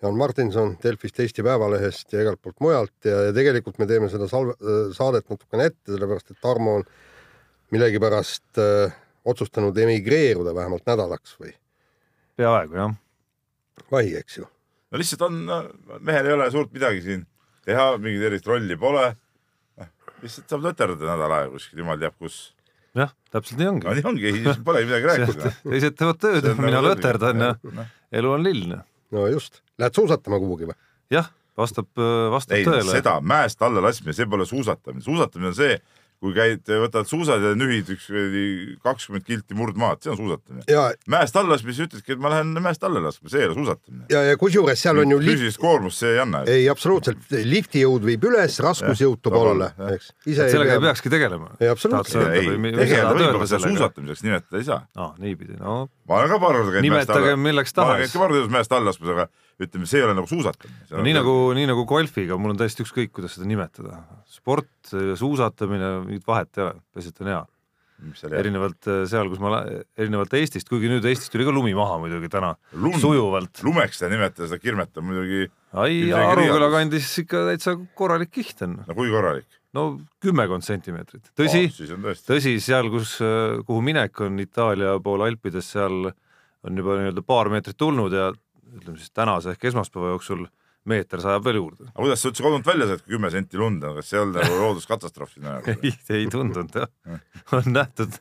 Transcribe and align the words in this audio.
Jaan 0.00 0.16
Martinson 0.16 0.74
Delfist, 0.82 1.18
Eesti 1.20 1.44
Päevalehest 1.44 2.12
ja 2.14 2.22
igalt 2.24 2.40
poolt 2.40 2.60
mujalt 2.64 3.08
ja, 3.08 3.26
ja 3.28 3.32
tegelikult 3.36 3.76
me 3.82 3.88
teeme 3.90 4.08
seda 4.12 4.28
salve, 4.30 4.56
saadet 4.96 5.28
natukene 5.28 5.68
ette, 5.68 5.92
sellepärast 5.92 6.32
et 6.32 6.40
Tarmo 6.40 6.78
on 6.80 6.86
millegipärast 7.74 8.60
äh, 8.62 8.94
otsustanud 9.28 9.76
emigreeruda 9.78 10.54
vähemalt 10.56 10.86
nädalaks 10.88 11.36
või 11.40 11.52
peaaegu 12.40 12.78
jah. 12.78 12.94
vahi, 13.92 14.14
eks 14.20 14.40
ju. 14.40 14.46
no 14.90 15.00
lihtsalt 15.00 15.26
on, 15.28 15.42
mehel 16.00 16.30
ei 16.30 16.36
ole 16.36 16.48
suurt 16.54 16.72
midagi 16.74 17.04
siin 17.04 17.26
teha, 17.66 17.92
mingit 18.00 18.24
erilist 18.28 18.48
rolli 18.48 18.76
pole. 18.80 19.10
lihtsalt 20.22 20.48
saab 20.52 20.64
löterdada 20.68 21.12
nädal 21.12 21.36
aega 21.36 21.52
kuskil, 21.54 21.82
jumal 21.82 22.00
teab 22.00 22.16
kus. 22.18 22.38
jah, 22.96 23.12
täpselt 23.32 23.60
nii 23.60 23.72
ongi. 23.74 23.88
no 23.88 23.96
nii 23.98 24.08
ongi, 24.12 24.32
polegi 24.64 24.90
midagi 24.90 25.10
rääkida. 25.12 25.52
teised 25.74 25.98
teevad 26.00 26.22
tööd, 26.24 26.48
mina 26.58 26.78
nagu 26.78 26.88
löterdan 26.88 27.46
ja 27.46 27.52
noh. 27.60 27.92
elu 28.20 28.32
on 28.38 28.46
lill. 28.46 28.78
No 29.14 29.26
just, 29.30 29.62
lähed 29.80 29.96
suusatama 29.96 30.40
kuhugi 30.42 30.70
või? 30.70 30.76
jah, 31.12 31.30
vastab, 31.58 31.90
vastab 32.32 32.58
ei, 32.58 32.66
tõele. 32.68 32.90
seda 32.98 33.16
mäest 33.20 33.62
alla 33.66 33.82
laskmine, 33.84 34.14
see 34.16 34.28
pole 34.30 34.46
suusatamine, 34.48 35.04
suusatamine 35.04 35.52
on 35.52 35.58
see, 35.58 35.78
kui 36.20 36.34
käid, 36.36 36.66
võtad 36.82 37.08
suusad 37.08 37.40
ja 37.40 37.54
nühid 37.56 37.88
üks 37.94 38.08
kakskümmend 38.84 39.24
kilti 39.24 39.56
murdmaad, 39.56 40.02
see 40.04 40.12
on 40.12 40.18
suusatamine. 40.18 40.64
ja, 40.68 40.90
mäest 41.10 41.36
alla 41.40 41.54
laskmine, 41.54 41.76
sa 41.78 41.86
ütledki, 41.88 42.16
et 42.16 42.20
ma 42.20 42.32
lähen 42.34 42.52
mäest 42.60 42.84
alla 42.84 43.00
laskma, 43.06 43.32
see 43.32 43.40
ei 43.40 43.48
ole 43.48 43.56
suusatamine. 43.56 44.04
ja, 44.12 44.22
ja 44.28 44.36
kusjuures 44.40 44.84
seal 44.84 45.00
on 45.00 45.14
ju 45.14 45.20
lift, 45.22 45.38
füüsilist 45.38 45.62
koormust 45.62 46.04
see 46.04 46.12
ei 46.12 46.20
anna. 46.20 46.42
ei 46.44 46.68
absoluutselt, 46.72 47.24
lifti 47.48 47.86
jõud 47.86 48.04
viib 48.04 48.28
üles, 48.28 48.60
raskusjõud 48.66 49.22
toob 49.24 49.38
alla, 49.40 49.70
eks. 49.96 50.12
sellega 50.28 50.76
ei 50.76 50.84
peakski 50.84 51.14
tegelema. 51.16 51.54
ei 51.56 51.72
absoluutselt. 51.72 52.36
ei, 52.36 52.52
tegeleda 52.52 53.14
võib, 53.16 53.30
aga 53.40 53.48
seda 53.54 53.64
suusatamiseks 53.64 54.26
nimetada 54.28 54.60
ei 54.60 54.68
saa. 54.68 54.82
aa, 55.00 55.14
niipidi, 55.24 55.56
no 55.60 55.86
ma 56.04 56.20
olen 56.20 56.34
ka 56.34 56.42
paar 56.42 56.60
korda 56.60 56.76
käinud 56.76 56.98
mäest 56.98 57.14
alla. 57.14 57.22
nimetage 57.24 57.44
milleks 57.48 57.76
ma 57.76 57.86
olen 57.86 57.96
tahes. 57.96 58.04
käinud 58.04 58.18
ka 58.18 58.26
paar 58.26 58.36
korda 58.36 58.58
mäest 58.58 58.76
alla 58.76 58.92
laskmas, 58.92 59.16
aga 59.16 59.30
ütleme, 59.66 59.86
see 59.88 60.00
ei 60.00 60.06
ole 60.06 60.16
nagu 60.16 60.28
suusatamine. 60.30 60.82
no 60.90 61.04
nii 61.04 61.14
nagu, 61.16 61.36
nii 61.56 61.68
nagu 61.70 61.86
golfiga, 61.88 62.38
mul 62.40 62.54
on 62.54 62.60
täiesti 62.60 62.84
ükskõik, 62.86 63.12
kuidas 63.16 63.36
seda 63.36 63.48
nimetada. 63.50 64.02
sport, 64.30 64.72
suusatamine, 64.90 65.96
mingit 66.06 66.28
vahet 66.28 66.58
ei 66.58 66.66
ole, 66.66 66.82
et 67.00 67.24
on 67.24 67.32
hea. 67.34 67.40
erinevalt 68.32 68.88
äh, 68.88 69.02
seal, 69.10 69.28
kus 69.28 69.40
ma, 69.42 69.60
erinevalt 70.00 70.32
Eestist, 70.38 70.70
kuigi 70.70 70.88
nüüd 70.88 71.04
Eestis 71.04 71.28
tuli 71.28 71.44
ka 71.44 71.52
lumi 71.52 71.74
maha 71.76 71.98
muidugi 72.00 72.30
täna 72.32 72.54
Lund. 72.72 72.96
sujuvalt. 73.02 73.60
lumeks 73.66 74.00
ei 74.00 74.14
nimetada 74.14 74.48
seda 74.48 74.56
kirmet 74.62 74.96
on 74.96 75.04
muidugi, 75.10 75.50
ai, 75.76 76.06
Aruküla 76.16 76.70
kandis 76.72 77.10
ikka 77.20 77.44
täitsa 77.50 77.76
korralik 77.94 78.32
kiht 78.32 78.64
on. 78.64 78.78
no 78.88 78.96
kui 78.96 79.12
korralik. 79.12 79.60
no 79.76 79.84
kümmekond 80.24 80.64
sentimeetrit, 80.64 81.28
tõsi 81.36 81.66
Oh, 81.68 82.16
tõsi, 82.32 82.56
seal, 82.64 82.88
kus, 82.88 83.18
kuhu 83.68 83.84
minek 83.84 84.24
on 84.24 84.40
Itaalia 84.40 84.96
pool 85.04 85.28
Alpides, 85.28 85.68
seal 85.76 86.08
on 86.66 86.76
juba 86.80 86.96
nii-öelda 86.98 87.24
paar 87.24 87.48
meetrit 87.52 87.78
tulnud 87.80 88.14
ja 88.16 88.30
ütleme 88.76 88.98
siis 88.98 89.12
tänase 89.16 89.54
ehk 89.54 89.70
esmaspäeva 89.70 90.14
jooksul 90.14 90.46
meeter 90.88 91.20
sajab 91.20 91.44
veel 91.44 91.58
juurde. 91.60 91.88
aga 91.90 92.04
kuidas 92.04 92.22
sa 92.22 92.30
üldse 92.30 92.44
kodunt 92.44 92.68
välja 92.68 92.86
saad, 92.90 93.02
kui 93.04 93.16
kümme 93.16 93.30
senti 93.32 93.60
lund 93.60 93.84
on, 93.84 93.96
kas 93.98 94.08
see 94.10 94.18
ei 94.18 94.22
olnud 94.24 94.38
nagu 94.40 94.60
looduskatastroof 94.62 95.34
sinna 95.34 95.56
jaoks? 95.56 95.82
ei, 95.84 95.92
ei 96.16 96.30
tundunud 96.32 96.78
jah. 96.80 97.20
on 97.58 97.68
nähtud, 97.74 98.16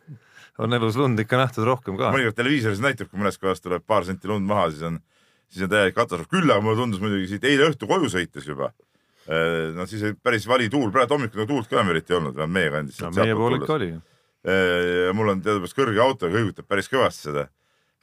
on 0.59 0.75
elus 0.75 1.00
lund 1.00 1.24
ikka 1.24 1.40
nähtud 1.40 1.68
rohkem 1.68 2.00
ka. 2.00 2.12
mõnikord 2.16 2.38
televiisoris 2.40 2.84
näitab, 2.84 3.12
kui 3.12 3.22
mõnes 3.22 3.40
kohas 3.40 3.63
tuleb 3.63 3.85
paar 3.88 4.07
senti 4.07 4.31
lund 4.31 4.47
maha, 4.50 4.68
siis 4.74 4.84
on, 4.90 5.00
siis 5.47 5.66
on 5.66 5.72
täielik 5.72 5.96
katastroof. 5.96 6.31
küll 6.31 6.51
aga 6.51 6.63
mulle 6.66 6.81
tundus 6.81 7.03
muidugi 7.03 7.31
siit 7.31 7.47
eile 7.47 7.69
õhtu 7.72 7.90
koju 7.90 8.12
sõites 8.12 8.47
juba. 8.50 8.74
no 9.78 9.85
siis 9.88 10.03
oli 10.09 10.19
päris 10.24 10.47
vali 10.50 10.68
tuul, 10.74 10.91
praegu 10.91 11.16
hommikul 11.16 11.44
nagu 11.44 11.53
tuult 11.53 11.69
ka 11.69 11.79
enam 11.79 11.94
eriti 11.94 12.16
ei 12.16 12.19
olnud, 12.19 12.35
vähemalt 12.35 12.57
meie 12.59 12.74
kandis. 12.75 13.00
no 13.06 13.13
meie 13.16 13.40
pool 13.40 13.56
ikka 13.62 13.78
oli. 13.78 13.94
ja 15.06 15.16
mul 15.16 15.31
on 15.35 15.45
teadupärast 15.45 15.79
kõrge 15.79 16.03
auto 16.03 16.31
kõigutab 16.34 16.68
päris 16.68 16.91
kõvasti 16.91 17.29
seda. 17.29 17.47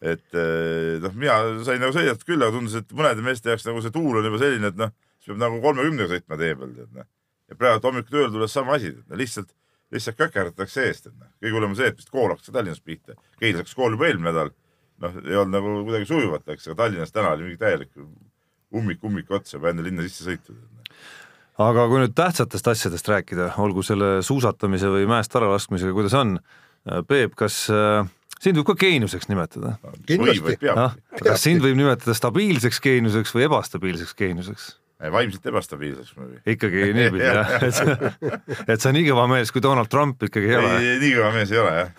Et 0.03 0.37
eh, 0.37 0.97
noh, 1.03 1.15
mina 1.17 1.37
sain 1.65 1.81
nagu 1.81 1.95
sõidetud 1.97 2.27
küll, 2.29 2.43
aga 2.43 2.53
tundus, 2.55 2.77
et 2.81 2.97
mõnede 2.97 3.25
meeste 3.25 3.53
jaoks 3.53 3.67
nagu 3.69 3.81
see 3.84 3.95
tuul 3.95 4.21
on 4.21 4.29
juba 4.29 4.41
selline, 4.43 4.73
et 4.73 4.81
noh, 4.81 4.93
siis 5.21 5.33
peab 5.33 5.41
nagu 5.45 5.61
kolmekümnega 5.65 6.11
sõitma 6.12 6.41
tee 6.41 6.59
peal, 6.59 6.75
tead 6.77 6.99
noh. 6.99 7.09
ja 7.49 7.59
praegu 7.61 7.89
hommikul 7.89 8.19
tööl 8.19 8.31
tulles 8.34 8.57
sama 8.59 8.77
asi, 8.77 8.93
lihtsalt, 9.23 9.51
lihtsalt 9.95 10.21
käkerdatakse 10.21 10.87
eest, 10.91 11.11
et 11.11 11.17
noh, 11.17 11.33
kõige 11.41 11.57
hullem 11.57 11.73
on 11.73 11.81
see, 11.81 11.89
et 11.93 11.99
vist 11.99 12.12
kool 12.12 12.29
hakkas 12.34 12.51
ka 12.51 12.59
Tallinnas 12.59 12.84
pihta. 12.84 13.17
Keilas 13.41 13.65
hakkas 13.65 13.77
kool 13.79 13.97
juba 13.97 14.11
eelmine 14.11 14.33
nädal. 14.33 14.55
noh, 15.05 15.17
ei 15.25 15.37
olnud 15.37 15.53
nagu 15.53 15.73
kuidagi 15.84 16.09
sujuvalt 16.09 16.47
läks, 16.49 16.69
aga 16.69 16.78
Tallinnas 16.83 17.13
täna 17.13 17.34
oli 17.37 17.49
mingi 17.49 17.61
täielik 17.61 17.93
ummik 18.77 19.05
ummik 19.05 19.31
otsa, 19.31 19.57
juba 19.57 19.73
enne 19.73 19.84
linna 19.84 20.05
sisse 20.05 20.25
sõitnud 20.25 20.61
aga 21.63 21.87
kui 21.89 22.03
nüüd 22.03 22.13
tähtsatest 22.17 22.69
asjadest 22.69 23.09
rääkida, 23.09 23.51
olgu 23.65 23.84
selle 23.87 24.19
suusatamise 24.25 24.91
või 24.93 25.07
mäest 25.09 25.37
allalaskmisega, 25.37 25.95
kuidas 25.97 26.17
on? 26.17 26.37
Peep, 27.09 27.33
kas 27.39 27.65
äh, 27.73 28.05
sind 28.42 28.58
võib 28.60 28.70
ka 28.70 28.76
geeniuseks 28.86 29.30
nimetada? 29.30 29.76
Kindlasti. 30.08 30.42
või 30.44 30.58
peab 30.60 30.80
jah, 30.82 30.97
kas 31.22 31.44
sind 31.47 31.64
võib 31.64 31.78
nimetada 31.78 32.16
stabiilseks 32.16 32.82
geeniuseks 32.84 33.34
või 33.36 33.47
ebastabiilseks 33.48 34.19
geeniuseks? 34.19 34.74
vaimselt 35.12 35.47
ebastabiilseks 35.47 36.16
muidugi. 36.16 36.42
ikkagi 36.54 36.91
niipidi 36.97 37.24
jah, 37.24 37.56
et 37.66 37.74
sa, 37.76 37.97
et 38.64 38.80
sa 38.80 38.92
nii 38.97 39.04
kõva 39.10 39.26
mees 39.28 39.52
kui 39.52 39.64
Donald 39.64 39.91
Trump 39.92 40.22
ikkagi 40.24 40.52
ei 40.52 40.60
ole. 40.60 40.76
ei, 40.80 40.94
nii 41.02 41.16
kõva 41.19 41.32
mees 41.34 41.52
ei 41.52 41.60
ole 41.60 41.74
jah. 41.76 41.91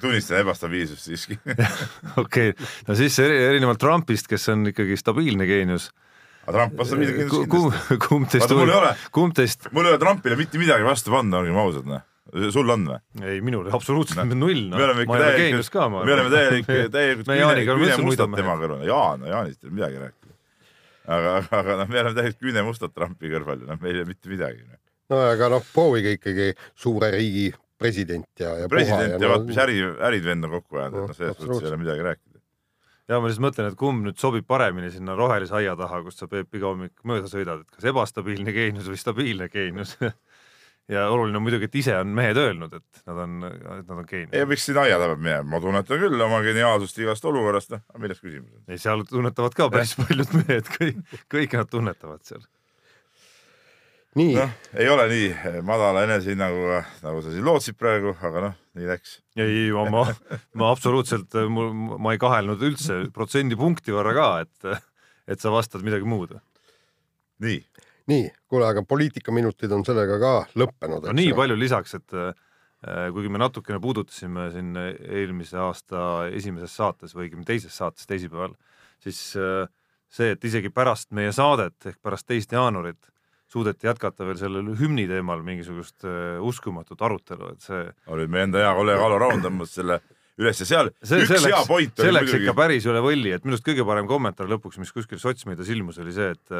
tunnistan 0.00 0.40
ebastabiilsust 0.40 1.10
siiski 1.10 1.36
okei 2.22 2.54
okay., 2.54 2.70
no 2.88 2.96
siis 2.98 3.18
eri- 3.20 3.42
erinevalt 3.50 3.82
Trumpist, 3.82 4.30
kes 4.30 4.48
on 4.54 4.72
ikkagi 4.72 4.96
stabiilne 5.00 5.48
geenius 5.50 5.90
aga 6.46 6.56
Trump 6.56 6.80
vastab 6.80 7.00
midagi 7.00 7.28
kindlasti., 7.28 8.00
kumb 8.08 8.32
teist 8.32 8.48
Vaata, 8.48 8.58
mul 8.60 8.72
ei 8.72 8.78
ole. 8.80 8.96
kumb 9.20 9.36
teist 9.36 9.68
mul 9.72 9.88
ei 9.88 9.94
ole 9.94 10.00
Trumpile 10.00 10.40
mitte 10.40 10.60
midagi 10.60 10.86
vastu 10.86 11.12
panna, 11.12 11.40
olgem 11.40 11.60
ausad 11.60 11.88
noh. 11.88 12.04
Sul 12.32 12.72
on 12.72 12.86
või? 12.88 13.00
ei, 13.22 13.40
minul 13.44 13.68
absoluutselt 13.76 14.22
no, 14.22 14.38
null, 14.38 14.68
me 14.72 14.84
oleme 14.86 15.04
ikka 15.06 15.88
ma 15.92 16.04
me 16.04 16.14
oleme 16.16 16.32
täielik, 16.32 16.70
täielikult 16.94 17.28
küünemustad 17.28 18.38
tema 18.38 18.56
kõrval. 18.60 18.86
Jaan, 18.88 19.26
Jaanist 19.28 19.60
ei 19.64 19.68
ole 19.68 19.76
midagi 19.80 20.00
rääkida. 20.04 20.38
aga, 21.16 21.34
aga 21.60 21.76
noh, 21.82 21.90
me 21.90 22.00
oleme 22.00 22.16
täielikult 22.20 22.46
küünemustad 22.46 22.94
Trumpi 22.96 23.32
kõrval 23.32 23.64
ja 23.64 23.72
noh, 23.72 23.82
meil 23.82 23.98
ei 23.98 24.04
ole 24.04 24.12
mitte 24.14 24.32
midagi. 24.32 24.64
no 25.12 25.20
aga 25.28 25.52
noh, 25.56 25.66
proovige 25.74 26.16
ikkagi 26.18 26.52
suure 26.72 27.12
riigi 27.14 27.50
president 27.78 28.28
ja, 28.40 28.54
ja 28.62 28.70
president 28.70 29.18
ja 29.18 29.20
no, 29.20 29.34
vaat 29.34 29.48
mis 29.48 29.58
äri, 29.60 29.80
ärid 30.08 30.24
vend 30.24 30.48
on 30.48 30.56
kokku 30.58 30.80
ajanud, 30.80 31.02
et 31.02 31.10
noh, 31.10 31.18
selles 31.18 31.42
suhtes 31.42 31.66
ei 31.66 31.72
ole 31.72 31.80
midagi 31.82 32.06
rääkida. 32.06 32.40
ja 33.10 33.20
ma 33.20 33.28
lihtsalt 33.28 33.46
mõtlen, 33.48 33.68
et 33.68 33.78
kumb 33.80 34.06
nüüd 34.08 34.20
sobib 34.20 34.46
paremini 34.48 34.88
sinna 34.94 35.16
rohelise 35.18 35.58
aia 35.60 35.76
taha, 35.76 36.00
kust 36.06 36.22
sa 36.22 36.30
Peep 36.30 36.56
iga 36.56 36.70
hommik 36.70 37.04
mööda 37.04 37.28
sõidad, 37.28 37.66
et 37.66 37.76
kas 37.76 37.90
ebastabiilne 37.92 38.54
geenius 38.56 38.88
või 38.88 39.00
stabiilne 39.00 39.50
geenius 39.52 39.98
ja 40.88 41.04
oluline 41.10 41.38
on 41.38 41.44
muidugi, 41.44 41.68
et 41.68 41.78
ise 41.80 41.94
on 41.96 42.10
mehed 42.16 42.38
öelnud, 42.40 42.74
et 42.76 43.04
nad 43.08 43.20
on, 43.24 43.36
et 43.48 43.68
nad 43.68 43.92
on 43.94 44.02
ei, 44.04 44.08
geenius. 44.10 44.48
miks 44.50 44.66
sinna 44.68 44.84
aia 44.84 44.98
taha 45.00 45.14
peab 45.14 45.22
minema, 45.22 45.46
ma 45.54 45.60
tunnetan 45.64 46.02
küll 46.02 46.24
oma 46.26 46.40
geniaalsust 46.44 46.98
igast 47.00 47.24
olukorrast, 47.30 47.72
noh, 47.72 47.84
milles 48.02 48.20
küsimus 48.20 48.50
on? 48.50 48.66
ei, 48.68 48.80
seal 48.82 49.04
tunnetavad 49.08 49.56
ka 49.56 49.70
päris 49.72 49.94
paljud 50.00 50.36
mehed, 50.42 50.68
kõik, 50.76 51.16
kõike 51.32 51.60
nad 51.60 51.70
tunnetavad 51.72 52.20
seal. 52.28 52.44
nii 54.20 54.36
noh, 54.36 54.52
ei 54.76 54.90
ole 54.92 55.08
nii 55.12 55.62
madala 55.66 56.04
enesehinnanguga, 56.08 56.82
nagu 57.06 57.24
sa 57.24 57.32
siin 57.32 57.48
lootsid 57.48 57.80
praegu, 57.80 58.12
aga 58.20 58.48
noh, 58.50 58.58
nii 58.76 58.90
läks. 58.92 59.18
ei, 59.40 59.70
ma, 59.72 59.86
ma, 59.94 60.04
ma 60.60 60.72
absoluutselt, 60.74 61.40
mul, 61.48 61.72
ma 61.96 62.12
ei 62.12 62.20
kahelnud 62.20 62.60
üldse 62.68 63.06
protsendipunkti 63.16 63.96
võrra 63.96 64.12
ka, 64.20 64.28
et, 64.44 64.84
et 65.32 65.40
sa 65.40 65.54
vastad 65.54 65.86
midagi 65.86 66.04
muud. 66.04 66.36
nii, 67.40 67.62
nii, 68.10 68.26
kuule, 68.50 68.66
aga 68.68 68.82
poliitikaminutid 68.88 69.72
on 69.72 69.84
sellega 69.86 70.18
ka 70.20 70.32
lõppenud. 70.60 71.08
no 71.08 71.14
nii 71.16 71.32
palju 71.36 71.56
lisaks, 71.58 71.96
et 72.00 72.16
äh, 72.18 72.34
kuigi 73.14 73.32
me 73.32 73.40
natukene 73.40 73.80
puudutasime 73.82 74.50
siin 74.54 74.74
eelmise 74.76 75.58
aasta 75.60 76.28
esimeses 76.32 76.76
saates 76.76 77.16
või 77.16 77.28
õigemini 77.28 77.48
teises 77.48 77.76
saates 77.76 78.08
teisipäeval, 78.10 78.56
siis 79.04 79.20
äh, 79.40 79.64
see, 80.12 80.34
et 80.36 80.44
isegi 80.44 80.72
pärast 80.74 81.12
meie 81.16 81.32
saadet 81.34 81.90
ehk 81.90 82.00
pärast 82.04 82.28
teist 82.28 82.52
jaanuarit 82.52 83.10
suudeti 83.54 83.86
jätkata 83.86 84.26
veel 84.26 84.38
sellel 84.40 84.74
hümni 84.78 85.06
teemal 85.08 85.44
mingisugust 85.46 86.04
äh, 86.08 86.42
uskumatut 86.42 87.00
arutelu, 87.06 87.54
et 87.54 87.64
see 87.64 87.86
oli 88.12 88.28
meie 88.30 88.48
enda 88.48 88.62
hea 88.64 88.74
kolleeg 88.76 89.06
Alo 89.06 89.22
Raun 89.22 89.44
tõmbas 89.44 89.74
selle 89.78 90.00
üles 90.40 90.60
ja 90.60 90.66
seal 90.66 90.90
see, 90.98 91.22
üks 91.22 91.30
see 91.30 91.38
hea 91.38 91.50
läks, 91.52 91.68
point 91.70 91.96
see 91.96 92.08
oli 92.08 92.16
läks 92.18 92.32
muidugi 92.32 92.48
ikka, 92.48 92.56
päris 92.58 92.88
üle 92.90 93.02
võlli, 93.04 93.34
et 93.36 93.44
minu 93.46 93.54
arust 93.54 93.66
kõige 93.66 93.86
parem 93.86 94.08
kommentaar 94.10 94.50
lõpuks, 94.50 94.80
mis 94.82 94.90
kuskil 94.94 95.20
sotsmeedias 95.22 95.70
ilmus, 95.70 96.00
oli 96.02 96.14
see, 96.16 96.32
et 96.34 96.56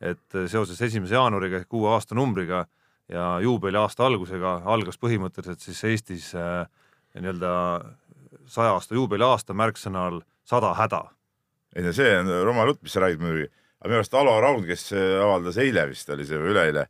et 0.00 0.38
seoses 0.50 0.80
esimese 0.82 1.16
jaanuariga 1.16 1.62
ehk 1.62 1.76
uue 1.78 1.92
aastanumbriga 1.94 2.66
ja 3.08 3.36
juubeliaasta 3.40 4.06
algusega 4.06 4.60
algas 4.64 4.98
põhimõtteliselt 5.00 5.62
siis 5.62 5.84
Eestis 5.88 6.32
äh, 6.36 6.66
nii-öelda 7.16 7.52
saja 8.50 8.74
aasta 8.76 8.94
juubeliaasta 8.98 9.56
märksõnal 9.56 10.20
sada 10.44 10.74
häda 10.76 11.06
ei 11.76 11.84
no 11.84 11.92
see 11.96 12.12
on 12.18 12.30
rumal 12.46 12.72
jutt, 12.72 12.82
mis 12.84 12.94
sa 12.96 13.02
räägid 13.04 13.20
muidugi, 13.20 13.48
aga 13.80 13.90
minu 13.90 14.00
arust 14.00 14.14
Alo 14.16 14.36
Raud, 14.40 14.64
kes 14.68 14.86
äh, 14.96 15.16
avaldas 15.20 15.58
eile 15.60 15.84
vist 15.90 16.08
oli 16.12 16.24
see 16.28 16.38
või 16.40 16.54
üleeile 16.54 16.86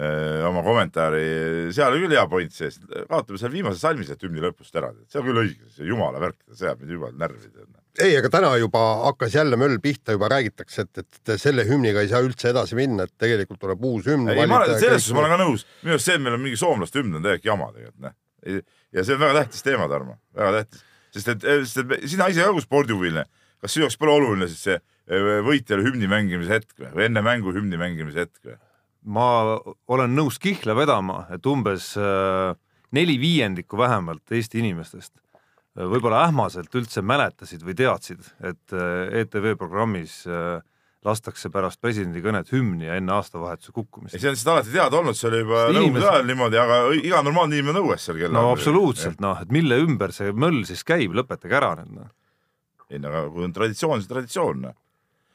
öö, 0.00 0.46
oma 0.48 0.62
kommentaari, 0.64 1.24
seal 1.76 1.92
oli 1.92 2.06
küll 2.06 2.16
hea 2.16 2.24
point 2.30 2.54
sees, 2.54 2.78
kaotame 3.10 3.40
seal 3.40 3.52
viimase 3.52 3.82
salmi 3.82 4.06
sealt 4.08 4.22
hümni 4.24 4.42
lõpust 4.44 4.76
ära, 4.80 4.92
see 5.10 5.20
on 5.20 5.28
küll 5.28 5.42
õige, 5.42 5.68
see 5.74 5.88
jumala 5.88 6.22
värk, 6.22 6.38
see 6.54 6.68
ajab 6.68 6.84
mind 6.84 6.96
jumala 6.96 7.24
närvi. 7.26 7.52
ei, 8.04 8.16
aga 8.18 8.30
täna 8.32 8.50
juba 8.60 8.80
hakkas 9.06 9.34
jälle 9.34 9.58
möll 9.60 9.78
pihta, 9.82 10.14
juba 10.16 10.28
räägitakse, 10.32 10.86
et, 10.86 11.02
et 11.04 11.32
selle 11.40 11.64
hümniga 11.68 12.04
ei 12.04 12.10
saa 12.10 12.22
üldse 12.24 12.50
edasi 12.52 12.78
minna, 12.78 13.06
et 13.06 13.14
tegelikult 13.20 13.60
tuleb 13.62 13.84
uus 13.86 14.08
hümn. 14.10 14.30
ei, 14.32 14.46
ma 14.50 14.60
olen, 14.62 14.76
selles 14.80 15.04
suhtes 15.04 15.16
ma 15.16 15.24
olen 15.24 15.34
ka 15.34 15.40
nõus, 15.42 15.66
minu 15.82 15.96
arust 15.96 16.10
see, 16.10 16.16
et 16.18 16.24
meil 16.24 16.36
on 16.36 16.44
mingi 16.44 16.60
soomlaste 16.60 17.02
hümn 17.02 17.18
on 17.18 17.26
täiesti 17.26 17.50
jama 17.50 17.70
tegelikult, 17.74 18.00
noh. 18.06 18.16
ja 18.96 19.04
see 19.04 19.16
on 19.16 19.22
väga 19.24 19.36
tähtis 19.42 19.66
teema, 19.66 19.90
Tarmo, 19.92 20.16
väga 20.36 20.52
tähtis, 20.58 20.86
sest 21.16 21.34
et, 21.34 21.46
sest 21.66 21.84
et 21.84 22.08
sina 22.14 22.30
ise 22.32 22.46
ka 22.46 22.56
kui 22.56 22.66
spordihuviline, 22.66 23.26
kas 23.60 23.76
sinu 23.76 23.86
jaoks 23.86 24.00
pole 24.00 24.16
oluline 24.16 24.50
siis 24.50 24.64
see 24.68 24.78
eh, 24.78 25.30
võitjale 25.46 25.86
hümni 25.86 26.10
mängimise 26.10 26.58
hetk 26.58 26.74
või, 26.76 26.92
või 26.96 27.06
enne 27.10 27.24
mängu 27.26 27.54
hümni 27.56 27.80
mängimise 27.80 28.26
hetk 28.26 28.52
või? 28.52 28.58
ma 29.00 29.26
olen 29.88 30.12
nõus 30.12 30.36
kihla 30.36 30.74
vedama, 30.76 31.22
et 31.32 31.46
umbes 31.48 31.94
äh, 31.96 32.52
neli 32.92 33.16
viiendikku 33.20 33.78
vähemalt 33.80 34.34
Eesti 34.36 34.60
inimestest 34.60 35.14
võib-olla 35.78 36.24
ähmaselt 36.26 36.74
üldse 36.74 37.02
mäletasid 37.06 37.62
või 37.66 37.76
teadsid, 37.78 38.26
et 38.42 38.74
äh, 38.74 39.22
ETV 39.22 39.54
programmis 39.58 40.22
äh, 40.26 40.58
lastakse 41.06 41.48
pärast 41.52 41.80
presidendi 41.80 42.20
kõnet 42.24 42.50
hümni 42.52 42.88
ja 42.88 42.98
enne 43.00 43.14
aastavahetuse 43.16 43.72
kukkumist 43.72 44.16
see 44.16 44.28
on 44.28 44.34
lihtsalt 44.34 44.52
alati 44.54 44.74
teada 44.74 44.98
olnud, 44.98 45.16
see 45.16 45.30
oli 45.30 45.42
juba 45.44 45.62
nõukogude 45.72 46.10
ajal 46.10 46.26
niimoodi, 46.28 46.60
aga 46.60 46.80
iga 46.98 47.22
normaalne 47.24 47.56
inimene 47.56 47.80
nõues 47.80 48.04
seal 48.04 48.20
kella 48.20 48.36
no 48.36 48.50
absoluutselt, 48.52 49.22
noh, 49.24 49.40
et 49.40 49.54
mille 49.54 49.78
ümber 49.80 50.12
see 50.16 50.34
möll 50.36 50.64
siis 50.68 50.84
käib, 50.86 51.14
lõpetage 51.16 51.56
ära 51.56 51.72
nüüd 51.78 51.94
noh. 52.02 52.10
ei 52.90 53.00
no 53.00 53.12
aga 53.12 53.24
kui 53.32 53.46
on 53.46 53.56
traditsioon, 53.56 54.02
siis 54.02 54.12
traditsioon, 54.12 54.66
noh. 54.66 54.76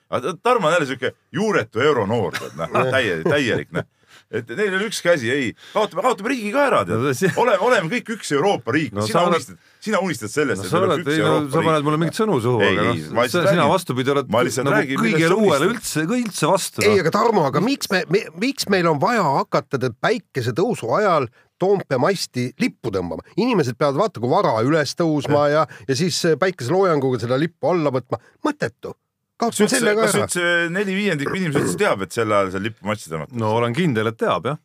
Aga 0.10 0.38
Tarmo 0.44 0.68
on 0.68 0.74
jälle 0.74 0.88
siuke 0.90 1.14
juuretu 1.34 1.82
euronoor, 1.82 2.38
tead 2.38 2.58
noh, 2.60 2.74
täie, 2.96 3.20
täielik 3.26 3.72
noh. 3.76 3.86
et 4.32 4.50
neil 4.50 4.72
ei 4.72 4.78
ole 4.78 4.88
ükski 4.90 5.10
asi, 5.12 5.30
ei, 5.32 5.52
kaotame, 5.74 6.04
kaotame 6.06 6.32
riigi 6.34 6.52
ka 6.54 6.66
ära, 6.70 6.82
tead 6.88 7.38
oleme, 7.42 7.58
oleme 7.66 7.92
kõik 7.94 8.12
üks 8.18 8.34
Euroopa 8.36 8.74
riik 8.76 8.96
No 8.96 9.06
sina 9.08 9.24
oled- 9.28 9.42
unistad, 9.42 9.72
sina 9.86 10.02
unistad 10.04 10.34
sellest, 10.34 10.66
no 10.66 10.72
sa 10.72 10.82
oled, 10.82 11.08
ei 11.14 11.24
no 11.24 11.38
sa 11.54 11.64
paned 11.70 11.88
mulle 11.88 12.02
mingeid 12.02 12.20
sõnu 12.20 12.40
suhu, 12.44 12.62
Ei, 12.66 12.78
aga 12.78 12.94
ei, 12.94 13.06
noh, 13.18 13.32
sina 13.32 13.70
vastupidi 13.70 14.14
oled 14.16 14.30
nagu 14.34 14.76
räägin, 14.76 15.02
kõigele 15.02 15.40
uuele 15.40 15.72
üldse, 15.74 16.06
üldse 16.06 16.52
vastu 16.52 16.86
ei, 16.86 16.96
no.. 16.96 17.06
aga 17.06 17.16
Tarmo, 17.18 17.48
aga 17.50 17.64
miks 17.66 17.92
me, 17.94 18.06
me, 18.14 18.26
miks 18.42 18.70
meil 18.74 18.90
on 18.92 19.02
vaja 19.02 19.26
hakata 19.40 19.82
päikesetõusu 20.02 20.94
ajal 21.00 21.30
Toompea 21.56 21.96
masti 22.02 22.50
lippu 22.60 22.92
tõmbama, 22.92 23.24
inimesed 23.40 23.78
peavad 23.80 23.96
vaata, 24.00 24.20
kui 24.20 24.28
vara 24.28 24.58
üles 24.68 24.92
tõusma 25.00 25.46
ja, 25.54 25.62
ja 25.88 25.96
siis 25.96 26.18
päikeseloojanguga 26.42 27.22
seda 27.22 27.38
lippu 27.40 27.72
alla 27.72 27.94
võtma, 27.96 28.20
mõttetu. 28.44 28.92
Kas 29.36 29.58
kaotame 29.58 29.66
üldse, 29.66 29.80
selle 29.80 29.96
ka 29.96 30.06
kas 30.06 30.16
ära. 30.16 30.28
üldse 30.28 30.74
neli 30.76 30.96
viiendikku 30.96 31.36
inimesed 31.40 31.66
üldse 31.66 31.82
teab, 31.82 32.06
et 32.06 32.16
sel 32.16 32.32
ajal 32.32 32.54
seal 32.56 32.66
lippu 32.70 32.88
matši 32.90 33.12
tõmmata? 33.12 33.38
no 33.42 33.52
olen 33.60 33.76
kindel, 33.78 34.12
et 34.12 34.18
teab 34.22 34.50
jah. 34.52 34.62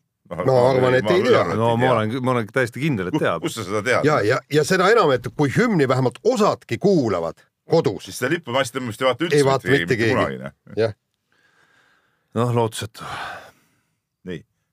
No 0.46 0.54
arvan, 0.68 0.94
et 0.94 1.08
ei 1.10 1.24
tea. 1.26 1.42
no 1.58 1.72
ma 1.74 1.88
olen, 1.96 2.12
ma 2.22 2.34
olen 2.36 2.50
täiesti 2.54 2.82
kindel, 2.84 3.08
et 3.10 3.18
teab. 3.18 3.42
kust 3.42 3.58
sa 3.58 3.66
seda 3.66 3.82
tead? 3.86 4.06
ja, 4.06 4.20
ja, 4.22 4.38
ja 4.52 4.64
seda 4.66 4.86
enam, 4.92 5.10
et 5.16 5.26
kui 5.34 5.50
hümni 5.56 5.88
vähemalt 5.90 6.20
osadki 6.22 6.78
kuulavad 6.78 7.42
kodus, 7.70 8.06
siis 8.06 8.20
seda 8.20 8.34
lipumassi 8.36 8.76
tõmbamist 8.76 9.02
ei 9.02 9.08
vaata 9.08 9.26
üldse 9.26 9.40
Ei 9.40 9.46
vaata 9.46 9.70
mitte 9.74 9.98
keegi. 9.98 10.50
jah, 10.78 10.94
noh, 12.38 12.54
lootusetu. 12.54 13.06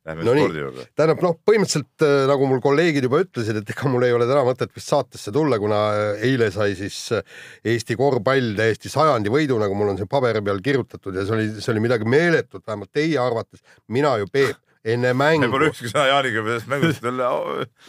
Lähme 0.07 0.25
No 0.25 0.33
spordi 0.38 0.62
juurde. 0.63 0.86
tähendab 0.98 1.24
noh, 1.25 1.36
põhimõtteliselt 1.48 2.06
äh, 2.07 2.25
nagu 2.31 2.48
mul 2.50 2.62
kolleegid 2.63 3.07
juba 3.07 3.21
ütlesid, 3.25 3.59
et 3.62 3.71
ega 3.74 3.89
mul 3.92 4.06
ei 4.07 4.13
ole 4.15 4.27
täna 4.30 4.44
mõtet 4.48 4.71
vist 4.75 4.92
saatesse 4.92 5.33
tulla, 5.36 5.59
kuna 5.62 5.81
äh, 5.94 6.24
eile 6.30 6.50
sai 6.56 6.75
siis 6.80 7.00
äh, 7.15 7.24
Eesti 7.68 7.98
korvpall 8.00 8.54
täiesti 8.57 8.92
sajandi 8.94 9.33
võidu, 9.33 9.59
nagu 9.62 9.75
mul 9.77 9.94
on 9.94 10.00
siin 10.00 10.09
paberi 10.12 10.42
peal 10.45 10.62
kirjutatud 10.63 11.15
ja 11.19 11.25
see 11.27 11.36
oli, 11.38 11.50
see 11.59 11.74
oli 11.75 11.83
midagi 11.83 12.07
meeletut, 12.09 12.63
vähemalt 12.65 12.94
teie 12.95 13.19
arvates. 13.21 13.63
mina 13.92 14.15
ju, 14.21 14.27
Peep, 14.31 14.57
enne 14.88 15.13
me 15.13 15.31
pole 15.36 15.50
mängu, 15.50 15.71
ükski 15.71 15.92
sõna 15.92 16.07
Jaaniga 16.12 16.44
sellest 16.45 16.69
mängust 16.71 17.04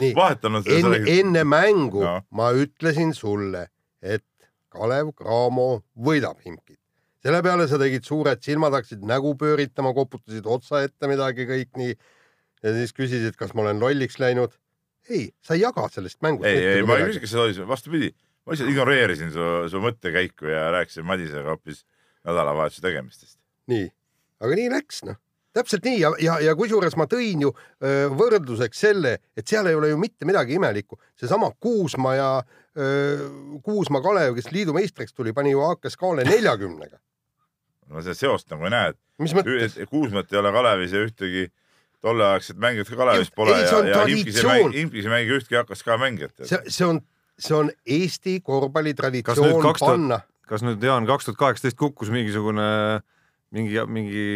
Nii. 0.02 0.14
vahetanud. 0.16 0.66
enne, 0.66 1.02
enne 1.18 1.44
mängu 1.44 2.02
Jaa. 2.02 2.22
ma 2.30 2.50
ütlesin 2.52 3.14
sulle, 3.14 3.68
et 4.02 4.24
Kalev 4.74 5.14
Cramo 5.16 5.82
võidab 5.96 6.42
Himkit. 6.44 6.77
Selle 7.24 7.42
peale 7.42 7.66
sa 7.70 7.80
tegid 7.80 8.06
suured 8.06 8.42
silmad, 8.44 8.74
hakkasid 8.76 9.02
nägu 9.06 9.34
pööritama, 9.40 9.92
koputasid 9.96 10.46
otsa 10.46 10.84
ette 10.86 11.10
midagi 11.10 11.48
kõik 11.48 11.70
nii. 11.80 11.98
ja 12.62 12.72
siis 12.74 12.94
küsisid, 12.94 13.36
kas 13.38 13.54
ma 13.54 13.66
olen 13.66 13.82
lolliks 13.82 14.18
läinud. 14.22 14.56
ei, 15.08 15.30
sa 15.42 15.54
ei 15.56 15.62
jaga 15.62 15.86
sellest 15.92 16.20
mängust 16.22 16.48
ei, 16.50 16.64
ei, 16.78 16.82
ma 16.86 16.98
ei 16.98 17.08
küsi, 17.08 17.22
kas 17.22 17.32
see 17.32 17.40
oli, 17.40 17.68
vastupidi, 17.68 18.10
ma 18.44 18.52
lihtsalt 18.52 18.72
ignoreerisin 18.74 19.32
su, 19.32 19.46
su 19.72 19.80
mõttekäiku 19.82 20.50
ja 20.50 20.68
rääkisin 20.74 21.06
Madisega 21.08 21.48
hoopis 21.48 21.84
nädalavahetuse 22.28 22.84
tegemistest. 22.84 23.38
nii, 23.72 23.88
aga 24.44 24.60
nii 24.60 24.68
läks 24.74 25.02
noh, 25.08 25.18
täpselt 25.56 25.86
nii 25.88 25.98
ja, 26.00 26.12
ja, 26.22 26.38
ja 26.44 26.54
kusjuures 26.58 26.96
ma 27.00 27.08
tõin 27.10 27.42
ju 27.46 27.52
öö, 27.54 28.08
võrdluseks 28.14 28.84
selle, 28.86 29.16
et 29.36 29.48
seal 29.48 29.66
ei 29.70 29.78
ole 29.78 29.92
ju 29.92 29.98
mitte 30.00 30.28
midagi 30.28 30.58
imelikku, 30.58 31.00
seesama 31.18 31.50
Kuusma 31.60 32.14
ja 32.18 32.30
öö, 32.76 33.28
Kuusma 33.64 34.02
Kalev, 34.04 34.36
kes 34.38 34.52
liidu 34.54 34.76
meistriks 34.76 35.16
tuli, 35.16 35.32
pani 35.36 35.54
ju 35.54 35.64
AKSK-le 35.66 36.26
neljakümnega. 36.28 37.00
No 37.88 38.02
seda 38.05 38.14
seost 38.19 38.50
nagu 38.52 38.64
ei 38.69 38.70
näe, 38.75 38.94
et 38.94 39.88
Kuusmat 39.90 40.32
ei 40.32 40.38
ole 40.38 40.52
Kalevis 40.55 40.93
ja 40.94 41.00
ühtegi 41.06 41.46
tolleaegset 42.05 42.58
mängijat 42.62 42.88
ka 42.93 42.96
Kalevis 43.00 43.31
pole 43.35 43.56
Ei, 43.58 43.67
see 43.67 43.79
on 43.79 43.87
ja, 43.88 43.96
ja 43.96 44.02
Imkis 44.06 44.37
ei 44.37 44.43
traditsioon. 44.43 44.64
mängi, 44.70 44.81
Imkis 44.87 45.05
ei 45.08 45.11
mängi 45.14 45.37
ühtki 45.38 45.56
HKSK 45.62 45.96
mängijat. 45.99 46.35
see, 46.46 46.58
see 46.69 46.87
on, 46.87 47.00
see 47.38 47.56
on 47.56 47.70
Eesti 47.87 48.35
Kas 48.37 48.37
nüüd 48.38 48.44
korvpallitraditsioon 48.46 49.62
2000 49.62 49.87
panna. 49.87 50.20
kas 50.49 50.62
nüüd 50.67 50.82
Jaan 50.85 51.06
kaks 51.08 51.25
tuhat 51.29 51.38
kaheksateist 51.40 51.76
kukkus 51.81 52.11
mingisugune 52.14 52.69
mingi, 53.50 53.81
mingi, 53.87 54.26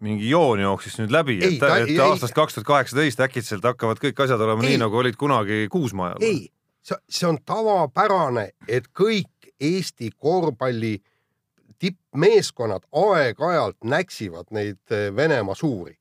mingi 0.00 0.30
joon 0.30 0.60
jooksis 0.62 0.96
nüüd 1.02 1.12
läbi, 1.12 1.38
et, 1.44 1.58
ta- 1.60 1.76
et 1.82 1.88
ei- 1.92 1.98
aastast 2.00 2.34
kaks 2.34 2.54
tuhat 2.56 2.66
kaheksateist 2.72 3.20
äkitselt 3.26 3.64
hakkavad 3.66 3.98
kõik 4.02 4.24
asjad 4.24 4.40
olema 4.40 4.62
Ei. 4.64 4.70
nii, 4.76 4.82
nagu 4.86 4.96
olid 5.02 5.16
kunagi 5.20 5.66
Kuusma 5.70 6.12
ajal? 6.12 6.22
ei, 6.22 6.46
see, 6.82 6.96
see 7.10 7.28
on 7.28 7.38
tavapärane, 7.44 8.50
et 8.68 8.88
kõik 8.96 9.26
Eesti 9.60 10.12
korvpalli 10.16 11.00
tippmeeskonnad 11.78 12.86
aeg-ajalt 12.92 13.78
näksivad 13.84 14.52
neid 14.54 14.80
eh, 14.90 15.08
Venemaa 15.16 15.54
suuri. 15.58 15.96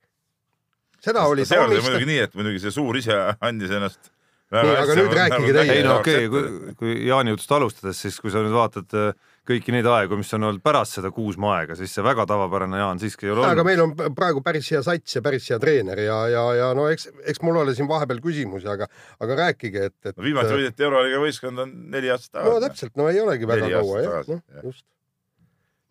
seda 1.02 1.26
oli 1.30 1.46
see 1.46 1.60
oli 1.62 1.82
muidugi 1.82 2.10
nii, 2.10 2.22
et 2.26 2.38
muidugi 2.38 2.62
see 2.66 2.74
suur 2.74 2.98
ise 2.98 3.18
andis 3.40 3.72
ennast. 3.72 4.14
Nii, 4.48 4.76
aga 4.80 4.94
nüüd 4.96 5.12
rääkige 5.12 5.54
teie. 5.54 5.74
ei 5.76 5.84
no 5.84 5.98
okei 6.00 6.28
okay,, 6.28 6.30
kui, 6.32 6.76
kui 6.80 6.94
Jaani 7.10 7.34
jutust 7.34 7.52
alustades, 7.52 8.00
siis 8.00 8.16
kui 8.24 8.32
sa 8.32 8.40
nüüd 8.40 8.56
vaatad 8.56 8.96
äh, 8.96 9.10
kõiki 9.48 9.74
neid 9.76 9.88
aegu, 9.92 10.18
mis 10.20 10.32
on 10.36 10.48
olnud 10.48 10.64
pärast 10.64 10.98
seda 10.98 11.12
Kuusma 11.14 11.54
aega, 11.58 11.76
siis 11.80 11.94
see 11.96 12.04
väga 12.06 12.26
tavapärane 12.30 12.80
Jaan 12.82 13.02
siiski 13.02 13.28
ei 13.28 13.34
ole 13.34 13.46
aga 13.46 13.54
olnud. 13.56 13.68
meil 13.68 13.84
on 13.84 14.16
praegu 14.16 14.44
päris 14.46 14.69
hea 14.74 14.81
sats 14.86 15.18
ja 15.18 15.22
päris 15.26 15.48
hea 15.52 15.60
treener 15.62 16.02
ja, 16.04 16.18
ja, 16.31 16.44
ja 16.57 16.69
no 16.78 16.88
eks, 16.92 17.10
eks 17.28 17.44
mul 17.46 17.60
ole 17.64 17.76
siin 17.78 17.90
vahepeal 17.92 18.19
küsimusi, 18.24 18.68
aga, 18.72 18.90
aga 19.24 19.40
rääkige, 19.44 19.88
et, 19.92 19.98
et. 20.04 20.16
no 20.16 20.26
viimati 20.26 20.56
võideti 20.56 20.88
Euroliiga 20.88 21.24
võistkond 21.24 21.64
on 21.64 21.74
neli 21.94 22.12
aastat 22.14 22.40
no 22.40 22.57
tagasi. 22.57 22.68
täpselt, 22.68 22.96
no 23.00 23.10
ei 23.12 23.19
olegi 23.24 23.50
väga 23.50 23.72
kaua 23.78 24.04
jah, 24.04 24.31
noh 24.31 24.68
just. 24.68 24.88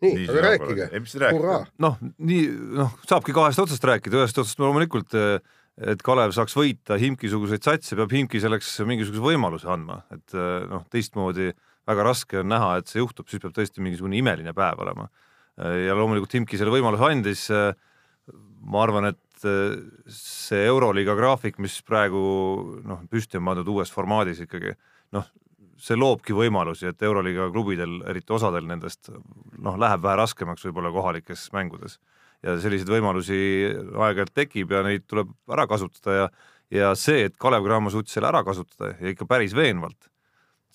Nii, 0.03 0.25
aga 0.29 0.43
rääkige, 0.45 0.87
noh, 1.83 1.99
nii 2.29 2.41
noh, 2.77 2.97
saabki 3.09 3.35
kahest 3.35 3.61
otsast 3.63 3.85
rääkida, 3.87 4.21
ühest 4.21 4.37
otsast 4.37 4.59
loomulikult, 4.61 5.15
et 5.77 6.03
Kalev 6.05 6.33
saaks 6.35 6.55
võita 6.57 6.97
Himki-suguseid 7.01 7.65
satse, 7.65 7.97
peab 7.97 8.13
Himki 8.13 8.41
selleks 8.41 8.69
mingisuguse 8.87 9.23
võimaluse 9.23 9.69
andma, 9.73 10.01
et 10.13 10.35
eh, 10.37 10.67
noh, 10.69 10.85
teistmoodi 10.93 11.51
väga 11.87 12.05
raske 12.05 12.41
on 12.41 12.51
näha, 12.51 12.75
et 12.79 12.91
see 12.91 13.01
juhtub, 13.01 13.29
siis 13.29 13.41
peab 13.43 13.55
tõesti 13.55 13.83
mingisugune 13.83 14.19
imeline 14.19 14.53
päev 14.57 14.83
olema. 14.83 15.07
ja 15.57 15.95
loomulikult 15.97 16.33
Himki 16.35 16.57
selle 16.59 16.73
võimaluse 16.73 17.07
andis. 17.07 17.47
ma 18.67 18.81
arvan, 18.83 19.05
et 19.13 19.45
eh, 19.47 19.77
see 20.11 20.65
Euroliiga 20.67 21.15
graafik, 21.15 21.57
mis 21.57 21.81
praegu 21.81 22.81
noh, 22.85 23.01
püsti 23.09 23.39
on 23.39 23.45
pandud 23.45 23.67
uues 23.73 23.93
formaadis 23.93 24.43
ikkagi 24.45 24.75
noh, 25.15 25.25
see 25.77 25.97
loobki 25.97 26.35
võimalusi, 26.35 26.89
et 26.89 27.01
Euroliiga 27.05 27.49
klubidel, 27.53 27.99
eriti 28.09 28.33
osadel 28.33 28.67
nendest 28.67 29.11
noh, 29.11 29.77
läheb 29.79 30.03
vähe 30.03 30.19
raskemaks 30.19 30.65
võib-olla 30.67 30.91
kohalikes 30.95 31.47
mängudes 31.53 31.99
ja 32.45 32.57
selliseid 32.61 32.89
võimalusi 32.91 33.39
aeg-ajalt 33.93 34.33
tekib 34.35 34.71
ja 34.73 34.83
neid 34.85 35.07
tuleb 35.09 35.33
ära 35.53 35.67
kasutada 35.69 36.21
ja 36.21 36.29
ja 36.67 36.91
see, 36.99 37.29
et 37.29 37.37
Kalev 37.39 37.63
Cramo 37.63 37.87
suutis 37.87 38.17
selle 38.17 38.27
ära 38.27 38.41
kasutada 38.43 38.91
ja 38.99 39.11
ikka 39.13 39.23
päris 39.25 39.53
veenvalt, 39.55 40.09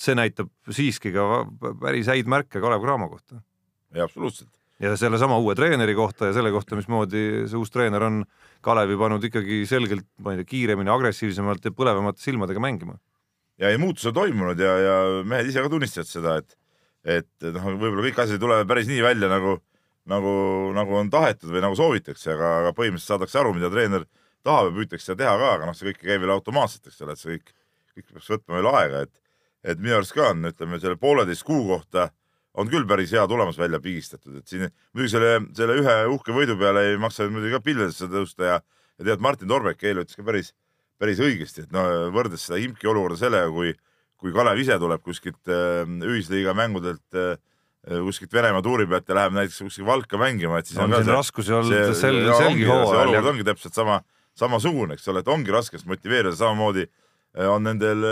see 0.01 0.17
näitab 0.17 0.49
siiski 0.73 1.13
ka 1.13 1.45
päris 1.83 2.09
häid 2.09 2.31
märke 2.33 2.63
Kalev 2.65 2.81
Cramo 2.81 3.11
kohta 3.13 3.43
ei 3.95 4.01
absoluutselt. 4.01 4.51
ja 4.81 4.97
sellesama 4.97 5.39
uue 5.39 5.55
treeneri 5.55 5.95
kohta 5.95 6.27
ja 6.27 6.35
selle 6.35 6.51
kohta, 6.51 6.77
mismoodi 6.79 7.45
see 7.47 7.59
uus 7.59 7.71
treener 7.71 8.03
on 8.03 8.23
Kalevi 8.65 8.97
pannud 8.99 9.25
ikkagi 9.29 9.63
selgelt, 9.69 10.07
ma 10.23 10.33
ei 10.33 10.41
tea, 10.41 10.49
kiiremini, 10.55 10.91
agressiivsemalt 10.91 11.65
ja 11.69 11.75
põlevamate 11.75 12.23
silmadega 12.23 12.63
mängima. 12.63 12.97
Ja 13.61 13.71
ei 13.73 13.79
muutus 13.81 14.07
on 14.09 14.17
toimunud 14.17 14.61
ja, 14.61 14.73
ja 14.81 14.97
mehed 15.29 15.51
ise 15.51 15.63
ka 15.65 15.71
tunnistavad 15.73 16.09
seda, 16.09 16.37
et, 16.41 16.57
et 17.19 17.49
noh, 17.57 17.69
võib-olla 17.75 18.07
kõik 18.09 18.23
asjad 18.25 18.39
ei 18.39 18.43
tule 18.43 18.61
päris 18.69 18.89
nii 18.91 19.03
välja 19.05 19.31
nagu, 19.33 19.59
nagu, 20.11 20.35
nagu 20.77 20.99
on 21.03 21.11
tahetud 21.13 21.53
või 21.53 21.65
nagu 21.65 21.79
soovitakse, 21.79 22.33
aga, 22.35 22.55
aga 22.63 22.73
põhimõtteliselt 22.79 23.17
saadakse 23.17 23.43
aru, 23.43 23.55
mida 23.59 23.71
treener 23.73 24.07
tahab 24.47 24.71
ja 24.71 24.77
püütakse 24.79 25.11
seda 25.11 25.21
teha 25.25 25.37
ka, 25.39 25.53
aga 25.59 25.69
noh, 25.69 25.77
see 25.79 25.91
kõik 25.91 26.03
ei 26.03 26.13
käi 26.13 26.23
veel 26.23 26.35
automaatselt, 26.35 26.89
eks 26.89 27.05
ole, 27.05 27.15
et 27.15 27.23
see 27.23 27.37
kõik, 27.37 27.55
kõik 27.93 28.09
peaks 28.17 28.33
võtma 28.35 28.59
veel 28.59 28.73
aega, 28.73 29.05
et, 29.07 29.15
et 29.73 29.83
minu 29.83 29.99
arust 29.99 30.17
ka 30.17 30.33
on, 30.33 30.51
ütleme 30.51 30.81
selle 30.83 30.99
pooleteist 31.01 31.47
kuu 31.47 31.63
kohta 31.69 32.09
on 32.59 32.69
küll 32.69 32.85
päris 32.89 33.13
hea 33.15 33.23
tulemus 33.29 33.59
välja 33.61 33.81
pigistatud, 33.81 34.37
et 34.41 34.49
siin 34.51 34.67
muidugi 34.93 35.15
selle, 35.15 35.37
selle 35.57 35.79
ühe 35.81 35.95
uhke 36.13 36.35
võidu 36.37 36.57
peale 36.61 36.85
ei 36.91 36.99
maksa 37.01 37.29
muidugi 37.31 37.55
ka 37.55 37.63
pilvedesse 37.65 38.09
tõusta 38.13 38.49
ja, 38.49 38.59
ja 38.99 39.07
tead, 39.09 39.23
Martin 39.25 39.49
Torbek 39.49 39.85
eile 39.89 40.05
ütles 40.05 40.19
ka 40.19 40.27
päris, 40.27 40.53
päris 41.03 41.23
õigesti, 41.23 41.67
et 41.67 41.75
no 41.75 41.83
võrdles 42.15 42.45
seda 42.47 42.61
imki 42.63 42.89
olukorda 42.91 43.19
sellega, 43.19 43.51
kui, 43.55 43.73
kui 44.21 44.35
Kalev 44.35 44.61
ise 44.63 44.79
tuleb 44.79 45.03
kuskilt 45.05 45.51
äh, 45.51 45.83
ühisliiga 46.07 46.55
mängudelt 46.59 47.19
äh, 47.19 47.35
kuskilt 48.07 48.33
Venemaa 48.35 48.63
tuuri 48.63 48.87
pealt 48.87 49.09
ja 49.11 49.19
läheb 49.19 49.35
näiteks 49.35 49.59
kuskile 49.65 49.89
Valka 49.89 50.21
mängima, 50.21 50.61
et 50.63 50.71
siis 50.71 50.79
on, 50.79 50.93
on 50.95 51.03
siin 51.03 51.17
raskusi 51.17 51.55
olnud 51.57 51.95
sel, 51.99 52.21
selgi 52.39 52.69
hooajal. 52.69 53.09
olukord 53.09 53.33
ongi 53.33 53.47
täpselt 53.49 53.75
sama, 53.75 53.99
samasugune, 54.39 54.95
eks 54.95 55.11
ole, 55.11 55.25
et 55.25 55.31
ongi 55.33 55.55
raske 55.55 55.75
ennast 55.75 55.91
motiveerida, 55.91 56.37
samamoodi 56.39 56.87
äh, 56.87 57.49
on 57.51 57.67
nendel 57.67 58.07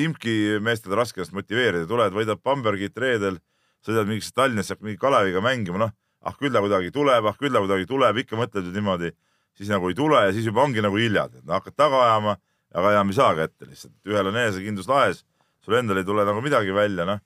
imki 0.00 0.56
meestel 0.64 0.96
raske 0.96 1.20
ennast 1.20 1.36
motiveerida, 1.36 1.84
tuled, 1.90 2.16
võidad 2.16 2.40
Bambergit 2.40 2.96
reedel, 3.04 3.36
sõidad 3.84 4.08
mingisse 4.08 4.32
Tallinnasse, 4.36 4.72
hakkad 4.72 4.88
mingi 4.88 5.00
Kaleviga 5.00 5.44
mängima, 5.44 5.84
noh, 5.84 5.92
ah 6.24 6.36
küll 6.40 6.52
ta 6.52 6.64
kuidagi 6.64 6.92
tuleb, 6.94 7.28
ah 7.28 7.36
küll 7.36 7.52
ta 7.52 7.60
kuidagi 7.60 7.88
tuleb, 7.88 8.24
ikka 8.24 8.40
mõtled 8.40 8.68
ju 8.68 8.72
niimoodi, 8.76 9.12
siis 9.58 9.72
nagu 9.72 9.90
ei 9.90 9.96
tule 9.98 10.22
ja 10.26 10.32
siis 10.36 10.46
juba 10.48 10.64
ongi 10.64 10.84
nagu 10.84 11.00
hiljad, 11.00 11.34
et 11.40 11.44
no 11.46 11.58
hakkad 11.58 11.76
taga 11.78 12.04
ajama, 12.06 12.36
aga 12.74 12.94
enam 12.96 13.12
ei 13.12 13.18
saa 13.18 13.34
kätte 13.38 13.68
lihtsalt, 13.68 13.96
ühel 14.08 14.30
on 14.30 14.38
enesekindlus 14.38 14.88
laes, 14.90 15.24
sul 15.64 15.76
endal 15.80 16.00
ei 16.00 16.08
tule 16.08 16.24
nagu 16.28 16.42
midagi 16.44 16.74
välja, 16.74 17.06
noh. 17.08 17.20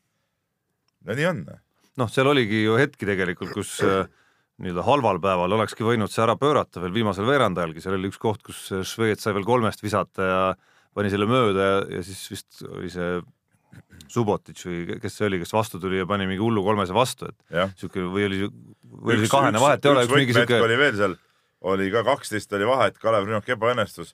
no 1.04 1.16
nii 1.18 1.30
on. 1.30 1.46
Noh, 2.00 2.10
seal 2.10 2.26
oligi 2.26 2.64
ju 2.64 2.78
hetki 2.80 3.06
tegelikult, 3.06 3.52
kus 3.54 3.76
äh, 3.86 4.08
nii-öelda 4.62 4.84
halval 4.86 5.18
päeval 5.22 5.56
olekski 5.56 5.86
võinud 5.86 6.12
see 6.12 6.22
ära 6.24 6.36
pöörata 6.38 6.82
veel 6.82 6.94
viimasel 6.94 7.26
veerandajalgi, 7.26 7.82
seal 7.82 7.96
oli 7.98 8.10
üks 8.10 8.20
koht, 8.22 8.42
kus 8.46 8.66
Šveits 8.86 9.26
sai 9.26 9.34
veel 9.34 9.46
kolmest 9.46 9.82
visata 9.82 10.28
ja 10.28 10.42
pani 10.94 11.10
selle 11.10 11.26
mööda 11.26 11.64
ja, 11.66 11.80
ja 11.96 12.02
siis 12.06 12.20
vist 12.30 12.62
oli 12.68 12.90
see 12.92 13.16
Subotitš 14.14 14.66
või 14.68 14.98
kes 15.02 15.16
see 15.18 15.26
oli, 15.26 15.40
kes 15.42 15.52
vastu 15.54 15.80
tuli 15.82 15.98
ja 15.98 16.06
pani 16.06 16.28
mingi 16.28 16.42
hullu 16.42 16.62
kolmese 16.62 16.94
vastu, 16.94 17.30
et 17.32 17.78
siuke 17.80 18.04
või 18.06 18.28
oli, 18.28 18.40
või 18.84 19.16
oli 19.16 19.30
kahene? 19.32 19.58
vahet 19.62 19.86
ei 19.86 19.90
ole, 19.90 20.04
üks 20.06 20.14
mingi 20.14 20.36
siuke. 20.36 20.60
oli 20.62 20.78
veel 20.78 20.98
seal, 21.00 21.16
oli 21.64 21.88
ka 21.92 22.04
kaksteist 22.04 22.52
oli 22.52 22.68
vahet, 22.68 23.00
Kalev 23.00 23.26
rünnak 23.28 23.48
ebaõnnestus. 23.48 24.12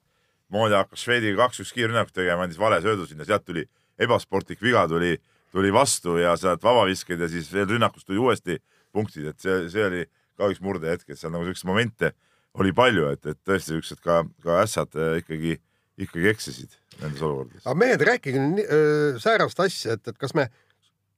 Moodi 0.51 0.75
hakkas 0.75 1.05
Švediga 1.05 1.45
kaks-üks 1.45 1.71
kiirrünnakut 1.75 2.15
tegema, 2.15 2.47
andis 2.47 2.59
vale 2.59 2.81
söödu 2.83 3.05
sinna, 3.07 3.27
sealt 3.27 3.45
tuli 3.47 3.63
ebasportlik 4.03 4.63
viga 4.63 4.87
tuli 4.91 5.17
tuli 5.53 5.73
vastu 5.73 6.17
ja 6.17 6.37
sealt 6.37 6.63
vabavisked 6.63 7.21
ja 7.21 7.29
siis 7.29 7.53
veel 7.53 7.69
rünnakust 7.69 8.07
tuli 8.07 8.19
uuesti 8.19 8.59
punktid, 8.93 9.27
et 9.31 9.43
see, 9.43 9.57
see 9.71 9.87
oli 9.87 10.05
ka 10.39 10.49
üks 10.51 10.63
murdehetk, 10.65 11.09
et 11.11 11.19
seal 11.19 11.33
nagu 11.35 11.47
siukseid 11.47 11.69
momente 11.69 12.13
oli 12.61 12.73
palju, 12.75 13.11
et, 13.15 13.27
et 13.27 13.39
tõesti 13.47 13.75
siuksed 13.75 14.01
ka, 14.03 14.23
ka 14.45 14.61
ässad 14.65 14.97
äh, 14.99 15.19
ikkagi, 15.23 15.59
ikkagi 16.07 16.31
eksisid 16.33 16.75
nendes 17.03 17.23
olukordades. 17.23 17.67
aga 17.67 17.77
mehed, 17.83 18.07
rääkige 18.07 18.41
äh, 18.41 19.21
säärast 19.23 19.63
asja, 19.63 19.99
et, 19.99 20.11
et 20.11 20.19
kas 20.19 20.35
me, 20.39 20.49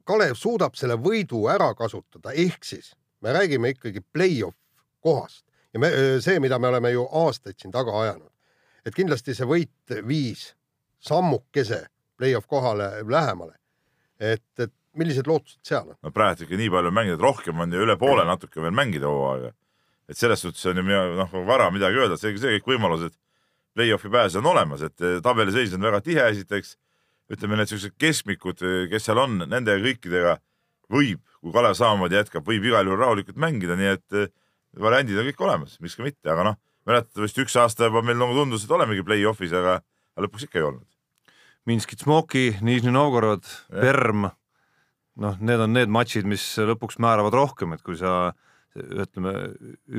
Kalev 0.08 0.34
suudab 0.34 0.74
selle 0.74 0.96
võidu 0.98 1.44
ära 1.52 1.70
kasutada, 1.78 2.32
ehk 2.34 2.64
siis 2.66 2.92
me 3.22 3.32
räägime 3.36 3.70
ikkagi 3.76 4.02
play-off 4.12 4.58
kohast 5.04 5.44
ja 5.72 5.80
me, 5.80 5.90
see, 6.20 6.40
mida 6.40 6.58
me 6.58 6.68
oleme 6.68 6.92
ju 6.92 7.06
aastaid 7.24 7.58
siin 7.58 7.72
taga 7.72 7.94
ajanud, 8.02 8.30
et 8.86 8.94
kindlasti 8.94 9.34
see 9.34 9.48
võit 9.48 9.96
viis 10.06 10.52
sammukese 11.02 11.86
play-off 12.18 12.46
kohale 12.46 12.92
lähemale 13.08 13.56
et, 14.22 14.44
et 14.60 14.72
millised 14.98 15.26
lootused 15.28 15.62
seal 15.66 15.88
on? 15.88 15.98
no 16.02 16.12
praegu 16.14 16.46
ikka 16.46 16.58
nii 16.60 16.70
palju 16.72 16.92
mängida, 16.94 17.18
et 17.18 17.24
rohkem 17.24 17.64
on 17.64 17.74
ju 17.74 17.82
üle 17.86 17.96
poole 18.00 18.24
natuke 18.28 18.62
veel 18.62 18.74
mängida 18.76 19.10
hooaega. 19.10 19.52
et 20.10 20.18
selles 20.18 20.44
suhtes 20.44 20.64
on 20.70 20.78
ju 20.82 21.02
noh, 21.18 21.36
vara 21.48 21.70
midagi 21.74 22.00
öelda, 22.00 22.18
see, 22.20 22.36
see 22.38 22.58
kõik 22.58 22.74
võimalused 22.74 23.16
play-off'i 23.76 24.12
pääseda 24.12 24.42
on 24.42 24.52
olemas, 24.52 24.84
et 24.84 25.00
eh, 25.00 25.18
tabeliseis 25.24 25.74
on 25.76 25.88
väga 25.88 26.02
tihe, 26.04 26.24
esiteks 26.34 26.76
ütleme, 27.32 27.56
need 27.56 27.70
siuksed 27.70 27.96
keskmikud, 28.00 28.60
eh, 28.60 28.82
kes 28.92 29.08
seal 29.08 29.20
on, 29.22 29.38
nende 29.48 29.78
kõikidega 29.80 30.36
võib, 30.92 31.22
kui 31.40 31.54
Kalev 31.54 31.78
samamoodi 31.78 32.18
jätkab, 32.18 32.44
võib 32.44 32.66
igal 32.68 32.84
juhul 32.84 33.00
rahulikult 33.00 33.40
mängida, 33.40 33.78
nii 33.80 33.94
et 33.94 34.18
eh, 34.20 34.28
variandid 34.80 35.18
on 35.20 35.28
kõik 35.28 35.42
olemas, 35.44 35.78
miks 35.82 35.96
ka 35.98 36.06
mitte, 36.06 36.28
aga 36.32 36.46
noh, 36.52 36.60
mäletatavasti 36.88 37.44
üks 37.44 37.56
aasta 37.60 37.88
juba 37.90 38.02
meil 38.06 38.20
nagu 38.20 38.36
tundus, 38.36 38.64
et 38.64 38.72
olemegi 38.74 39.04
play-off'is, 39.06 39.52
aga 39.56 39.80
lõpuks 40.20 40.46
ikka 40.48 40.60
ei 40.60 40.68
olnud. 40.70 40.88
Minskit 41.68 42.02
Smoki, 42.02 42.56
Nižni 42.64 42.90
Novgorod, 42.94 43.44
Perm, 43.70 44.30
noh, 45.22 45.36
need 45.38 45.60
on 45.62 45.76
need 45.76 45.92
matšid, 45.92 46.26
mis 46.26 46.46
lõpuks 46.58 46.98
määravad 47.02 47.36
rohkem, 47.36 47.76
et 47.76 47.84
kui 47.86 47.98
sa 48.00 48.32
ütleme, 48.72 49.34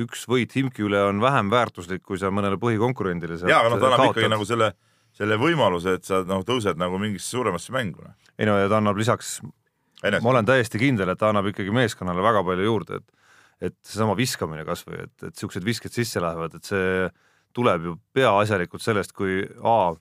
üks 0.02 0.26
võit 0.28 0.52
Himki 0.58 0.82
üle 0.84 0.98
on 1.06 1.22
vähem 1.22 1.50
väärtuslik, 1.52 2.02
kui 2.02 2.18
sa 2.18 2.32
mõnele 2.34 2.58
põhikonkurendile 2.60 3.38
jaa, 3.38 3.60
aga 3.62 3.70
noh, 3.70 3.80
ta 3.80 3.92
annab 3.92 4.10
ikkagi 4.10 4.32
nagu 4.32 4.46
selle, 4.48 4.72
selle 5.14 5.38
võimaluse, 5.38 5.94
et 6.00 6.08
sa 6.08 6.24
noh, 6.26 6.42
tõused 6.46 6.80
nagu 6.80 6.98
mingisse 7.00 7.36
suuremasse 7.36 7.72
mängu. 7.74 8.02
Ei 8.34 8.48
no 8.50 8.58
ja 8.58 8.66
ta 8.68 8.80
annab 8.82 8.98
lisaks, 8.98 9.38
ma 10.02 10.32
olen 10.34 10.48
täiesti 10.48 10.82
kindel, 10.82 11.14
et 11.14 11.20
ta 11.22 11.30
annab 11.30 11.52
ikkagi 11.52 11.72
meeskonnale 11.74 12.24
väga 12.24 12.42
palju 12.44 12.66
juurde, 12.66 12.98
et 12.98 13.23
et 13.62 13.76
seesama 13.86 14.16
viskamine 14.18 14.64
kasvõi, 14.66 15.04
et, 15.06 15.28
et 15.28 15.38
siuksed 15.38 15.64
visked 15.66 15.94
sisse 15.94 16.22
lähevad, 16.22 16.56
et 16.58 16.66
see 16.70 17.06
tuleb 17.54 17.86
ju 17.88 17.94
peaasjalikult 18.16 18.82
sellest, 18.82 19.14
kui 19.14 19.42
A 19.62 19.94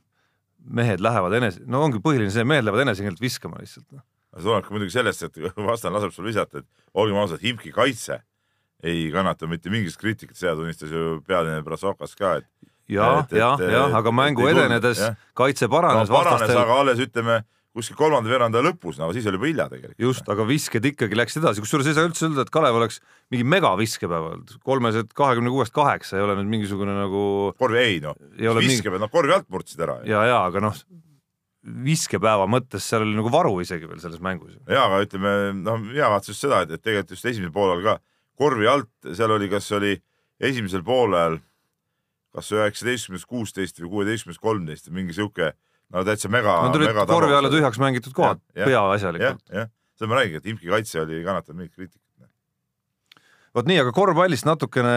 mehed 0.64 1.04
lähevad 1.04 1.36
enese, 1.38 1.62
no 1.68 1.84
ongi 1.84 2.00
põhiline 2.04 2.32
see, 2.32 2.46
mehed 2.48 2.66
lähevad 2.66 2.86
enesekindlalt 2.86 3.22
viskama 3.22 3.60
lihtsalt. 3.60 3.88
Noh. 3.92 4.04
see 4.38 4.48
tuleb 4.48 4.66
ka 4.66 4.76
muidugi 4.76 4.96
sellest, 4.96 5.26
et 5.28 5.42
vastane 5.72 5.98
laseb 5.98 6.16
sul 6.16 6.30
visata, 6.30 6.64
et 6.64 7.00
olgem 7.00 7.20
ausad, 7.20 7.44
Himki 7.44 7.74
kaitse 7.76 8.22
ei 8.84 9.08
kannata 9.14 9.48
mitte 9.48 9.72
mingisugust 9.72 10.02
kriitikat, 10.02 10.38
seda 10.40 10.58
tunnistas 10.60 10.92
ju 10.92 11.20
pealine 11.28 11.62
Brasokas 11.64 12.16
ka, 12.20 12.38
et 12.42 12.48
ja, 12.92 13.26
ja, 13.32 13.54
ja, 13.60 13.84
aga 13.96 14.12
mängu 14.12 14.48
edenedes 14.50 15.00
kaitse 15.38 15.70
paranes 15.72 16.10
no,. 16.10 16.18
paranes 16.18 16.42
vastastel..., 16.42 16.64
aga 16.64 16.80
alles 16.84 17.04
ütleme 17.04 17.38
kuskil 17.74 17.98
kolmanda 17.98 18.30
veerandaja 18.30 18.68
lõpus, 18.68 19.00
no 19.01 19.10
siis 19.15 19.25
oli 19.30 19.39
juba 19.39 19.50
hilja 19.50 19.65
tegelikult. 19.72 20.00
just, 20.06 20.27
aga 20.30 20.46
visked 20.46 20.86
ikkagi 20.92 21.18
läksid 21.18 21.42
edasi, 21.42 21.63
kusjuures 21.63 21.89
ei 21.89 21.96
saa 21.98 22.06
üldse 22.06 22.27
öelda, 22.27 22.46
et 22.46 22.51
Kalev 22.53 22.77
oleks 22.77 23.00
mingi 23.34 23.48
megaviskepäev 23.50 24.27
olnud, 24.30 24.53
kolmesed 24.65 25.13
kahekümne 25.18 25.53
kuuest 25.53 25.74
kaheksa 25.74 26.20
ei 26.20 26.25
ole 26.25 26.38
nüüd 26.39 26.51
mingisugune 26.51 26.94
nagu. 26.98 27.24
korvi, 27.58 27.82
ei 27.82 27.98
noh, 28.03 28.18
viskepäev, 28.60 29.01
noh 29.01 29.12
korvi 29.13 29.34
alt 29.34 29.50
murdsid 29.53 29.82
ära. 29.86 30.00
ja, 30.10 30.22
ja 30.30 30.44
aga 30.46 30.62
noh, 30.68 30.77
viskepäeva 31.63 32.46
mõttes 32.51 32.86
seal 32.86 33.08
oli 33.08 33.18
nagu 33.18 33.32
varu 33.34 33.56
isegi 33.63 33.89
veel 33.89 34.03
selles 34.03 34.22
mängus. 34.22 34.53
ja, 34.68 34.86
aga 34.86 35.01
ütleme, 35.08 35.34
noh, 35.63 35.82
mina 35.82 36.12
vaatasin 36.13 36.36
just 36.36 36.46
seda, 36.46 36.62
et, 36.68 36.77
et 36.77 36.84
tegelikult 36.84 37.18
just 37.18 37.32
esimesel 37.32 37.56
poolel 37.56 37.82
ka 37.86 37.98
korvi 38.38 38.70
alt, 38.70 38.94
seal 39.18 39.34
oli, 39.34 39.50
kas 39.50 39.72
oli 39.74 39.98
esimesel 40.44 40.86
poolel 40.86 41.42
kas 42.34 42.50
üheksateistkümnes 42.53 43.27
kuusteist 43.30 43.77
või 43.82 43.92
kuueteistkümnes 43.98 44.42
kolmteist 44.42 44.89
või 44.89 45.01
mingi 45.01 45.18
sihuke 45.18 45.51
no 45.94 46.04
täitsa 46.08 46.32
mega. 46.34 46.56
no 46.66 46.74
tulid 46.74 46.98
korvi 47.10 47.36
alla 47.38 47.52
tühjaks 47.54 47.80
mängitud 47.82 48.16
kohad 48.18 48.42
peaasjalikult. 48.58 49.44
jah, 49.54 49.70
seda 49.98 50.10
ma 50.12 50.20
räägingi, 50.20 50.42
et 50.42 50.50
Imki 50.54 50.72
kaitse 50.72 51.04
oli 51.04 51.22
kannatanud 51.26 51.62
mingit 51.62 51.76
kriitikat. 51.76 52.30
vot 53.56 53.70
nii, 53.70 53.82
aga 53.84 53.94
korvpallist 53.96 54.48
natukene, 54.50 54.96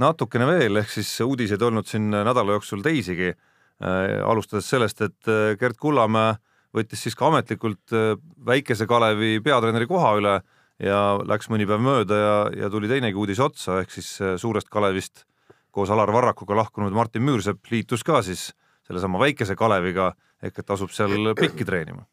natukene 0.00 0.46
veel, 0.50 0.82
ehk 0.82 0.92
siis 0.94 1.10
uudiseid 1.26 1.62
olnud 1.66 1.88
siin 1.90 2.10
nädala 2.14 2.58
jooksul 2.58 2.84
teisigi 2.86 3.32
äh,. 3.32 4.20
alustades 4.24 4.70
sellest, 4.70 5.02
et 5.06 5.32
äh, 5.32 5.56
Gerd 5.60 5.80
Kullamäe 5.80 6.38
võttis 6.76 7.02
siis 7.06 7.18
ka 7.18 7.30
ametlikult 7.30 7.94
äh, 7.96 8.14
väikese 8.46 8.86
Kalevi 8.90 9.40
peatreeneri 9.44 9.88
koha 9.90 10.14
üle 10.20 10.36
ja 10.80 11.00
läks 11.26 11.50
mõni 11.52 11.66
päev 11.68 11.82
mööda 11.84 12.20
ja, 12.20 12.36
ja 12.64 12.70
tuli 12.72 12.88
teinegi 12.88 13.18
uudis 13.18 13.42
otsa, 13.42 13.80
ehk 13.82 13.92
siis 13.92 14.14
äh, 14.22 14.36
suurest 14.40 14.70
Kalevist 14.70 15.26
koos 15.70 15.90
Alar 15.90 16.10
Varrakuga 16.14 16.56
lahkunud 16.58 16.94
Martin 16.94 17.26
Müürsepp 17.26 17.70
liitus 17.70 18.06
ka 18.06 18.22
siis 18.26 18.50
sellesama 18.90 19.20
väikese 19.22 19.56
Kaleviga 19.58 20.10
ehk 20.42 20.62
et 20.62 20.74
asub 20.74 20.92
seal 20.94 21.32
pikki 21.42 21.66
treenima. 21.68 22.04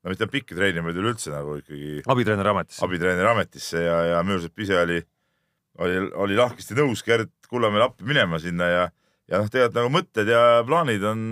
no 0.00 0.12
mitte 0.12 0.26
pikki 0.32 0.56
treenima, 0.56 0.88
vaid 0.90 1.00
üleüldse 1.00 1.32
nagu 1.32 1.58
ikkagi 1.60 2.00
abitreeneri 2.10 2.54
ametisse. 2.54 2.84
abitreeneri 2.86 3.30
ametisse 3.30 3.84
ja, 3.84 3.98
ja 4.14 4.22
Müürsepp 4.26 4.64
ise 4.64 4.78
oli, 4.80 4.98
oli, 5.84 6.00
oli 6.26 6.40
lahkesti 6.40 6.78
nõus 6.78 7.04
Gerd 7.06 7.32
Kullamäele 7.50 7.88
appi 7.88 8.06
minema 8.06 8.38
sinna 8.42 8.68
ja, 8.70 8.82
ja 9.30 9.40
noh, 9.40 9.48
tegelikult 9.50 9.80
nagu 9.80 9.94
mõtted 9.98 10.30
ja 10.30 10.42
plaanid 10.66 11.06
on 11.06 11.22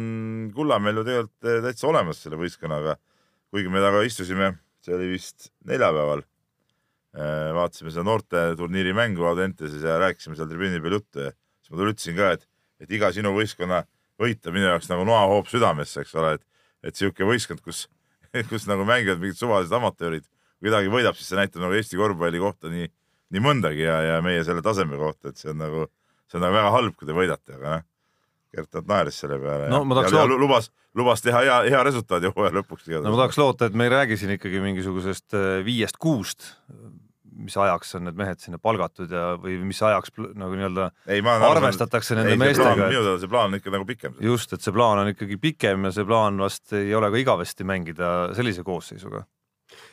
Kullamäel 0.54 1.00
ju 1.00 1.06
tegelikult 1.08 1.50
eh, 1.50 1.60
täitsa 1.68 1.90
olemas 1.90 2.22
selle 2.22 2.40
võistkonnaga. 2.40 2.98
kuigi 3.48 3.70
me 3.72 3.80
temaga 3.80 4.04
istusime, 4.04 4.50
see 4.84 4.92
oli 4.92 5.06
vist 5.14 5.48
neljapäeval, 5.64 6.20
eh, 7.16 7.50
vaatasime 7.56 7.94
seda 7.94 8.04
noorteturniiri 8.04 8.92
mängu 8.92 9.24
Audenteses 9.30 9.80
ja 9.82 9.96
rääkisime 10.02 10.36
seal 10.36 10.50
tribüüni 10.50 10.82
peal 10.84 10.98
juttu 11.00 11.24
ja 11.24 11.32
siis 11.32 11.72
ma 11.72 11.80
talle 11.80 11.94
ütlesin 11.94 12.18
ka, 12.18 12.34
et, 12.36 12.44
et 12.84 12.92
iga 12.98 13.08
sinu 13.16 13.32
võistkonna 13.32 13.86
võita 14.20 14.54
minu 14.54 14.68
jaoks 14.68 14.90
nagu 14.90 15.04
noahoop 15.08 15.50
südamesse, 15.50 16.02
eks 16.02 16.14
ole, 16.18 16.36
et, 16.38 16.46
et 16.90 16.98
sihuke 16.98 17.26
võistkond, 17.28 17.62
kus, 17.64 17.86
kus 18.50 18.66
nagu 18.70 18.86
mängivad 18.88 19.22
mingid 19.22 19.40
suvalised 19.40 19.74
amatöörid, 19.78 20.26
kui 20.58 20.70
kedagi 20.70 20.92
võidab, 20.92 21.18
siis 21.18 21.30
see 21.30 21.38
näitab 21.38 21.64
nagu 21.64 21.76
Eesti 21.78 22.00
korvpalli 22.00 22.42
kohta 22.42 22.72
nii, 22.72 22.88
nii 23.34 23.44
mõndagi 23.44 23.86
ja, 23.86 24.00
ja 24.12 24.18
meie 24.24 24.42
selle 24.46 24.64
taseme 24.64 24.98
kohta, 25.00 25.32
et 25.32 25.40
see 25.40 25.52
on 25.52 25.62
nagu, 25.62 25.86
see 26.30 26.40
on 26.40 26.46
nagu 26.46 26.58
väga 26.58 26.74
halb, 26.74 26.98
kui 26.98 27.08
te 27.08 27.16
võidate, 27.16 27.56
aga 27.60 27.78
noh. 27.78 27.86
Gert 28.48 28.72
Nat 28.78 28.86
naeris 28.88 29.18
selle 29.20 29.36
peale 29.42 29.66
no, 29.68 29.82
ja, 29.98 30.06
ja, 30.08 30.22
ja 30.22 30.36
lubas, 30.40 30.70
lubas 30.96 31.20
teha 31.20 31.42
hea, 31.44 31.56
hea 31.68 31.82
resultaadi 31.84 32.30
hooaja 32.32 32.54
lõpuks. 32.56 32.86
no 32.94 33.10
ma 33.12 33.18
tahaks 33.20 33.36
loota, 33.36 33.68
et 33.68 33.76
me 33.76 33.84
ei 33.84 33.92
räägi 33.92 34.16
siin 34.22 34.32
ikkagi 34.38 34.62
mingisugusest 34.64 35.36
äh, 35.36 35.48
viiest-kuust 35.66 36.48
mis 37.38 37.56
ajaks 37.56 37.94
on 37.98 38.06
need 38.08 38.18
mehed 38.18 38.42
sinna 38.42 38.58
palgatud 38.62 39.12
ja, 39.14 39.24
või 39.40 39.58
mis 39.66 39.80
ajaks 39.84 40.14
nagu 40.18 40.58
nii-öelda 40.58 40.88
arvestatakse 41.48 42.18
nende 42.18 42.34
ei, 42.34 42.40
meestega. 42.40 42.88
minu 42.88 43.02
teada 43.04 43.16
see 43.22 43.30
plaan 43.30 43.52
on 43.52 43.60
ikka 43.60 43.74
nagu 43.74 43.88
pikem. 43.88 44.16
just, 44.24 44.52
et 44.56 44.64
see 44.64 44.74
plaan 44.74 45.02
on 45.02 45.12
ikkagi 45.12 45.38
pikem 45.42 45.88
ja 45.88 45.92
see 45.94 46.06
plaan 46.08 46.40
vast 46.42 46.74
ei 46.78 46.94
ole 46.98 47.10
ka 47.14 47.22
igavesti 47.22 47.66
mängida 47.68 48.12
sellise 48.38 48.64
koosseisuga. 48.66 49.24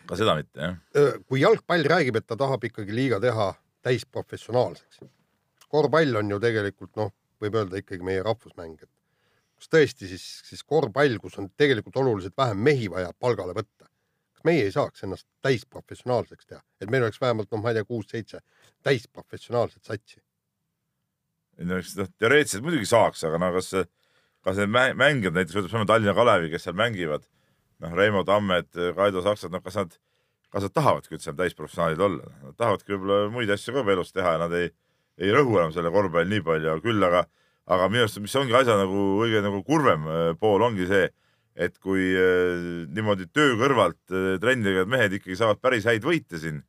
ka 0.10 0.20
seda 0.20 0.38
mitte 0.40 0.62
jah. 0.62 1.20
kui 1.30 1.44
jalgpall 1.44 1.86
räägib, 1.96 2.18
et 2.20 2.28
ta 2.28 2.38
tahab 2.40 2.66
ikkagi 2.70 2.96
liiga 2.96 3.22
teha 3.24 3.52
täisprofessionaalseks. 3.86 5.06
korvpall 5.70 6.22
on 6.22 6.36
ju 6.36 6.42
tegelikult 6.42 6.96
noh, 6.98 7.14
võib 7.42 7.58
öelda 7.62 7.82
ikkagi 7.82 8.06
meie 8.06 8.24
rahvusmäng, 8.26 8.80
et 8.82 8.92
kas 9.56 9.72
tõesti 9.72 10.10
siis, 10.10 10.26
siis 10.50 10.64
korvpall, 10.64 11.20
kus 11.22 11.38
on 11.42 11.50
tegelikult 11.58 11.98
oluliselt 12.02 12.36
vähem 12.38 12.64
mehi 12.70 12.90
vaja 12.92 13.12
palgale 13.20 13.56
võtta. 13.58 13.90
Meie 14.46 14.68
ei 14.68 14.72
saaks 14.74 15.04
ennast 15.08 15.28
täisprofessionaalseks 15.46 16.46
teha, 16.46 16.62
et 16.82 16.92
meil 16.92 17.04
oleks 17.08 17.22
vähemalt 17.22 17.52
noh, 17.52 17.62
ma 17.64 17.72
ei 17.74 17.80
tea, 17.80 17.88
kuus-seitse 17.90 18.42
täisprofessionaalset 18.86 19.84
satsi. 19.84 20.22
ei 21.60 21.68
no 21.70 21.80
eks 21.80 21.96
noh, 22.00 22.10
teoreetiliselt 22.20 22.66
muidugi 22.66 22.90
saaks, 22.90 23.24
aga 23.28 23.40
no 23.42 23.52
kas 23.56 23.74
kas 24.46 24.60
need 24.62 24.70
mä- 24.70 24.94
mängijad 24.94 25.34
näiteks, 25.34 25.58
võtame 25.58 25.88
Tallinna 25.90 26.14
Kalevi, 26.14 26.52
kes 26.54 26.68
seal 26.68 26.76
mängivad, 26.78 27.24
noh, 27.82 27.94
Reimo 27.98 28.24
Tammed, 28.24 28.70
Kaido 28.96 29.24
Saksad, 29.26 29.52
noh, 29.52 29.64
kas 29.66 29.80
nad, 29.80 29.96
kas 30.54 30.68
nad 30.68 30.74
tahavadki 30.76 31.18
üldse 31.18 31.34
täisprofessionaalid 31.34 32.04
olla, 32.06 32.34
nad 32.44 32.58
tahavadki 32.60 32.94
võib-olla 32.94 33.32
muid 33.34 33.50
asju 33.50 33.74
ka 33.74 33.86
elus 33.96 34.14
teha 34.14 34.36
ja 34.36 34.44
nad 34.44 34.54
ei, 34.54 34.70
ei 35.18 35.34
rõhu 35.34 35.58
enam 35.58 35.74
selle 35.74 35.90
korvpalli 35.92 36.30
nii 36.36 36.46
palju, 36.46 36.78
küll 36.86 37.08
aga, 37.10 37.24
aga 37.66 37.90
minu 37.90 38.06
arust, 38.06 38.22
mis 38.22 38.38
ongi 38.38 38.54
asja 38.54 38.78
nagu 38.78 39.08
õige 39.26 39.42
nagu 39.42 39.64
kurvem 39.66 40.06
äh, 40.06 40.28
pool 40.40 40.62
ongi 40.62 40.86
see, 40.92 41.10
et 41.56 41.78
kui 41.80 42.12
äh, 42.20 42.86
niimoodi 42.92 43.30
töö 43.32 43.56
kõrvalt 43.60 44.02
äh, 44.12 44.36
trenni 44.44 44.68
tegevad 44.68 44.92
mehed 44.92 45.20
ikkagi 45.20 45.38
saavad 45.40 45.62
päris 45.64 45.88
häid 45.88 46.04
võite 46.04 46.40
siin 46.42 46.64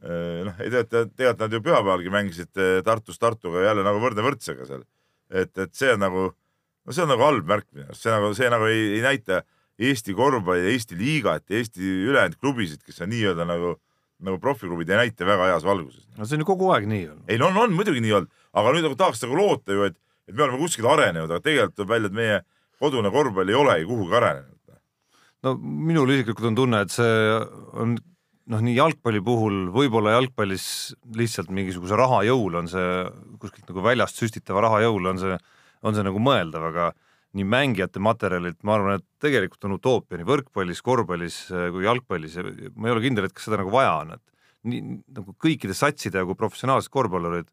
Äh, 0.00 0.44
noh, 0.46 0.56
ei 0.64 0.70
tegelikult, 0.72 1.12
tegelikult 1.12 1.42
nad 1.44 1.54
ju 1.54 1.58
pühapäevalgi 1.60 2.12
mängisid 2.12 2.56
äh, 2.56 2.78
Tartus 2.84 3.20
Tartuga 3.20 3.66
jälle 3.66 3.82
nagu 3.84 4.00
võrdne 4.00 4.22
võrdsega 4.24 4.64
seal. 4.64 4.86
et, 5.28 5.52
et 5.60 5.74
see 5.76 5.90
on 5.92 6.00
nagu, 6.00 6.22
no 6.32 6.94
see 6.96 7.04
on 7.04 7.10
nagu 7.12 7.26
halb 7.26 7.50
märk 7.50 7.66
minu 7.74 7.84
arust, 7.84 8.06
see 8.06 8.14
nagu, 8.14 8.30
see 8.38 8.48
nagu 8.48 8.68
ei, 8.70 8.86
ei 8.96 9.02
näita 9.04 9.42
Eesti 9.80 10.16
korvpalli, 10.16 10.72
Eesti 10.72 10.96
liigat 10.96 11.52
Eesti 11.52 11.84
ülejäänud 12.08 12.40
klubisid, 12.40 12.80
kes 12.86 13.04
on 13.04 13.12
nii-öelda 13.12 13.44
nagu, 13.48 13.74
nagu 14.24 14.40
profiklubid, 14.40 14.88
ei 14.88 15.02
näita 15.02 15.28
väga 15.28 15.50
heas 15.52 15.68
valguses. 15.68 16.08
no 16.16 16.24
see 16.24 16.40
on 16.40 16.46
ju 16.46 16.48
kogu 16.48 16.72
aeg 16.72 16.88
nii 16.88 17.04
olnud. 17.10 17.28
ei 17.28 17.36
no 17.42 17.52
on, 17.52 17.60
on 17.66 17.76
muidugi 17.76 18.00
nii 18.00 18.16
olnud, 18.22 18.32
aga 18.56 18.72
nüüd 18.72 18.88
nagu 18.88 18.96
tahaks 19.04 19.20
nagu 19.26 19.36
loota 19.36 19.76
ju, 19.76 19.84
et, 19.90 20.00
et 20.32 20.32
me 20.32 20.46
oleme 20.46 20.62
kuskil 20.64 20.88
arenenud, 20.88 21.28
aga 21.28 21.44
tegelikult 21.44 21.76
tuleb 21.76 21.92
välja, 21.92 22.08
et 22.08 22.20
meie 22.22 22.40
kodune 22.80 23.12
korvpall 23.12 23.50
ei 23.50 23.58
olegi 23.58 23.88
kuhugi 23.88 24.16
arenenud. 24.16 24.78
no 25.44 25.56
minul 25.56 26.10
isiklikult 26.12 26.50
on 26.50 26.56
tunne, 26.58 26.80
et 26.84 26.92
see 26.92 27.12
on 27.80 27.94
noh, 28.50 28.62
nii 28.64 28.76
jalgpalli 28.76 29.22
puhul 29.24 29.68
võib-olla 29.74 30.16
jalgpallis 30.16 30.64
lihtsalt 31.16 31.52
mingisuguse 31.54 31.98
raha 31.98 32.22
jõul 32.28 32.58
on 32.60 32.70
see 32.70 32.88
kuskilt 33.42 33.70
nagu 33.70 33.84
väljast 33.84 34.20
süstitava 34.20 34.64
raha 34.66 34.82
jõul 34.86 35.12
on 35.12 35.22
see, 35.22 35.38
on 35.86 35.96
see 35.96 36.06
nagu 36.06 36.22
mõeldav, 36.22 36.66
aga 36.70 36.90
nii 37.38 37.46
mängijate 37.46 38.02
materjalilt, 38.02 38.58
ma 38.66 38.74
arvan, 38.74 38.98
et 38.98 39.06
tegelikult 39.22 39.68
on 39.68 39.76
utoopia 39.76 40.18
nii 40.18 40.26
võrkpallis, 40.26 40.82
korvpallis 40.82 41.36
äh, 41.54 41.68
kui 41.70 41.86
jalgpallis 41.86 42.36
ja 42.40 42.44
ma 42.74 42.90
ei 42.90 42.96
ole 42.96 43.04
kindel, 43.04 43.28
et 43.28 43.36
kas 43.36 43.46
seda 43.46 43.60
nagu 43.60 43.70
vaja 43.74 43.94
on, 44.00 44.16
et 44.16 44.24
nii 44.70 44.82
nagu 45.20 45.36
kõikide 45.40 45.76
satside 45.76 46.24
kui 46.26 46.38
professionaalsed 46.38 46.90
korvpallurid, 46.92 47.46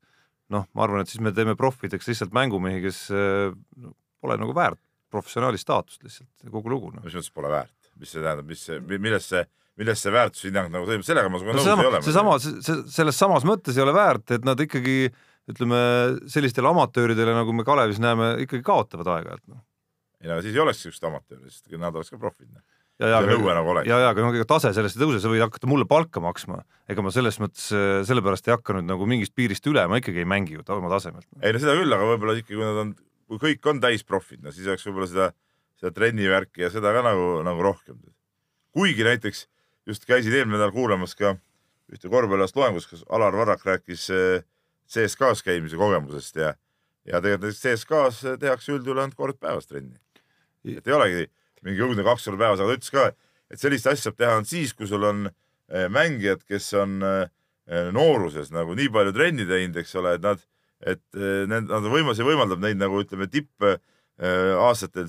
noh, 0.55 0.65
ma 0.73 0.87
arvan, 0.87 1.05
et 1.05 1.11
siis 1.11 1.21
me 1.21 1.31
teeme 1.35 1.53
profideks 1.59 2.09
lihtsalt 2.09 2.33
mängumehi, 2.35 2.81
kes 2.87 3.05
no, 3.13 3.93
pole 4.23 4.39
nagu 4.41 4.55
väärt 4.57 4.81
professionaali 5.17 5.61
staatust 5.61 6.05
lihtsalt, 6.05 6.49
kogu 6.53 6.71
lugu 6.73 6.93
noh. 6.93 7.01
no.. 7.01 7.05
mis 7.05 7.17
mõttes 7.17 7.33
pole 7.33 7.51
väärt, 7.51 7.77
mis 7.97 8.13
see 8.13 8.23
tähendab, 8.23 8.49
mis 8.49 8.65
see, 8.69 8.81
milles 8.95 9.31
see, 9.33 9.43
milles 9.77 10.03
see 10.03 10.13
väärtushinnang 10.13 10.73
nagu 10.73 10.89
toimub, 10.89 11.05
sellega 11.07 11.31
ma 11.33 11.41
sinuga 11.41 11.57
no 11.57 11.65
nõus 11.65 11.83
ei 11.83 11.89
ole. 11.91 12.03
seesama, 12.05 12.37
see, 12.43 12.77
selles 12.93 13.19
samas 13.19 13.47
mõttes 13.47 13.77
ei 13.77 13.85
ole 13.85 13.95
väärt, 13.97 14.37
et 14.37 14.47
nad 14.47 14.61
ikkagi 14.63 14.99
ütleme 15.51 15.81
sellistele 16.31 16.71
amatööridele, 16.71 17.35
nagu 17.37 17.53
me 17.55 17.65
Kalevis 17.67 18.01
näeme, 18.03 18.33
ikkagi 18.43 18.65
kaotavad 18.67 19.13
aeg-ajalt 19.15 19.45
noh. 19.51 19.61
ei 20.23 20.31
no 20.31 20.41
siis 20.43 20.57
ei 20.57 20.63
oleks 20.63 20.81
siukest 20.83 21.07
amatööri, 21.07 21.53
sest 21.53 21.71
nad 21.77 21.95
oleks 21.95 22.11
ka 22.11 22.19
profid. 22.19 22.49
noh. 22.51 22.63
ja, 22.99 23.13
ja, 23.15 23.21
nagu 23.21 23.77
ja, 23.87 24.01
ja 24.03 24.11
aga 24.11 24.25
noh, 24.25 24.35
ega 24.35 24.47
tase 24.49 24.73
sellest 24.75 24.99
ei 24.99 25.05
tõuse, 25.05 25.21
sa 25.23 25.31
võid 25.31 25.45
hakata 25.45 25.69
mulle 25.71 25.87
palka 25.89 26.23
maksma, 26.23 26.63
ega 26.91 27.05
ma 27.05 27.13
selles 27.15 27.39
mõttes 27.43 27.69
äh, 27.75 28.01
sellepärast 28.07 28.49
ei 28.49 28.57
hakka 28.57 28.79
nüüd 28.79 28.89
nagu 28.91 29.07
mingist 29.09 29.35
piirist 29.37 29.67
üle, 29.71 29.85
ma 29.87 30.01
ikkagi 30.01 30.25
ei 30.25 30.29
mängi 30.29 30.57
ju 30.57 30.65
oma 30.75 30.91
tasemelt. 30.91 31.29
ei 31.39 31.55
no 31.55 31.63
seda 31.63 31.77
küll, 31.79 31.95
aga 31.95 32.11
võib-olla 32.11 32.39
ikkagi, 32.41 32.57
kui 32.57 32.65
nad 32.65 32.83
on, 32.83 32.95
kui 33.27 33.41
kõik 33.41 33.69
on 33.69 33.81
täisprofid, 33.83 34.41
no 34.43 34.53
siis 34.55 34.67
oleks 34.69 34.85
võib-olla 34.87 35.09
seda, 35.11 35.27
seda 35.79 35.91
trennivärki 35.95 36.63
ja 36.63 36.71
seda 36.73 36.93
ka 36.95 37.03
nagu, 37.05 37.27
nagu 37.45 37.65
rohkem. 37.65 37.99
kuigi 38.71 39.03
näiteks 39.03 39.47
just 39.87 40.05
käisin 40.05 40.33
eelmine 40.33 40.57
nädal 40.57 40.71
kuulamas 40.75 41.15
ka 41.15 41.35
ühte 41.91 42.09
korvpallialast 42.11 42.55
loengus, 42.55 42.87
kus 42.87 43.03
Alar 43.09 43.35
Varrak 43.35 43.63
rääkis 43.65 44.09
eh, 44.11 44.43
CSKA-s 44.87 45.43
käimise 45.43 45.79
kogemusest 45.79 46.35
ja, 46.35 46.53
ja 47.07 47.21
tegelikult 47.21 47.47
näiteks 47.47 47.63
CSKA-s 47.63 48.39
tehakse 48.39 48.75
üldjuhul 48.75 49.03
ainult 49.03 49.15
kord 49.19 49.39
päevas 49.39 49.67
trenni. 49.67 49.95
et 50.67 50.87
ei 50.87 50.93
olegi 50.93 51.27
mingi 51.63 51.83
õudne 51.83 52.03
kaks 52.03 52.27
korda 52.27 52.43
päevas, 52.43 52.61
aga 52.61 52.73
ta 52.73 52.79
ütles 52.79 52.93
ka, 52.93 53.05
et 53.51 53.61
sellist 53.61 53.87
asja 53.87 54.09
saab 54.09 54.19
teha 54.19 54.35
ainult 54.35 54.51
siis, 54.51 54.73
kui 54.75 54.87
sul 54.87 55.03
on 55.07 55.27
eh, 55.27 55.87
mängijad, 55.91 56.43
kes 56.47 56.73
on 56.79 56.99
eh, 57.03 57.29
nooruses 57.95 58.51
nagu 58.55 58.75
nii 58.75 58.91
palju 58.91 59.15
trenni 59.15 59.47
teinud, 59.47 59.79
eks 59.79 59.95
ole, 59.99 60.17
et 60.19 60.23
nad, 60.23 60.43
et 60.85 61.03
eh, 61.17 61.45
need, 61.49 61.69
nad 61.69 61.87
ja 62.19 62.27
võimaldab 62.27 62.61
neid 62.61 62.79
nagu 62.79 63.01
ütleme, 63.01 63.29
tipp 63.31 63.65
eh, 63.65 63.79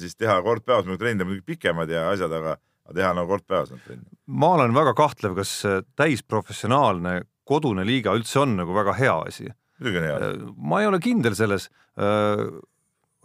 siis 0.00 0.16
teha 0.16 0.38
kord 0.44 0.64
päevas, 0.64 0.86
muidugi 0.86 1.04
trennid 1.04 1.24
on 1.24 1.30
muidugi 1.32 1.54
pikemad 1.54 1.90
ja 1.92 2.08
asjad, 2.12 2.32
aga 2.32 2.56
teha 2.96 3.12
nagu 3.16 3.28
kord 3.28 3.44
päevas 3.48 3.72
neid 3.72 3.84
trenne. 3.84 4.08
ma 4.26 4.54
olen 4.56 4.76
väga 4.76 4.94
kahtlev, 4.96 5.36
kas 5.38 5.52
äh, 5.68 5.82
täisprofessionaalne 5.98 7.22
kodune 7.48 7.84
liiga 7.88 8.12
üldse 8.16 8.42
on 8.44 8.56
nagu 8.60 8.76
väga 8.76 8.96
hea 8.96 9.18
asi. 9.28 9.48
muidugi 9.80 10.00
on 10.00 10.08
hea. 10.08 10.32
ma 10.56 10.80
ei 10.82 10.88
ole 10.88 11.00
kindel 11.04 11.36
selles. 11.36 11.68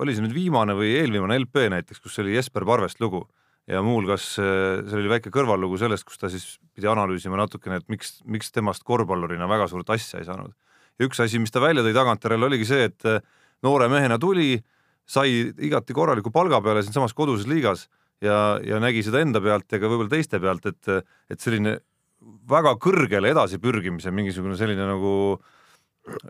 oli 0.01 0.15
see 0.15 0.23
nüüd 0.25 0.33
viimane 0.35 0.73
või 0.75 0.95
eelviimane 0.97 1.37
LP 1.43 1.67
näiteks, 1.69 2.01
kus 2.01 2.17
oli 2.23 2.33
Jesper 2.33 2.65
Parvest 2.65 2.99
lugu 2.99 3.27
ja 3.69 3.79
muuhulgas 3.85 4.33
seal 4.35 4.99
oli 4.99 5.11
väike 5.11 5.31
kõrvallugu 5.31 5.77
sellest, 5.79 6.03
kus 6.07 6.19
ta 6.19 6.31
siis 6.31 6.57
pidi 6.75 6.89
analüüsima 6.89 7.37
natukene, 7.39 7.77
et 7.79 7.91
miks, 7.91 8.17
miks 8.25 8.51
temast 8.51 8.83
korvpallurina 8.83 9.47
väga 9.47 9.69
suurt 9.71 9.93
asja 9.93 10.19
ei 10.19 10.27
saanud. 10.27 10.51
Ja 10.99 11.07
üks 11.07 11.19
asi, 11.23 11.39
mis 11.41 11.51
ta 11.53 11.61
välja 11.63 11.83
tõi 11.85 11.93
tagantjärele, 11.95 12.45
oligi 12.49 12.67
see, 12.69 12.89
et 12.91 13.05
äh, 13.09 13.19
noore 13.65 13.87
mehena 13.91 14.19
tuli, 14.21 14.57
sai 15.05 15.49
igati 15.67 15.93
korraliku 15.95 16.31
palga 16.31 16.61
peale 16.63 16.83
siinsamas 16.83 17.13
koduses 17.17 17.47
liigas 17.49 17.87
ja, 18.23 18.59
ja 18.63 18.79
nägi 18.79 19.01
seda 19.03 19.19
enda 19.23 19.41
pealt 19.43 19.67
ja 19.71 19.79
ka 19.81 19.89
võib-olla 19.91 20.13
teiste 20.13 20.39
pealt, 20.39 20.65
et, 20.69 21.03
et 21.33 21.39
selline 21.43 21.77
väga 22.47 22.77
kõrgele 22.79 23.33
edasipürgimise 23.33 24.13
mingisugune 24.15 24.55
selline 24.55 24.85
nagu 24.87 25.11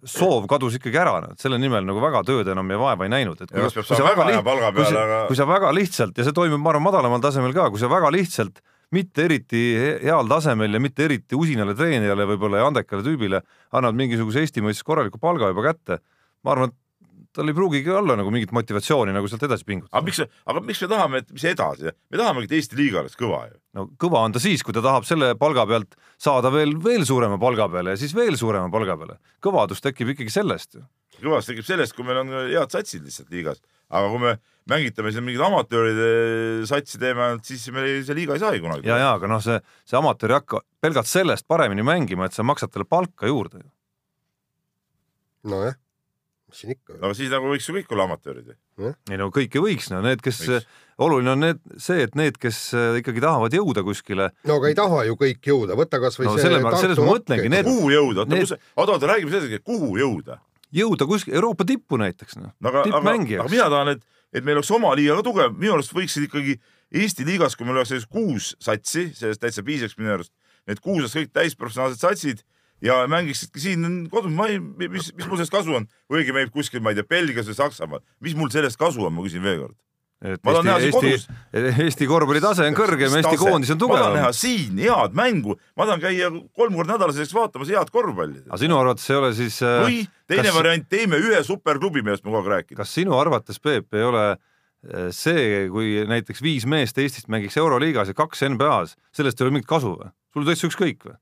soov 0.05 0.45
kadus 0.49 0.75
ikkagi 0.77 0.99
ära, 1.01 1.15
et 1.33 1.41
selle 1.41 1.57
nimel 1.61 1.85
nagu 1.85 2.01
väga 2.01 2.21
tööd 2.27 2.49
enam 2.53 2.69
ja 2.69 2.77
vaeva 2.81 3.07
ei 3.07 3.11
näinud, 3.13 3.39
et 3.41 3.49
kas 3.53 3.73
peab 3.73 3.87
saama 3.89 4.11
väga 4.11 4.25
hea 4.29 4.43
palga 4.45 4.69
kui 4.69 4.83
peale, 4.83 4.93
sa, 4.93 5.05
aga- 5.05 5.23
kui 5.29 5.37
sa 5.39 5.47
väga 5.49 5.71
lihtsalt 5.73 6.17
ja 6.21 6.25
see 6.27 6.35
toimub, 6.37 6.61
ma 6.61 6.73
arvan, 6.73 6.85
madalamal 6.85 7.21
tasemel 7.23 7.55
ka, 7.57 7.69
kui 7.73 7.81
sa 7.81 7.89
väga 7.89 8.11
lihtsalt 8.13 8.61
mitte 8.93 9.25
eriti 9.27 9.63
he- 9.79 9.97
heal 10.05 10.29
tasemel 10.29 10.73
ja 10.73 10.81
mitte 10.83 11.07
eriti 11.07 11.37
usinale 11.37 11.75
treenijale 11.77 12.27
võib-olla 12.29 12.61
ja 12.61 12.69
andekale 12.69 13.05
tüübile 13.05 13.41
annad 13.73 13.97
mingisuguse 13.97 14.43
Eesti 14.43 14.63
mõistes 14.63 14.85
korraliku 14.85 15.19
palga 15.21 15.49
juba 15.51 15.65
kätte, 15.71 15.99
ma 16.45 16.53
arvan, 16.55 16.73
et 16.73 16.79
tal 17.33 17.49
ei 17.49 17.55
pruugigi 17.57 17.89
olla 17.89 18.15
nagu 18.19 18.31
mingit 18.33 18.51
motivatsiooni 18.53 19.13
nagu 19.15 19.27
sealt 19.29 19.45
edasi 19.47 19.65
pingutada 19.65 19.97
aga. 19.97 20.05
miks, 20.05 20.21
aga 20.21 20.61
miks 20.61 20.81
me 20.83 20.89
tahame, 20.91 21.21
et 21.23 21.31
mis 21.33 21.45
edasi, 21.49 21.93
me 22.13 22.19
tahamegi, 22.21 22.49
et 22.49 22.55
Eesti 22.59 22.77
liiga 22.77 23.01
oleks 23.01 23.17
kõva 23.17 23.39
ju. 23.49 23.57
no 23.79 23.87
kõva 24.01 24.21
on 24.27 24.35
ta 24.35 24.41
siis, 24.43 24.63
kui 24.65 24.75
ta 24.75 24.83
tahab 24.85 25.07
selle 25.09 25.33
palga 25.39 25.65
pealt 25.69 25.97
saada 26.21 26.51
veel, 26.53 26.75
veel 26.83 27.05
suurema 27.09 27.39
palga 27.41 27.67
peale 27.73 27.95
ja 27.95 28.01
siis 28.01 28.13
veel 28.15 28.37
suurema 28.37 28.69
palga 28.73 28.97
peale. 28.99 29.17
kõvadus 29.43 29.81
tekib 29.81 30.13
ikkagi 30.13 30.33
sellest 30.33 30.77
ju. 30.77 30.85
kõvasti 31.23 31.53
tekib 31.53 31.69
sellest, 31.71 31.97
kui 31.97 32.05
meil 32.05 32.21
on 32.21 32.33
head 32.37 32.73
satsid 32.77 33.05
lihtsalt 33.07 33.33
liigas, 33.33 33.63
aga 33.89 34.13
kui 34.13 34.21
me 34.27 34.37
mängitame 34.69 35.11
siin 35.11 35.25
mingit 35.27 35.43
amatööride 35.43 36.65
satsi 36.69 36.99
teeme 37.01 37.23
ainult, 37.25 37.45
siis 37.47 37.65
meil 37.75 38.03
see 38.07 38.15
liiga 38.17 38.37
ei 38.37 38.43
saagi 38.43 38.61
kunagi. 38.63 38.87
ja, 38.87 38.97
ja 39.01 39.13
aga 39.17 39.27
noh, 39.31 39.41
see, 39.43 39.59
see 39.87 39.97
amatöör 39.99 40.33
ei 40.35 40.39
hakka 40.39 40.61
pelgalt 40.83 41.09
sellest 41.09 41.47
paremini 41.51 41.83
mängima, 41.85 42.27
et 42.29 42.35
sa 42.37 42.45
maksad 42.47 42.71
talle 42.73 42.87
palka 42.89 43.27
juurde. 43.27 43.63
nojah, 45.43 45.75
mis 46.47 46.61
siin 46.63 46.75
ikka. 46.77 46.95
no 46.99 47.09
aga 47.09 47.17
siis 47.17 47.33
nagu 47.33 47.51
võiks 47.51 47.67
ju 47.67 47.75
kõik 47.75 47.91
olla 47.95 48.07
amatöörid 48.07 48.53
ju. 48.53 48.93
ei 49.11 49.19
no 49.19 49.27
kõik 49.35 49.57
ei 49.59 49.65
võiks, 49.67 49.89
no 49.91 49.99
need, 50.05 50.23
kes 50.23 50.39
Võiks., 50.47 50.69
oluline 51.03 51.33
on 51.33 51.43
need, 51.43 51.59
see, 51.81 52.05
et 52.07 52.15
need, 52.15 52.39
kes 52.41 52.61
äh, 52.77 53.01
ikkagi 53.01 53.23
tahavad 53.23 53.53
jõuda 53.57 53.83
kuskile, 53.83 54.29
no 54.47 54.57
aga 54.61 54.71
ei 54.71 54.77
taha 54.79 55.03
ju 55.09 55.19
kõik 55.19 55.51
jõuda, 55.51 55.75
võta 55.79 55.99
kasvõi 56.03 56.29
No 56.29 56.37
see 56.37 56.47
selles 56.47 57.03
ma 57.03 57.11
mõtlengi, 57.11 57.51
need- 57.51 57.67
kuhu 57.67 57.91
jõuda, 57.91 58.23
oota, 58.23 58.41
kus, 58.45 58.55
oota, 58.77 58.95
oota, 58.95 59.11
räägime 59.11 59.33
sellest, 59.35 59.65
kuhu 59.67 59.97
jõuda. 59.99 60.39
Jõuda 60.73 61.07
kuskile 61.09 61.37
Euroopa 61.39 61.65
tippu 61.69 61.99
näiteks 62.01 62.39
noh 62.39 62.53
no 62.53 62.71
aga, 62.71 62.85
tippmängijaks. 62.87 63.51
mina 63.51 63.67
tahan, 63.69 63.93
et, 63.95 64.07
et 64.33 64.45
meil 64.45 64.59
oleks 64.59 64.71
oma 64.73 64.93
liiga 64.97 65.19
ka 65.19 65.27
tugev, 65.29 65.53
minu 65.57 65.77
arust 65.77 65.93
võiksid 65.95 66.29
ikkagi 66.29 66.57
Eesti 66.93 67.25
liigas, 67.25 67.55
kui 67.57 67.65
meil 67.65 67.79
oleks 67.79 67.89
sellised 67.89 68.11
kuus 68.13 68.51
satsi, 68.61 69.07
sellest 69.17 69.41
täitsa 69.41 69.63
piisaks 69.65 69.97
minu 69.97 70.13
arust, 70.13 70.33
need 70.69 70.81
kuus 70.83 71.01
oleks 71.01 71.15
kõik 71.17 71.31
täisprofessionaalsed 71.33 72.03
satsid 72.03 72.43
ja 72.83 72.99
mängiksidki 73.09 73.63
siin 73.63 73.87
kodus, 74.11 74.33
ma 74.35 74.49
ei, 74.51 74.59
mis, 74.59 75.09
mis 75.15 75.25
mul 75.25 75.39
sellest 75.39 75.53
kasu 75.53 75.79
on, 75.79 75.87
õigemini 76.11 76.43
mängib 76.43 76.53
kuskil, 76.57 76.83
ma 76.83 76.93
ei 76.93 76.99
tea, 76.99 77.07
Belgias 77.09 77.49
või 77.49 77.57
Saksamaal, 77.57 78.03
mis 78.23 78.37
mul 78.37 78.51
sellest 78.53 78.79
kasu 78.81 79.07
on, 79.07 79.15
ma 79.15 79.25
küsin 79.25 79.43
veel 79.45 79.63
kord. 79.63 79.77
Et 80.23 80.39
ma 80.45 80.53
Eesti, 80.77 81.09
Eesti, 81.11 81.35
Eesti 81.83 82.07
korvpalli 82.07 82.41
tase 82.43 82.67
on 82.69 82.77
kõrgem, 82.77 83.17
Eesti 83.19 83.39
koondis 83.41 83.73
on 83.73 83.77
ma 83.77 83.81
tahan 83.81 83.83
tugevam 83.83 84.15
näha. 84.17 84.31
siin 84.37 84.79
head 84.79 85.17
mängu, 85.19 85.57
ma 85.75 85.87
tahan 85.89 86.03
käia 86.03 86.29
kolm 86.55 86.79
korda 86.79 86.95
nädalas 86.95 87.17
selleks 87.19 87.35
vaatamas 87.35 87.73
head 87.73 87.91
korvpalli. 87.93 88.45
aga 88.47 88.61
sinu 88.61 88.79
arvates 88.79 89.09
ei 89.09 89.19
ole 89.19 89.33
siis 89.37 89.59
äh, 89.65 89.81
või 89.83 89.99
teine 90.31 90.47
kas- 90.47 90.57
variant, 90.57 90.89
teeme 90.89 91.19
ühe 91.19 91.43
superklubi, 91.43 92.05
millest 92.05 92.23
ma 92.23 92.31
kogu 92.31 92.43
aeg 92.43 92.51
rääkinud. 92.55 92.81
kas 92.83 92.95
sinu 92.95 93.17
arvates, 93.19 93.59
Peep, 93.63 93.91
ei 93.93 94.07
ole 94.07 94.25
see, 95.15 95.67
kui 95.71 96.01
näiteks 96.07 96.41
viis 96.43 96.65
meest 96.67 96.97
Eestist 96.99 97.29
mängiks 97.31 97.55
Euroliigas 97.59 98.09
ja 98.11 98.15
kaks 98.17 98.43
NBA-s, 98.49 98.97
sellest 99.15 99.39
ei 99.39 99.47
ole 99.47 99.57
mingit 99.57 99.69
kasu 99.69 99.93
või? 99.95 100.11
sul 100.33 100.43
on 100.43 100.49
täitsa 100.49 100.67
ükskõik 100.67 101.05
või? 101.07 101.15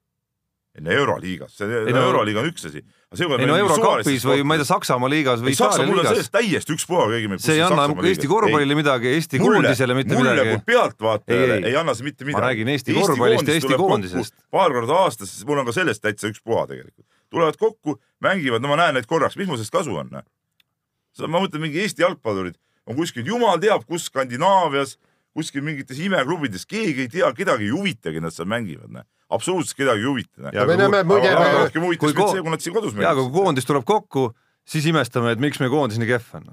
Ei 0.76 0.84
no 0.86 0.92
Euroliigas, 0.92 1.56
see 1.58 1.68
Ei 1.68 1.94
no, 1.94 2.04
Euroliiga 2.08 2.40
on 2.40 2.48
üks 2.48 2.66
asi. 2.70 2.80
ei 2.82 3.48
no 3.48 3.58
Eurokapis 3.60 4.26
või 4.28 4.46
ma 4.48 4.56
ei 4.56 4.62
tea, 4.62 4.70
Saksamaa 4.70 5.10
liigas 5.12 5.44
või 5.44 5.52
Itaalia 5.56 5.88
liigas 5.90 6.32
täiesti 6.32 6.76
ükspuha 6.78 7.08
kõigi 7.12 7.32
meil. 7.32 7.42
see 7.44 7.58
ei 7.58 7.64
anna 7.66 7.90
Eesti 8.08 8.30
korvpallile 8.32 8.78
midagi, 8.80 9.12
Eesti 9.18 9.42
koondisele 9.42 9.98
mitte 9.98 10.16
mulle 10.16 10.38
midagi 10.38 10.56
kui. 10.56 10.64
pealtvaatajale 10.72 11.58
Ei, 11.58 11.66
ei, 11.66 11.74
ei. 11.74 11.80
anna 11.82 11.96
see 11.98 12.08
mitte 12.08 12.28
midagi. 12.28 12.46
räägin 12.48 12.72
Eesti 12.76 12.96
korvpallist 12.96 13.52
ja 13.52 13.58
Eesti 13.60 13.82
koondisest.. 13.84 14.38
paar 14.52 14.72
korda 14.78 15.04
aastas, 15.04 15.36
mul 15.48 15.60
on 15.60 15.68
ka 15.68 15.76
sellest 15.76 16.06
täitsa 16.08 16.32
ükspuha 16.32 16.66
tegelikult. 16.72 17.08
tulevad 17.30 17.60
kokku, 17.60 18.00
mängivad, 18.24 18.64
no 18.64 18.72
ma 18.72 18.80
näen 18.80 18.96
neid 18.96 19.12
korraks, 19.12 19.36
mis 19.40 19.52
mul 19.52 19.60
sellest 19.60 19.76
kasu 19.76 19.96
on? 19.96 20.12
ma 20.16 21.38
mõtlen, 21.38 21.68
mingi 21.68 21.84
Eesti 21.84 22.08
jalgpallurid 22.08 22.56
on 22.88 22.96
kuskil 22.98 23.28
jumal 23.28 23.60
teab 23.62 23.84
kus 23.88 24.08
Skandinaavias, 24.10 24.98
kuskil 25.36 25.64
mingites 25.66 26.00
imeklubides, 26.00 26.66
keegi 26.68 27.06
ei 27.06 27.12
tea, 27.12 27.30
kedagi 27.36 27.70
ei 27.70 27.76
huvitagi, 27.76 28.24
nad 28.24 28.36
seal 28.36 28.50
mängivad. 28.52 29.04
Absoluutselt 29.32 29.78
kedagi 29.80 30.04
ei 30.04 30.10
huvita. 30.10 30.52
Ja 30.54 30.66
me 30.66 30.74
kui- 30.76 30.82
näeme 30.82 31.04
muide 31.08 31.32
kui 31.72 31.82
mind 32.14 32.26
ko- 32.26 32.32
kui 32.44 33.04
kui 33.16 33.32
koondis 33.32 33.66
tuleb 33.68 33.86
kokku, 33.88 34.32
siis 34.68 34.86
imestame, 34.92 35.32
et 35.36 35.40
miks 35.44 35.60
meie 35.62 35.72
koondis 35.72 36.00
nii 36.02 36.10
kehv 36.10 36.36
on. 36.40 36.50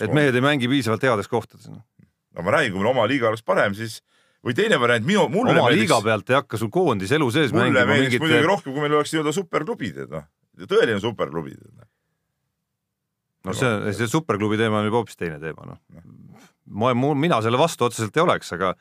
et 0.00 0.12
mehed 0.14 0.34
ei 0.34 0.40
mängi 0.44 0.68
piisavalt 0.68 1.02
heades 1.06 1.28
kohtades. 1.30 1.68
no 1.70 2.42
ma 2.42 2.50
räägin, 2.50 2.72
kui 2.74 2.82
meil 2.82 2.90
oma 2.90 3.06
liiga 3.06 3.28
oleks 3.30 3.42
parem, 3.46 3.74
siis 3.74 4.00
või 4.44 4.54
teine 4.58 4.78
variant, 4.80 5.06
minu, 5.06 5.28
mulle 5.32 5.54
oma 5.54 5.68
meeldiks- 5.70 5.80
liiga 5.86 6.00
pealt 6.02 6.30
ei 6.30 6.36
hakka 6.36 6.58
sul 6.60 6.70
koondis 6.74 7.12
elu 7.14 7.30
sees 7.30 7.52
mulle 7.52 7.70
mängima 7.70 7.86
meeldiks 7.86 8.10
mingit 8.10 8.24
muidugi 8.24 8.48
rohkem, 8.50 8.72
kui 8.74 8.82
meil 8.82 8.96
oleks 8.98 9.12
nii-öelda 9.14 9.32
superklubid, 9.32 10.00
et 10.04 10.10
noh, 10.10 10.26
tõeline 10.66 11.00
superklubid. 11.00 11.62
no 13.44 13.52
see, 13.52 13.92
see 14.00 14.10
superklubi 14.10 14.58
teema 14.60 14.80
on 14.82 14.88
juba 14.90 15.00
hoopis 15.02 15.16
teine 15.20 15.38
teema, 15.40 15.66
noh. 15.70 15.78
ma, 16.66 16.92
mina 17.14 17.40
selle 17.44 17.60
vastu 17.60 17.86
otseselt 17.88 18.16
ei 18.16 18.24
oleks, 18.24 18.52
aga 18.56 18.74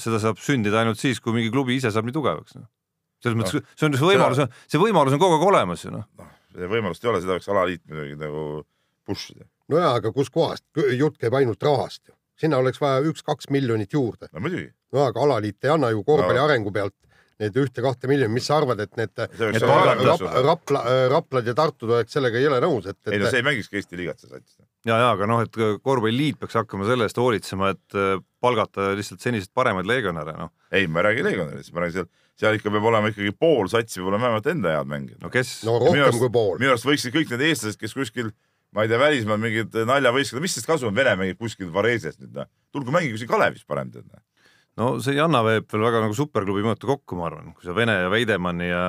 seda 0.00 0.20
saab 0.22 0.40
sündida 0.42 0.82
ainult 0.82 1.00
siis, 1.00 1.20
kui 1.22 1.34
mingi 1.36 1.52
klubi 1.52 1.76
ise 1.78 1.92
saab 1.94 2.08
nii 2.08 2.16
tugevaks 2.16 2.56
no.. 2.58 2.66
selles 3.24 3.38
mõttes, 3.38 3.64
see 3.78 3.88
on, 3.88 3.96
see 3.98 4.08
võimalus 4.08 4.42
on, 4.44 4.56
see 4.68 4.82
võimalus 4.82 5.16
on 5.16 5.22
kogu 5.22 5.38
aeg 5.38 5.46
olemas 5.48 5.84
ju 5.86 5.92
noh. 5.94 6.08
noh, 6.20 6.32
võimalust 6.72 7.04
ei 7.04 7.12
ole, 7.12 7.22
seda 7.24 7.38
võiks 7.38 7.52
alaliit 7.52 7.84
muidugi 7.88 8.18
nagu 8.20 8.42
push 9.08 9.32
ida. 9.34 9.46
nojaa, 9.72 9.94
aga 10.00 10.12
kuskohast, 10.14 10.66
jutt 10.98 11.16
käib 11.20 11.38
ainult 11.40 11.62
rahast 11.64 12.04
ju. 12.08 12.16
sinna 12.42 12.60
oleks 12.62 12.80
vaja 12.82 13.00
üks-kaks 13.08 13.50
miljonit 13.54 13.94
juurde. 13.96 14.28
no 14.32 14.44
muidugi, 14.44 14.68
no 14.92 15.06
aga 15.06 15.24
alaliit 15.24 15.64
ei 15.64 15.72
anna 15.74 15.92
ju 15.94 16.04
korvpalli 16.04 16.40
No. 16.40 16.48
arengu 16.50 16.74
pealt 16.74 16.96
need 17.42 17.56
ühte-kahte 17.58 18.06
miljonit, 18.10 18.34
mis 18.36 18.46
sa 18.46 18.60
arvad, 18.60 18.80
et 18.84 18.92
need 19.00 19.18
Et 19.24 19.64
Rap. 19.64 20.20
Rapla, 20.46 20.82
Raplad 21.10 21.48
ja 21.48 21.54
Tartud 21.58 21.90
oleks 21.90 22.14
sellega 22.14 22.38
jõle 22.38 22.60
nõus, 22.62 22.86
et, 22.86 23.00
ei 23.08 23.18
no 23.18 23.26
et 23.26 23.34
see 23.34 23.42
ei 23.42 23.46
mängiski 23.48 23.80
Eesti 23.80 23.98
liigat 23.98 24.22
see 24.22 24.30
sats. 24.30 24.60
ja, 24.88 24.98
ja 24.98 25.08
aga 25.14 25.28
noh, 25.30 25.42
et 25.44 25.56
korvpalliliit 25.84 26.40
peaks 26.40 26.58
hakkama 26.58 26.86
selle 26.88 27.06
eest 27.08 27.20
hoolitsema, 27.20 27.72
et 27.76 27.98
äh, 27.98 28.16
palgata 28.42 28.92
lihtsalt 28.98 29.22
senisest 29.24 29.52
paremaid 29.54 29.88
legionäre, 29.88 30.34
noh. 30.38 30.52
ei, 30.74 30.88
ma 30.90 31.02
ei 31.02 31.10
räägi 31.10 31.26
legionärist, 31.28 31.74
ma 31.74 31.84
räägin 31.84 32.00
seal, 32.00 32.08
seal 32.42 32.58
ikka 32.58 32.72
peab 32.74 32.88
olema 32.90 33.12
ikkagi 33.12 33.34
pool 33.38 33.70
satsi 33.72 34.00
peab 34.00 34.12
olema 34.12 34.28
vähemalt 34.28 34.50
enda 34.54 34.76
head 34.76 34.90
mängijad 34.90 35.22
no. 35.22 35.30
kes 35.32 35.60
no 35.68 35.78
rohkem 35.82 36.02
arust- 36.06 36.22
kui 36.22 36.32
pool. 36.34 36.58
minu 36.62 36.74
arust 36.74 36.88
võiksid 36.88 37.14
kõik 37.14 37.30
need 37.34 37.46
eestlased, 37.50 37.80
kes 37.80 37.94
kuskil 37.98 38.32
ma 38.72 38.84
ei 38.84 38.90
tea, 38.90 38.98
välismaal 39.00 39.40
mingid 39.40 39.78
naljavõistkond, 39.88 40.42
mis 40.44 40.56
sest 40.56 40.68
kasu 40.68 40.88
on, 40.88 40.96
Vene 40.96 41.14
mängib 41.20 41.40
kuskil 41.40 41.70
Vareses 41.72 42.18
nüüd 42.20 42.36
noh, 42.40 42.50
tulge 42.74 42.94
mängige 42.94 43.18
kuskil 43.18 43.32
Kalevis 43.34 43.66
parem 43.68 43.92
tead. 43.92 44.06
noh. 44.08 44.22
no 44.80 44.92
see 45.04 45.14
ei 45.16 45.22
anna 45.22 45.42
veel 45.46 45.62
väga 45.68 46.02
nagu 46.06 46.16
superklubi 46.16 46.64
mõõtu 46.64 46.88
kokku, 46.90 47.18
ma 47.20 47.28
arvan, 47.28 47.52
kui 47.54 47.68
sa 47.68 47.76
Vene 47.76 47.98
ja 48.00 48.12
Veidemanni 48.12 48.70
ja, 48.70 48.84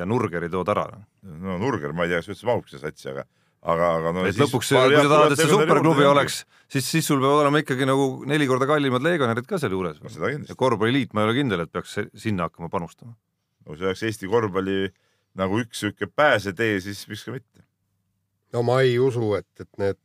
ja 0.00 0.08
Nurgeri 0.08 0.50
tood 0.52 0.72
ära. 0.74 0.88
no 1.22 1.60
Nurger, 1.62 1.94
ma 1.94 2.06
ei 2.06 2.12
tea, 2.12 2.24
kas 2.24 2.32
üldse 2.34 2.50
mahuks 2.50 2.74
see 2.74 2.82
satsi, 2.82 3.12
aga, 3.14 3.24
aga, 3.60 3.90
aga 3.98 4.12
no. 4.16 4.24
et 4.28 4.38
lõpuks, 4.40 4.70
kui 4.72 4.96
sa 4.96 5.04
tahad, 5.10 5.34
et 5.34 5.42
see 5.42 5.50
superklubi 5.50 6.06
oleks, 6.08 6.42
siis, 6.70 6.86
siis 6.86 7.08
sul 7.10 7.20
peavad 7.20 7.44
olema 7.44 7.60
ikkagi 7.62 7.88
nagu 7.88 8.06
neli 8.28 8.48
korda 8.48 8.68
kallimad 8.70 9.04
legionärid 9.04 9.48
ka 9.48 9.60
seal 9.60 9.74
juures 9.76 10.00
no. 10.00 10.12
seda 10.12 10.32
kindlasti 10.32 10.56
ja. 10.56 10.60
korvpalliliit, 10.60 11.12
ma 11.14 11.24
ei 11.24 11.30
ole 11.30 11.38
kindel, 11.42 11.64
et 11.66 11.72
peaks 11.72 11.98
sinna 12.24 12.48
hakkama 12.48 12.70
panustama. 12.72 13.16
kui 13.66 13.76
see 13.76 13.90
oleks 13.90 14.04
Eesti 14.08 14.30
korvpalli 14.30 14.78
nagu 15.40 15.60
üks 15.62 15.84
sihuke 15.84 16.08
pääsetee, 16.08 16.80
siis 16.82 17.02
miks 17.10 17.26
ka 17.26 17.34
mitte. 17.36 17.66
no 18.56 18.64
ma 18.66 18.80
ei 18.86 18.96
usu, 19.02 19.34
et, 19.38 19.50
et 19.60 19.70
need 19.82 20.00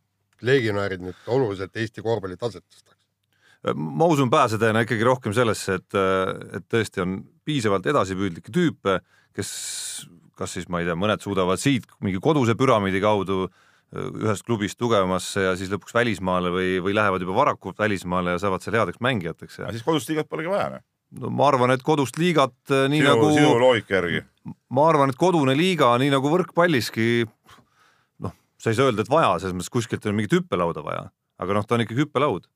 legionäärid 0.45 1.03
nüüd 1.05 1.31
oluliselt 1.31 1.77
Eesti 1.79 2.03
korvpalli 2.05 2.37
taset 2.41 2.65
tõstaks. 2.67 2.99
ma 3.73 4.09
usun 4.11 4.29
pääseteena 4.29 4.83
ikkagi 4.85 5.07
rohkem 5.07 5.33
sellesse, 5.33 5.79
et, 5.79 6.01
et 6.59 6.67
tõesti 6.69 7.01
on 7.05 7.21
piisavalt 7.47 7.87
edasipüüdlikke 7.87 8.51
tüüpe, 8.53 8.99
kes 9.35 9.49
kas 10.35 10.57
siis 10.57 10.67
ma 10.71 10.81
ei 10.81 10.89
tea, 10.89 10.97
mõned 10.99 11.23
suudavad 11.23 11.61
siit 11.61 11.87
mingi 12.03 12.19
koduse 12.23 12.57
püramiidi 12.59 13.01
kaudu 13.03 13.45
ühest 13.95 14.45
klubist 14.47 14.79
tugevamasse 14.81 15.43
ja 15.45 15.53
siis 15.57 15.69
lõpuks 15.71 15.93
välismaale 15.95 16.51
või, 16.51 16.69
või 16.83 16.95
lähevad 16.97 17.23
juba 17.23 17.35
varakult 17.37 17.77
välismaale 17.79 18.35
ja 18.35 18.41
saavad 18.41 18.63
seal 18.63 18.79
headeks 18.79 19.01
mängijateks 19.03 19.59
ja 19.59 19.67
aga 19.67 19.75
siis 19.77 19.85
kodust 19.85 20.09
liigat 20.11 20.29
polegi 20.31 20.51
vaja, 20.51 20.67
noh. 20.73 20.83
no 21.21 21.31
ma 21.31 21.47
arvan, 21.51 21.75
et 21.75 21.85
kodust 21.85 22.17
liigat 22.19 22.55
nii 22.91 23.03
sinu 23.03 23.11
nagu 23.11 23.29
sinu 23.35 23.53
loogika 23.61 23.99
järgi. 23.99 24.23
ma 24.73 24.87
arvan, 24.89 25.13
et 25.13 25.19
kodune 25.21 25.55
liiga, 25.57 25.93
nii 26.01 26.11
nagu 26.15 26.31
võrkpalliski, 26.33 27.27
noh, 28.25 28.35
sa 28.59 28.73
ei 28.73 28.79
saa 28.79 28.89
öelda, 28.89 29.05
et 29.05 29.13
vaja, 29.13 29.35
selles 29.43 29.55
mõttes 29.55 29.71
kuskilt 29.77 30.09
on 30.09 30.17
mingit 30.17 30.35
hüppelauda 30.39 30.83
vaja, 30.85 31.07
aga 31.39 31.59
noh, 31.59 31.69
ta 31.69 31.77
on 31.77 31.85
ikkagi 31.85 32.03
hüppelaud. 32.03 32.49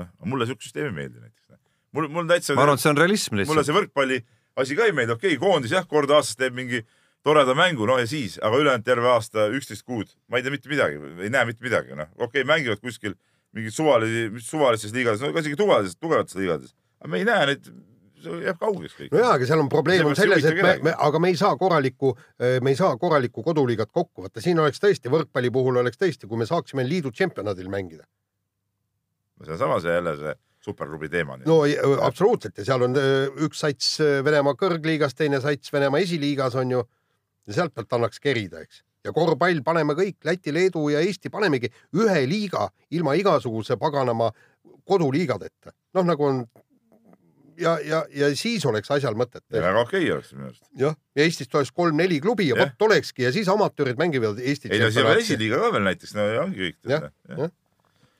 noh, 0.00 0.10
mulle 0.24 0.48
siukest 0.48 0.72
süsteem 0.72 0.90
ei 0.90 0.96
meeldi 1.04 1.20
näiteks. 1.20 1.60
mul, 1.94 2.10
mul 2.16 2.32
täitsa. 2.32 2.56
ma 2.58 2.66
arvan, 2.66 2.80
et 2.80 2.86
see 2.86 2.94
on 2.96 3.02
realism 3.04 3.36
mulle 3.36 3.46
lihtsalt. 3.46 3.70
see 3.70 3.76
võrkpalli 3.76 4.22
asi 4.62 4.76
ka 4.78 4.88
ei 4.88 4.94
meeldi, 4.96 5.14
okei 5.16 5.36
okay,, 5.36 5.42
koondis 5.42 5.74
jah, 5.74 5.86
kord 5.88 6.10
aastas 6.14 6.38
teeb 6.38 6.56
mingi 6.56 6.82
toreda 7.26 7.54
mängu, 7.58 7.86
no 7.88 7.98
ja 8.00 8.06
siis, 8.08 8.38
aga 8.42 8.60
ülejäänud 8.62 8.86
terve 8.86 9.10
aasta 9.12 9.48
üksteist 9.54 9.84
kuud, 9.86 10.10
ma 10.28 10.38
ei 10.38 10.46
tea 10.46 10.54
mitte 10.54 10.70
midagi, 10.70 11.00
ei 11.18 11.32
näe 11.32 11.48
mitte 11.48 11.64
midagi, 11.64 11.96
noh, 11.98 12.10
okei 12.16 12.42
okay,, 12.42 12.48
mängivad 12.48 12.82
kuskil 12.82 13.16
mingid 13.56 13.74
suvalisi, 13.74 14.28
suvalistes 14.44 14.94
liigades, 14.94 15.22
no 15.24 15.32
isegi 15.34 15.58
tugevades, 15.58 15.96
tugevates 15.98 16.38
liigades, 16.38 16.74
aga 17.02 17.12
me 17.12 17.22
ei 17.22 17.28
näe 17.28 17.46
neid, 17.52 17.70
see 18.22 18.40
jääb 18.46 18.58
kaugeks 18.60 18.96
kõik. 18.98 19.12
no 19.14 19.22
jaa, 19.22 19.34
aga 19.38 19.48
seal 19.50 19.62
on 19.62 19.70
probleem 19.72 20.10
on 20.10 20.18
selles, 20.18 20.46
et 20.46 20.62
me, 20.62 20.74
me, 20.88 20.94
aga 21.08 21.22
me 21.22 21.32
ei 21.32 21.38
saa 21.40 21.54
korralikku, 21.60 22.14
me 22.64 22.74
ei 22.74 22.78
saa 22.78 22.96
korralikku 23.00 23.44
koduliigat 23.46 23.92
kokku 23.94 24.26
võtta, 24.26 24.42
siin 24.44 24.60
oleks 24.62 24.82
tõesti 24.82 25.12
võrkpalli 25.12 25.52
puhul 25.54 25.80
oleks 25.82 26.00
tõesti, 26.00 26.30
kui 26.30 26.40
me 26.40 26.48
saaksime 26.48 26.86
liidu 26.86 27.14
tšempionadil 27.14 27.70
mängida. 27.72 28.06
see 29.44 29.54
on 29.54 29.58
sama 29.58 29.80
see 29.80 29.94
jälle 29.94 30.16
see 30.18 30.34
superklubi 30.64 31.08
teema. 31.12 31.38
no 31.46 31.62
ei, 31.66 31.76
absoluutselt 32.02 32.58
ja 32.58 32.66
seal 32.68 32.84
on 32.88 32.96
öö, 32.98 33.26
üks 33.46 33.62
sats 33.64 33.96
öö, 34.04 34.20
Venemaa 34.26 34.56
kõrgliigas, 34.58 35.16
teine 35.16 35.40
sats 35.44 35.72
Venemaa 35.72 36.02
esiliigas 36.04 36.58
on 36.58 36.76
ju 36.76 36.84
ja 37.48 37.58
sealt 37.60 37.74
pealt 37.74 37.98
annaks 37.98 38.20
kerida, 38.20 38.62
eks. 38.64 38.82
ja 39.06 39.14
korvpall 39.16 39.62
paneme 39.64 39.96
kõik 39.98 40.18
Läti, 40.28 40.54
Leedu 40.54 40.88
ja 40.92 41.02
Eesti 41.04 41.32
panemegi 41.32 41.70
ühe 41.96 42.22
liiga 42.28 42.68
ilma 42.90 43.16
igasuguse 43.18 43.78
paganama 43.80 44.30
koduliigadeta, 44.88 45.74
noh 45.96 46.08
nagu 46.08 46.24
on 46.24 46.42
ja, 47.60 47.76
ja, 47.84 48.02
ja 48.14 48.30
siis 48.36 48.64
oleks 48.68 48.90
asjal 48.94 49.16
mõtet. 49.18 49.42
väga 49.52 49.82
okei 49.82 50.04
okay 50.04 50.14
oleks 50.16 50.32
minu 50.34 50.50
arust. 50.50 50.64
jah, 50.78 50.96
ja 51.16 51.26
Eestist 51.26 51.54
oleks 51.54 51.72
kolm-neli 51.74 52.20
klubi 52.24 52.48
ja 52.50 52.58
vot 52.58 52.88
olekski 52.88 53.26
ja 53.26 53.32
siis 53.34 53.48
amatöörid 53.52 53.98
mängivad 54.00 54.40
Eesti 54.40 54.72
ei 54.72 54.82
no 54.82 54.90
siin 54.94 55.08
on 55.08 55.22
esiliiga 55.22 55.60
ka 55.62 55.72
veel 55.76 55.88
näiteks, 55.88 56.14
no 56.18 56.28
ja 56.28 56.44
ongi 56.44 56.64
kõik. 56.66 56.78
Jah, 56.92 57.08
jah. 57.28 57.54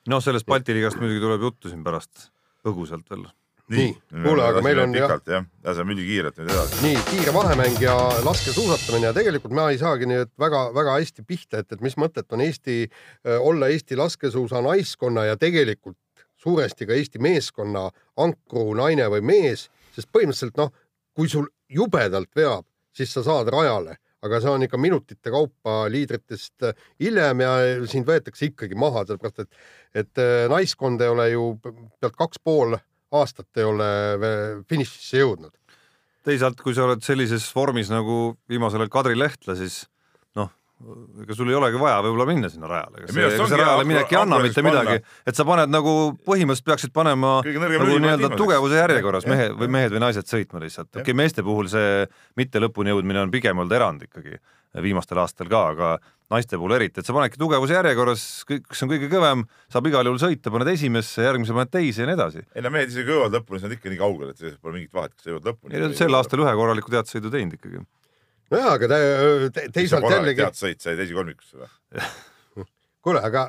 noh, 0.08 0.22
sellest 0.24 0.48
Balti 0.48 0.76
liigast 0.76 1.00
muidugi 1.00 1.20
tuleb 1.22 1.44
juttu 1.48 1.70
siin 1.72 1.84
pärast 1.86 2.30
põgusalt 2.64 3.06
veel. 3.10 3.28
Nii, 3.68 3.90
kuule, 4.24 4.46
aga 4.48 4.62
meil 4.64 4.78
on 4.80 4.94
pikalt 4.96 5.26
jah, 5.28 5.42
laseme 5.66 5.92
ülikiirelt 5.92 6.38
nüüd 6.40 6.48
edasi. 6.48 6.78
nii 6.86 7.00
kiire 7.10 7.34
vahemäng 7.36 7.76
ja 7.82 7.96
laskesuusatamine 8.24 9.10
ja 9.10 9.16
tegelikult 9.16 9.52
ma 9.52 9.66
ei 9.68 9.80
saagi 9.80 10.08
nüüd 10.08 10.30
väga-väga 10.40 10.94
hästi 10.96 11.24
pihta, 11.28 11.60
et, 11.60 11.74
et 11.76 11.84
mis 11.84 11.98
mõtet 12.00 12.32
on 12.32 12.40
Eesti, 12.40 12.78
olla 13.36 13.68
Eesti 13.68 13.98
laskesuusa 14.00 14.62
naiskonna 14.64 15.26
ja 15.28 15.36
tegelikult 15.36 15.98
suuresti 16.40 16.88
ka 16.88 16.96
Eesti 16.96 17.20
meeskonna 17.20 17.90
ankru 18.24 18.72
naine 18.78 19.10
või 19.12 19.20
mees, 19.34 19.68
sest 19.92 20.08
põhimõtteliselt 20.16 20.56
noh, 20.56 20.72
kui 21.12 21.28
sul 21.28 21.50
jubedalt 21.68 22.32
veab, 22.36 22.64
siis 22.96 23.12
sa 23.12 23.24
saad 23.26 23.52
rajale, 23.52 23.98
aga 24.26 24.40
see 24.42 24.50
on 24.50 24.66
ikka 24.66 24.80
minutite 24.80 25.30
kaupa 25.30 25.84
liidritest 25.92 26.68
hiljem 27.02 27.44
ja 27.44 27.52
sind 27.90 28.08
võetakse 28.08 28.50
ikkagi 28.50 28.78
maha, 28.78 29.04
sellepärast 29.06 29.44
et, 29.44 29.50
et 30.04 30.22
äh, 30.22 30.46
naiskond 30.50 31.02
ei 31.04 31.12
ole 31.12 31.28
ju 31.32 31.48
pealt 31.62 32.18
kaks 32.18 32.42
pool 32.44 32.78
aastat 33.14 33.60
ei 33.60 33.64
ole 33.64 33.90
finišisse 34.68 35.22
jõudnud. 35.22 35.54
teisalt, 36.28 36.58
kui 36.60 36.74
sa 36.76 36.84
oled 36.84 37.00
sellises 37.04 37.46
vormis 37.56 37.88
nagu 37.88 38.36
viimasel 38.50 38.82
ajal 38.82 38.92
Kadri 38.92 39.16
Lehtla, 39.16 39.54
siis 39.56 39.86
ega 41.24 41.34
sul 41.34 41.48
ei 41.50 41.56
olegi 41.58 41.80
vaja 41.80 42.02
võib-olla 42.04 42.26
minna 42.28 42.50
sinna 42.52 42.68
rajale, 42.70 43.02
ega 43.02 43.14
see, 43.14 43.30
see 43.38 43.58
rajale 43.58 43.86
minek 43.88 44.12
ei 44.14 44.18
anna 44.20 44.38
mitte 44.42 44.62
midagi, 44.62 45.00
et 45.26 45.38
sa 45.38 45.46
paned 45.48 45.72
nagu 45.72 45.94
põhimõtteliselt 46.28 46.68
peaksid 46.68 46.94
panema 46.94 47.38
nagu 47.42 47.96
nii-öelda 47.98 48.30
tugevuse 48.38 48.78
järjekorras. 48.78 49.26
Mehe 49.30 49.48
või 49.58 49.72
mehed 49.74 49.96
või 49.96 50.04
naised 50.06 50.30
sõitma 50.30 50.62
lihtsalt. 50.62 50.92
okei 50.92 51.02
okay,, 51.02 51.18
meeste 51.18 51.42
puhul 51.46 51.70
see 51.72 52.06
mitte 52.38 52.62
lõpuni 52.62 52.94
jõudmine 52.94 53.24
on 53.26 53.34
pigem 53.34 53.58
olnud 53.58 53.74
erand 53.74 54.06
ikkagi 54.06 54.38
viimastel 54.84 55.18
aastatel 55.22 55.50
ka, 55.50 55.64
aga 55.72 55.90
naiste 56.32 56.58
puhul 56.60 56.74
eriti, 56.76 57.00
et 57.00 57.08
sa 57.08 57.14
panedki 57.16 57.40
tugevuse 57.40 57.74
järjekorras, 57.74 58.24
kes 58.48 58.84
on 58.84 58.90
kõige 58.90 59.08
kõvem, 59.10 59.44
saab 59.72 59.88
igal 59.88 60.08
juhul 60.08 60.20
sõita, 60.20 60.52
paned 60.52 60.70
esimesse, 60.74 61.24
järgmisel 61.24 61.56
paned 61.56 61.72
teise 61.72 62.04
ja 62.04 62.08
nii 62.10 62.18
edasi. 62.18 62.44
ei 62.52 62.64
no 62.64 62.72
mehed 62.74 62.92
isegi 62.92 63.14
jõuavad 63.14 63.38
lõpuni, 63.38 63.62
see 63.62 63.70
on 63.70 63.76
ikka 63.78 63.92
nii 63.92 64.00
kaugel, 64.02 64.34
et 64.34 64.42
selles 64.42 64.58
pole 64.60 64.76
mingit 64.76 64.92
vahet, 64.94 65.14
kas 65.16 65.30
jõuad 65.30 65.48
lõpuni. 65.48 65.86
sel 65.96 66.18
aastal 66.20 66.44
ühe 66.44 66.52
korraliku 66.60 66.92
teatesõidu 66.92 67.32
teinud 67.32 67.56
ikkagi. 67.56 67.80
nojaa, 68.52 68.74
aga 68.78 68.90
te, 68.90 68.98
te, 69.54 69.66
teisalt 69.74 70.08
jällegi, 70.10 70.42
tead 70.42 70.58
sõit, 70.58 70.82
said 70.84 71.00
esikolmikusse 71.04 71.60
või? 71.60 71.70
kuule, 73.04 73.22
aga 73.24 73.48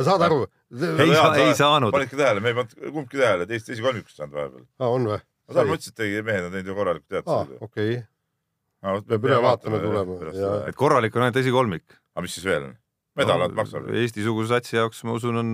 saad 0.00 0.24
aru? 0.28 0.44
Ei 0.70 1.10
saa- 1.14 1.34
ei 1.42 1.54
saanud. 1.58 1.92
panidki 1.94 2.18
tähele, 2.18 2.42
me 2.44 2.52
ei 2.52 2.58
pannud 2.60 2.92
kumbki 2.94 3.20
tähele, 3.20 3.46
et 3.46 3.56
Eesti 3.56 3.74
esikolmikusse 3.76 4.22
saanud 4.22 4.36
vahepeal. 4.38 4.66
on 4.86 5.08
või? 5.14 5.20
ma 5.20 5.56
saan 5.56 5.70
mõtlesin, 5.72 5.94
et 5.94 6.02
tegi 6.04 6.22
mehed 6.26 6.46
on 6.46 6.54
teinud 6.54 6.70
ju 6.70 6.76
korralikult 6.78 7.16
aa, 7.20 7.24
teatri. 7.24 7.58
okei. 7.66 7.96
peab 9.10 9.26
üle 9.28 9.40
vaatama 9.44 9.80
tulema 9.82 10.30
ja 10.36 10.52
et 10.70 10.78
korralik 10.78 11.16
on 11.18 11.26
ainult 11.26 11.40
esikolmik. 11.42 11.98
aga 12.14 12.24
mis 12.26 12.38
siis 12.38 12.46
veel 12.46 12.70
on? 12.70 12.78
medalad 13.18 13.56
maksavad 13.58 13.90
Eesti-suguse 14.00 14.54
satsi 14.54 14.78
jaoks 14.78 15.02
ma 15.04 15.16
usun, 15.18 15.42
on, 15.42 15.50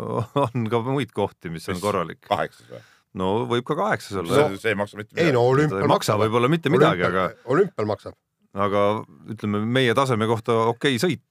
on 0.46 0.70
ka 0.70 0.80
muid 0.86 1.12
kohti, 1.16 1.50
mis 1.52 1.66
on 1.72 1.82
korralik. 1.82 2.22
kaheksas 2.30 2.70
või? 2.70 2.82
no 3.20 3.30
võib 3.50 3.66
ka 3.66 3.76
kaheksas 3.78 4.20
olla 4.22 4.38
see, 4.38 4.60
see 4.62 4.72
ei 4.74 4.78
maksa 4.78 5.00
mitte 5.00 5.18
ei 5.18 5.32
no 5.34 5.42
midagi. 5.42 5.54
olümpial 5.54 5.82
ei 5.82 5.90
maksa 5.90 6.18
võib-olla 6.20 6.50
mitte 6.52 6.72
midagi, 6.72 7.06
aga, 7.08 7.30
olümpial 7.50 7.90
maksab. 7.90 8.14
Aga 8.56 8.84
ütleme 9.30 9.62
meie 9.66 9.94
taseme 9.94 10.26
kohta 10.30 10.56
okei 10.70 10.96
okay 10.96 11.02
sõit. 11.02 11.24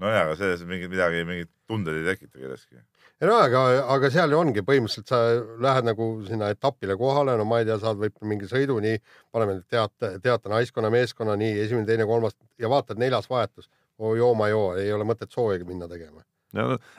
nojah, 0.00 0.28
aga 0.28 0.36
selles 0.38 0.62
mingit 0.68 0.92
midagi, 0.92 1.24
mingit 1.28 1.50
tundeid 1.68 2.00
ei 2.00 2.14
tekita 2.14 2.38
kelleski. 2.38 2.78
ei 3.20 3.28
no 3.28 3.36
aga, 3.42 3.64
aga 3.96 4.10
seal 4.12 4.32
ju 4.32 4.38
ongi 4.38 4.64
põhimõtteliselt 4.66 5.10
sa 5.10 5.20
lähed 5.66 5.88
nagu 5.90 6.08
sinna 6.28 6.50
etapile 6.54 6.96
kohale, 7.00 7.36
no 7.38 7.46
ma 7.48 7.60
ei 7.60 7.68
tea, 7.68 7.78
saad 7.82 8.00
võib-olla 8.00 8.32
mingi 8.32 8.48
sõidu, 8.50 8.78
nii 8.84 9.00
paneme 9.34 9.58
nüüd 9.58 9.66
teate, 9.70 10.16
teate 10.24 10.52
naiskonna, 10.52 10.92
meeskonna, 10.94 11.36
nii 11.40 11.58
esimene, 11.66 11.88
teine, 11.88 12.06
kolmas 12.08 12.38
ja 12.58 12.70
vaatad 12.72 13.00
neljas 13.02 13.30
vahetus. 13.30 13.70
oo 14.00 14.14
joo 14.16 14.34
ma 14.34 14.48
joo, 14.48 14.76
ei 14.80 14.92
ole 14.92 15.04
mõtet 15.04 15.34
soojagi 15.34 15.66
minna 15.68 15.88
tegema. 15.88 16.22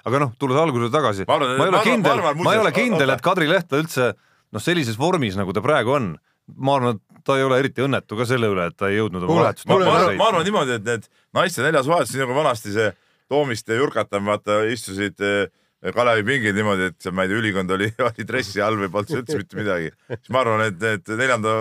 aga 0.05 0.19
noh, 0.19 0.35
tulles 0.39 0.59
algusele 0.59 0.91
tagasi, 0.91 1.25
Ma 1.27 1.39
ma 1.39 1.63
ei 1.65 1.71
ole 1.71 1.85
kindel 1.87 2.21
ma, 2.21 2.53
ei 2.53 2.59
ole 2.59 2.71
kindel, 2.75 3.09
et 3.09 3.23
Kadri 3.23 3.47
Lehtla 3.49 3.81
üldse 3.81 4.11
noh, 4.51 4.61
sellises 4.61 4.99
vormis, 4.99 5.35
nagu 5.39 5.55
ta 5.55 5.63
praegu 5.63 5.95
on, 5.95 6.13
ma 6.55 6.75
arvan, 6.77 6.99
et 6.99 7.23
ta 7.25 7.37
ei 7.37 7.45
ole 7.45 7.61
eriti 7.61 7.83
õnnetu 7.85 8.17
ka 8.19 8.27
selle 8.29 8.49
üle, 8.51 8.67
et 8.71 8.77
ta 8.77 8.89
ei 8.91 8.99
jõudnud 8.99 9.25
oma 9.27 9.45
vahetust 9.45 9.69
ma, 9.69 9.77
arvan, 9.79 10.17
ma 10.19 10.27
arvan 10.31 10.45
niimoodi, 10.47 10.77
et 10.79 10.85
need 10.87 11.07
naiste 11.37 11.65
neljas 11.65 11.89
vahetus, 11.89 12.13
nii 12.15 12.25
nagu 12.25 12.37
vanasti 12.37 12.75
see 12.75 12.91
Toomiste 13.31 13.75
ja 13.75 13.79
Jurkatan, 13.79 14.25
vaata 14.27 14.57
istusid 14.67 15.21
eh, 15.23 15.47
Kalevi 15.95 16.25
pingil 16.27 16.53
niimoodi, 16.57 16.89
et 16.91 16.97
see, 17.01 17.13
ma 17.15 17.23
ei 17.25 17.31
tea, 17.31 17.39
ülikond 17.39 17.71
oli, 17.73 17.87
oli 18.09 18.27
dressi 18.27 18.61
all 18.61 18.77
või 18.81 18.91
polnud 18.93 19.21
üldse 19.21 19.39
mitte 19.39 19.59
midagi. 19.61 19.93
siis 20.11 20.33
ma 20.33 20.43
arvan, 20.43 20.65
et 20.67 20.77
need 20.81 21.13
neljanda 21.21 21.55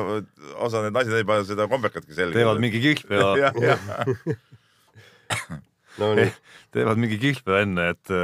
osa 0.67 0.85
need 0.85 0.97
naised 0.97 1.17
ei 1.21 1.29
pane 1.29 1.47
seda 1.49 1.69
kombekatki 1.71 2.17
selga. 2.17 2.37
teevad 2.37 2.63
mingi 2.63 2.83
kihlve 2.85 3.23
ja 3.41 3.53
jah, 3.69 3.89
no 6.03 6.13
nii, 6.19 6.31
teevad 6.75 7.01
mingi 7.01 7.21
kihlve 7.23 7.63
enne, 7.65 7.93
et 7.95 8.17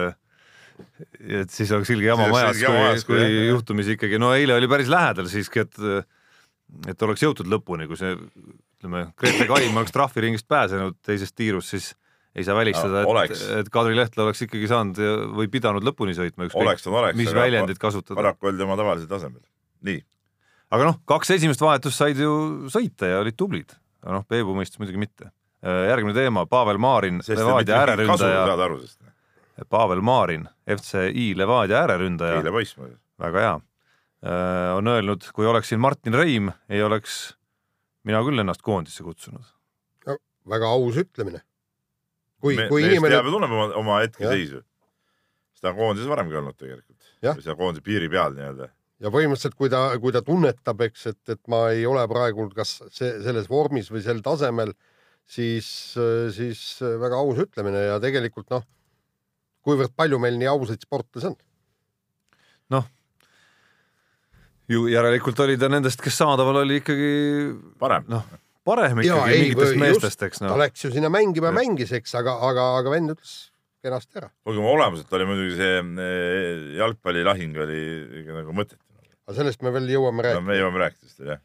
et 1.23 1.53
siis 1.53 1.71
oleks 1.73 1.88
ilge 1.95 2.11
jama 2.11 2.27
majas, 2.29 2.59
kui, 3.07 3.16
kui 3.16 3.47
juhtumisi 3.49 3.97
ikkagi, 3.97 4.19
no 4.21 4.35
eile 4.37 4.59
oli 4.59 4.69
päris 4.69 4.90
lähedal 4.92 5.31
siiski, 5.33 5.64
et 5.64 5.81
et 6.90 7.02
oleks 7.02 7.22
jõutud 7.22 7.48
lõpuni, 7.50 7.86
kui 7.90 7.98
see 8.00 8.14
ütleme, 8.16 9.06
Grete 9.18 9.46
Kaim 9.48 9.76
oleks 9.76 9.94
trahviringist 9.94 10.48
pääsenud 10.48 10.98
teisest 11.06 11.36
tiirust, 11.38 11.72
siis 11.74 11.92
ei 12.36 12.44
saa 12.44 12.56
välistada, 12.56 13.00
et 13.00 13.08
Oleks., 13.08 13.44
et 13.60 13.70
Kadri 13.72 13.96
Lehtla 13.96 14.26
oleks 14.26 14.42
ikkagi 14.44 14.68
saanud 14.68 14.98
või 15.38 15.48
pidanud 15.52 15.84
lõpuni 15.86 16.12
sõitma, 16.16 16.50
ükskõik 16.50 17.16
mis 17.16 17.32
väljendit 17.34 17.80
kasutada. 17.80 18.18
paraku 18.18 18.50
oldi 18.50 18.66
oma 18.66 18.76
tavalisel 18.76 19.08
tasemel. 19.08 19.40
nii, 19.88 20.02
aga 20.76 20.90
noh, 20.90 21.00
kaks 21.08 21.32
esimest 21.38 21.64
vahetust 21.64 21.96
said 21.96 22.20
ju 22.20 22.68
sõita 22.72 23.08
ja 23.08 23.22
olid 23.24 23.38
tublid, 23.40 23.72
aga 24.04 24.18
noh, 24.18 24.26
Peebu 24.28 24.56
mõistis 24.58 24.82
muidugi 24.82 25.00
mitte. 25.00 25.32
järgmine 25.64 26.14
teema, 26.14 26.44
Pavel 26.46 26.78
Maarin, 26.78 27.22
Levadia 27.26 27.80
ääreründaja, 27.80 28.44
Pavel 29.72 30.04
Maarin, 30.04 30.44
FCI 30.76 31.32
Levadia 31.38 31.80
ääreründaja 31.86 32.42
eile 32.42 32.52
poiss 32.52 32.76
muidu. 32.76 32.98
väga 33.18 33.46
hea, 33.46 33.56
on 34.22 34.88
öelnud, 34.88 35.26
kui 35.37 35.46
oleksin 35.46 35.81
Martin 35.81 36.14
Reim, 36.16 36.48
ei 36.72 36.83
oleks 36.83 37.37
mina 38.07 38.22
küll 38.26 38.42
ennast 38.42 38.62
koondisse 38.64 39.05
kutsunud. 39.07 39.52
väga 40.46 40.70
aus 40.70 40.96
ütlemine. 41.02 41.42
kui, 42.40 42.57
kui 42.70 42.85
inimene 42.85 43.16
teab, 43.16 43.26
ja 43.26 43.35
tunneb 43.35 43.52
oma, 43.52 43.68
oma 43.81 44.00
hetkeseisu. 44.05 44.62
seda 45.57 45.72
on 45.72 45.79
koondises 45.81 46.09
varemgi 46.09 46.37
olnud 46.38 46.57
tegelikult. 46.59 47.12
Seal 47.42 47.57
koondise 47.59 47.85
piiri 47.85 48.11
peal 48.12 48.37
nii-öelda. 48.37 48.70
ja 49.02 49.12
põhimõtteliselt, 49.12 49.57
kui 49.59 49.72
ta, 49.72 49.88
kui 50.00 50.14
ta 50.14 50.22
tunnetab, 50.24 50.85
eks, 50.87 51.07
et, 51.12 51.22
et 51.35 51.42
ma 51.50 51.66
ei 51.74 51.87
ole 51.87 52.07
praegu 52.09 52.48
kas 52.55 52.79
see 52.94 53.16
selles 53.24 53.50
vormis 53.50 53.90
või 53.92 54.05
sel 54.05 54.22
tasemel, 54.24 54.72
siis, 55.26 55.68
siis 56.37 56.62
väga 57.02 57.18
aus 57.18 57.42
ütlemine 57.42 57.88
ja 57.90 57.98
tegelikult 58.02 58.52
noh, 58.55 58.64
kuivõrd 59.66 59.96
palju 59.98 60.20
meil 60.22 60.38
nii 60.38 60.52
ausaid 60.52 60.87
sportlasi 60.87 61.33
on. 61.33 61.40
Ju 64.70 64.87
järelikult 64.90 65.40
oli 65.44 65.57
ta 65.61 65.70
nendest, 65.72 66.02
kes 66.02 66.18
saadaval 66.22 66.62
oli 66.64 66.81
ikkagi 66.83 67.11
parem. 67.81 68.07
noh, 68.11 68.24
parem 68.66 69.02
Jaa, 69.05 69.26
ikkagi 69.26 69.35
ei, 69.35 69.42
mingitest 69.46 69.81
meestest, 69.81 70.24
eks 70.29 70.42
ta 70.42 70.48
noh. 70.50 70.61
läks 70.61 70.87
ju 70.87 70.92
sinna 70.94 71.11
mängima, 71.12 71.52
Jah. 71.52 71.59
mängis, 71.61 71.92
eks, 71.96 72.14
aga, 72.18 72.38
aga, 72.48 72.68
aga 72.81 72.94
vend 72.94 73.14
ütles 73.14 73.37
kenasti 73.87 74.22
ära. 74.22 74.31
kuulge, 74.46 74.62
olemuselt 74.72 75.18
oli 75.18 75.29
muidugi 75.29 75.59
see 75.59 75.83
eh, 75.83 76.64
jalgpallilahing 76.81 77.61
oli 77.66 77.83
ikka 78.22 78.40
nagu 78.40 78.57
mõttetu. 78.57 78.83
aga 79.26 79.37
sellest 79.40 79.62
me 79.66 79.74
veel 79.74 79.92
jõuame 79.94 80.22
no 80.22 80.29
rääkida 80.29 80.46
me 80.48 80.59
jõuame 80.59 80.83
rääkida 80.83 81.11
sellest 81.11 81.35
jah. 81.35 81.44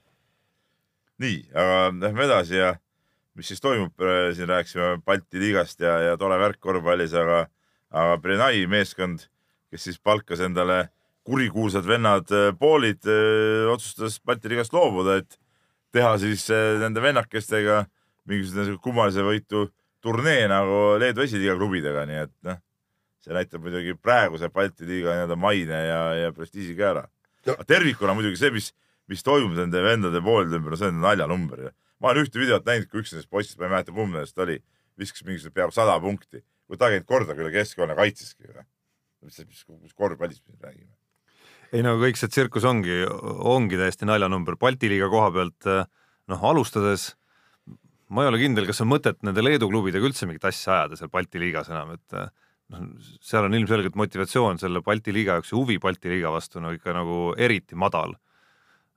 nii, 1.21 1.43
aga 1.53 1.83
lähme 2.07 2.25
edasi 2.29 2.57
ja 2.57 2.71
mis 3.37 3.47
siis 3.47 3.61
toimub, 3.63 3.93
siin 4.35 4.49
rääkisime 4.49 4.97
Balti 5.05 5.39
liigast 5.39 5.79
ja, 5.79 5.93
ja 6.09 6.17
tore 6.19 6.35
värk 6.41 6.59
korvpallis, 6.59 7.13
aga, 7.15 7.45
aga 7.93 8.17
Brenai 8.21 8.65
meeskond, 8.67 9.23
kes 9.71 9.87
siis 9.87 10.01
palkas 10.03 10.43
endale 10.43 10.89
kurikuulsad 11.27 11.85
vennad 11.87 12.31
eh, 12.33 12.49
poolid, 12.57 13.05
otsustas 13.71 14.19
Balti 14.25 14.51
liigast 14.51 14.73
loobuda, 14.73 15.19
et 15.21 15.37
teha 15.93 16.15
siis 16.21 16.47
eh, 16.53 16.79
nende 16.81 17.03
vennakestega 17.03 17.83
mingisugune 18.29 18.77
kummalise 18.81 19.25
võitu 19.25 19.67
turnee 20.01 20.47
nagu 20.49 20.97
Leedu 21.01 21.25
esiliiga 21.25 21.57
klubidega, 21.59 22.05
nii 22.09 22.21
et 22.25 22.35
noh, 22.47 22.61
see 23.21 23.35
näitab 23.35 23.61
muidugi 23.65 23.97
praeguse 23.97 24.49
Balti 24.53 24.87
liiga 24.89 25.15
nii-öelda 25.15 25.37
maine 25.37 25.81
ja, 25.87 26.03
ja 26.25 26.35
prestiiži 26.35 26.77
ka 26.77 26.93
ära 26.95 27.07
No. 27.41 27.55
tervikuna 27.65 28.13
muidugi 28.13 28.37
see, 28.37 28.51
mis, 28.53 28.67
mis 29.09 29.23
toimub 29.25 29.55
nende 29.57 29.79
vendade 29.81 30.19
poolde 30.21 30.59
ümber, 30.59 30.75
see 30.77 30.91
on 30.91 30.99
naljanumber 31.01 31.71
ma 32.01 32.11
olen 32.11 32.25
ühte 32.25 32.41
videot 32.41 32.65
näinud, 32.65 32.89
kui 32.89 33.03
üks 33.03 33.13
nendest 33.13 33.29
poistest, 33.31 33.59
ma 33.59 33.67
ei 33.67 33.75
mäleta, 33.75 33.93
kumb 33.95 34.15
nendest 34.15 34.39
oli, 34.41 34.57
viskas 34.99 35.23
mingisugune 35.27 35.57
peaaegu 35.57 35.75
sada 35.75 35.99
punkti. 36.01 36.41
kui 36.71 36.79
ta 36.79 36.87
käinud 36.87 37.03
kordagi 37.03 37.43
üle 37.43 37.51
keskjoone 37.51 37.97
kaitseski 37.97 38.47
või? 38.47 38.63
mis, 39.27 39.41
mis, 39.43 39.93
korvpallist 39.93 40.41
me 40.47 40.55
räägime? 40.63 40.93
Ei 41.71 41.83
no 41.85 41.95
kõik 42.01 42.19
see 42.19 42.31
tsirkus 42.31 42.65
ongi, 42.67 43.01
ongi 43.07 43.79
täiesti 43.79 44.07
naljanumber. 44.09 44.57
Balti 44.59 44.89
liiga 44.91 45.09
koha 45.11 45.31
pealt 45.35 45.67
noh, 45.71 46.45
alustades 46.51 47.11
ma 48.11 48.25
ei 48.25 48.31
ole 48.31 48.41
kindel, 48.41 48.67
kas 48.67 48.83
on 48.83 48.91
mõtet 48.91 49.21
nende 49.25 49.43
Leedu 49.43 49.69
klubidega 49.71 50.07
üldse 50.07 50.27
mingit 50.27 50.45
asja 50.47 50.81
ajada 50.81 50.99
seal 50.99 51.11
Balti 51.13 51.39
liigas 51.41 51.71
enam, 51.71 51.93
et 51.95 52.17
noh, 52.73 52.89
seal 53.23 53.47
on 53.47 53.55
ilmselgelt 53.55 53.95
motivatsioon 53.99 54.59
selle 54.61 54.83
Balti 54.85 55.15
liiga 55.15 55.37
jaoks 55.39 55.53
ja 55.53 55.59
huvi 55.59 55.79
Balti 55.81 56.11
liiga 56.11 56.33
vastu 56.33 56.63
no 56.63 56.73
ikka 56.75 56.95
nagu 56.97 57.31
eriti 57.39 57.79
madal. 57.79 58.17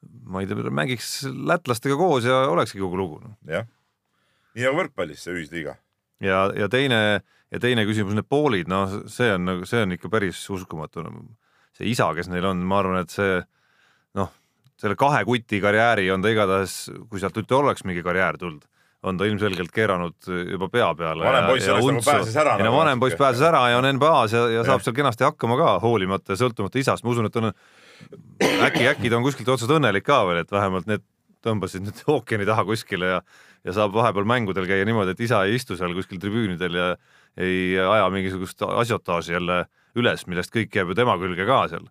ma 0.04 0.42
ei 0.42 0.48
tea, 0.50 0.68
mängiks 0.68 1.22
lätlastega 1.24 1.96
koos 1.96 2.26
ja 2.28 2.42
olekski 2.52 2.82
kogu 2.82 2.98
lugu 3.00 3.22
no.. 3.22 3.30
jah, 3.48 3.64
nii 4.52 4.66
nagu 4.66 4.82
võrkpallis 4.82 5.22
see 5.24 5.32
ühisliiga. 5.38 5.78
ja, 6.20 6.50
ja 6.58 6.68
teine 6.68 6.98
ja 7.54 7.62
teine 7.62 7.86
küsimus, 7.86 8.16
need 8.18 8.28
poolid, 8.28 8.68
noh, 8.68 8.98
see 9.10 9.30
on 9.32 9.46
nagu, 9.46 9.66
see 9.68 9.84
on 9.86 9.94
ikka 9.94 10.10
päris 10.10 10.42
uskumatu. 10.50 11.06
See 11.78 11.90
isa, 11.90 12.10
kes 12.16 12.30
neil 12.32 12.46
on, 12.50 12.62
ma 12.66 12.80
arvan, 12.82 13.02
et 13.04 13.14
see 13.14 13.40
noh, 14.18 14.30
selle 14.80 14.96
kahe 14.98 15.24
kuti 15.28 15.60
karjääri 15.62 16.06
on 16.14 16.24
ta 16.24 16.32
igatahes, 16.32 16.76
kui 17.10 17.22
sealt 17.22 17.36
üldse 17.40 17.58
oleks 17.58 17.86
mingi 17.88 18.04
karjäär 18.06 18.38
tulnud, 18.40 18.66
on 19.04 19.18
ta 19.20 19.28
ilmselgelt 19.28 19.72
keeranud 19.74 20.28
juba 20.50 20.68
pea 20.72 20.90
peale. 20.98 21.26
Vanem 21.26 21.48
poiss 21.50 21.68
sellest 21.68 21.90
nagu 21.90 22.04
pääses 22.06 22.36
ära 22.40 22.54
ei 22.56 22.62
no 22.64 22.70
nagu 22.70 22.80
vanem 22.80 23.02
poiss 23.02 23.18
pääses 23.20 23.46
ära 23.50 23.64
ja 23.72 23.80
on 23.80 23.88
NBA-s 23.98 24.36
ja, 24.36 24.44
ja 24.48 24.60
Jah. 24.60 24.68
saab 24.70 24.84
seal 24.86 24.96
kenasti 24.96 25.26
hakkama 25.26 25.58
ka, 25.60 25.72
hoolimata 25.84 26.34
ja 26.34 26.40
sõltumata 26.40 26.80
isast, 26.80 27.04
ma 27.04 27.12
usun, 27.12 27.28
et 27.28 27.40
on 27.40 27.50
äkki, 28.68 28.86
äkki 28.94 29.10
ta 29.10 29.18
on 29.18 29.26
kuskilt 29.26 29.50
otsast 29.54 29.74
õnnelik 29.74 30.06
ka 30.06 30.22
veel, 30.28 30.40
et 30.44 30.54
vähemalt 30.54 30.88
need 30.90 31.04
tõmbasid 31.44 31.84
nüüd 31.84 32.04
ookeani 32.16 32.48
taha 32.48 32.64
kuskile 32.68 33.16
ja 33.16 33.24
ja 33.64 33.72
saab 33.72 33.94
vahepeal 33.96 34.26
mängudel 34.28 34.66
käia 34.68 34.84
niimoodi, 34.84 35.14
et 35.14 35.22
isa 35.24 35.40
ei 35.46 35.56
istu 35.56 35.76
seal 35.78 35.94
kuskil 35.96 36.20
tribüünidel 36.20 36.74
ja 36.76 36.88
ei 37.40 37.78
aja 37.80 38.10
mingisugust 38.12 38.60
asiotaaži 38.66 39.32
jälle 39.32 39.64
üles, 39.98 40.26
millest 40.30 40.52
kõik 40.54 40.74
jääb 40.74 40.92
ju 40.92 40.98
tema 40.98 41.16
külge 41.20 41.46
ka 41.48 41.64
seal. 41.72 41.86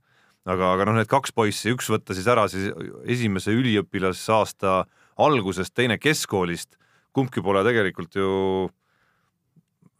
aga, 0.46 0.74
aga 0.76 0.86
noh, 0.90 0.98
need 1.00 1.08
kaks 1.08 1.32
poissi, 1.32 1.72
üks 1.72 1.88
võtta 1.92 2.16
siis 2.16 2.28
ära 2.28 2.48
siis 2.52 2.72
esimese 3.08 3.54
üliõpilasaasta 3.56 4.84
algusest, 5.24 5.74
teine 5.74 5.98
keskkoolist, 5.98 6.76
kumbki 7.16 7.42
pole 7.42 7.64
tegelikult 7.64 8.16
ju 8.16 8.30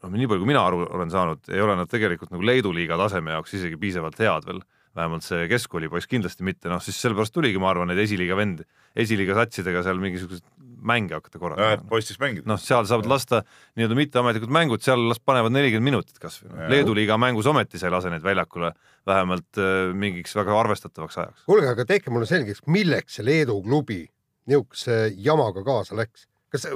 noh, 0.04 0.12
nii 0.12 0.28
palju, 0.28 0.44
kui 0.44 0.52
mina 0.52 0.66
aru 0.68 0.84
olen 0.90 1.12
saanud, 1.14 1.44
ei 1.54 1.64
ole 1.64 1.78
nad 1.80 1.90
tegelikult 1.92 2.34
nagu 2.34 2.44
Leedu 2.44 2.74
liiga 2.76 2.98
taseme 3.00 3.36
jaoks 3.36 3.56
isegi 3.60 3.80
piisavalt 3.80 4.20
head 4.20 4.48
veel. 4.50 4.64
vähemalt 4.94 5.26
see 5.26 5.48
keskkooli 5.50 5.88
poiss 5.90 6.06
kindlasti 6.06 6.46
mitte, 6.46 6.70
noh 6.70 6.82
siis 6.84 7.00
sellepärast 7.02 7.34
tuligi, 7.34 7.58
ma 7.58 7.72
arvan, 7.72 7.88
neid 7.90 8.04
esiliiga 8.04 8.36
vend, 8.38 8.60
esiliiga 8.94 9.34
satsidega 9.40 9.82
seal 9.82 9.98
mingisuguseid 9.98 10.44
mänge 10.88 11.18
hakata 11.18 11.38
et 11.38 11.42
korraldama. 11.42 11.90
poisteks 11.90 12.20
mängida. 12.22 12.48
noh, 12.50 12.60
seal 12.62 12.88
saavad 12.90 13.10
lasta 13.10 13.44
nii-öelda 13.78 13.98
mitteametlikud 14.00 14.54
mängud, 14.54 14.84
seal 14.86 15.08
las 15.10 15.22
panevad 15.24 15.54
nelikümmend 15.56 15.90
minutit 15.92 16.20
kasvõi 16.22 16.50
no. 16.50 16.62
Jaa.. 16.64 16.72
Leedu 16.74 16.96
liiga 16.98 17.18
mängus 17.22 17.50
ometi 17.50 17.82
sa 17.82 17.90
ei 17.90 17.96
lase 17.96 18.12
neid 18.14 18.26
väljakule 18.26 18.74
vähemalt 19.10 19.62
äh, 19.62 19.94
mingiks 19.94 20.36
väga 20.36 20.58
arvestatavaks 20.60 21.18
ajaks. 21.24 21.46
kuulge, 21.50 21.72
aga 21.72 21.88
tehke 21.90 22.14
mulle 22.14 22.30
selgeks, 22.30 22.64
milleks 22.68 23.20
see 23.20 23.28
Leedu 23.28 23.60
klubi 23.64 24.04
niisuguse 24.50 25.14
jamaga 25.24 25.64
kaasa 25.64 25.98
läks. 25.98 26.28
kas, 26.54 26.68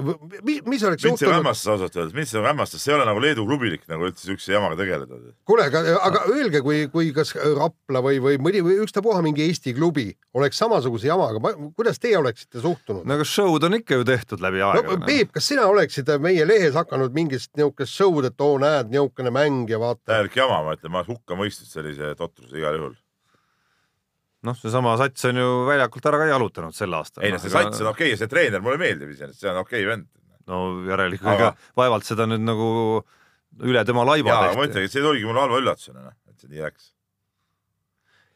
mis, 0.44 0.62
mis 0.66 0.84
oleks 0.88 1.06
mind 1.06 1.22
see 1.22 1.30
hämmastas 1.30 1.70
ausalt 1.74 1.98
öeldes, 1.98 2.16
mind 2.18 2.30
see 2.32 2.42
hämmastas, 2.42 2.84
see 2.84 2.94
ei 2.94 2.98
ole 2.98 3.06
nagu 3.08 3.22
Leedu 3.22 3.46
klubilik 3.46 3.84
nagu 3.92 4.08
üldse 4.10 4.26
siukse 4.26 4.54
jamaga 4.56 4.78
tegeleda. 4.80 5.20
kuule, 5.48 5.68
aga, 5.70 5.84
aga 6.08 6.24
öelge, 6.34 6.62
kui, 6.66 6.80
kui 6.94 7.12
kas 7.16 7.36
Rapla 7.38 8.02
või, 8.06 8.20
või 8.24 8.42
mõni 8.42 8.64
või 8.66 8.80
ükstapuha 8.86 9.22
mingi 9.26 9.46
Eesti 9.46 9.76
klubi 9.78 10.10
oleks 10.38 10.60
samasuguse 10.64 11.12
jamaga, 11.12 11.54
kuidas 11.78 12.02
teie 12.02 12.18
oleksite 12.18 12.64
suhtunud? 12.64 13.06
no 13.06 13.18
aga 13.20 13.28
show'd 13.28 13.70
on 13.70 13.80
ikka 13.80 14.02
ju 14.02 14.08
tehtud 14.08 14.44
läbi 14.44 14.64
no 14.64 14.72
aegade. 14.74 15.02
Peep, 15.08 15.34
kas 15.38 15.50
sina 15.54 15.68
oleksid 15.70 16.10
meie 16.24 16.48
lehes 16.50 16.78
hakanud 16.78 17.14
mingist 17.16 17.54
niisugust 17.58 17.94
show'd, 17.94 18.32
et 18.32 18.48
oo, 18.48 18.58
näed, 18.62 18.90
niisugune 18.94 19.34
mäng 19.34 19.70
ja 19.70 19.82
vaata. 19.82 20.04
täielik 20.14 20.42
jama, 20.42 20.64
ma 20.66 20.78
ütlen, 20.78 20.96
ma 20.98 21.06
hukka 21.08 21.38
mõistnud 21.38 21.70
sellise 21.70 22.16
totruse 22.18 22.58
igal 22.58 22.80
juhul. 22.80 22.98
noh, 24.48 24.58
seesama 24.58 24.96
sats 25.00 25.28
on 25.30 25.42
ju 25.42 25.48
väljakult 25.68 26.10
ära 26.10 26.22
ka 26.22 26.30
jalutanud 26.32 26.76
sel 26.76 26.96
aastal. 26.98 27.26
ei 27.26 27.34
no 27.34 27.42
see 27.42 27.54
sats 27.54 27.82
on 27.84 27.92
okei 27.92 28.12
okay,, 28.14 28.20
see 28.22 28.32
treener 28.32 28.64
mulle 28.64 28.80
meeldib 28.82 29.12
iseenesest, 29.14 29.44
see 29.44 29.52
on 29.52 29.62
okei 29.64 29.84
okay, 29.84 29.90
vend. 29.92 30.08
no 30.48 30.62
järelikult 30.88 31.34
Aga- 31.34 31.54
vaevalt 31.80 32.08
seda 32.08 32.28
nüüd 32.30 32.46
nagu 32.48 32.70
üle 33.68 33.84
tema 33.88 34.06
laiba 34.08 34.34
jaa, 34.34 34.42
ma 34.42 34.48
tehti. 34.54 34.72
ütlengi, 34.72 34.92
et 34.92 34.96
see 34.96 35.04
tuligi 35.06 35.28
mulle 35.28 35.44
halva 35.46 35.62
üllatusena, 35.64 36.14
et 36.30 36.42
see 36.42 36.52
nii 36.54 36.66
läks. 36.66 36.92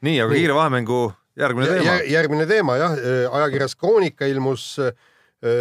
nii, 0.08 0.20
aga 0.24 0.34
Nii. 0.34 0.44
kiire 0.44 0.58
vahemängu 0.58 1.02
järgmine 1.40 1.72
teema. 1.72 1.96
järgmine 2.10 2.48
teema 2.50 2.78
jah, 2.82 2.98
ajakirjas 3.40 3.78
Kroonika 3.80 4.28
ilmus 4.30 4.66
äh, 4.82 4.92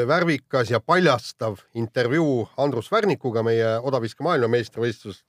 värvikas 0.09 0.71
ja 0.71 0.81
paljastav 0.81 1.61
intervjuu 1.75 2.49
Andrus 2.61 2.91
Värnikuga, 2.93 3.45
meie 3.47 3.79
odaviske 3.81 4.25
maailmameistrivõistlust, 4.27 5.25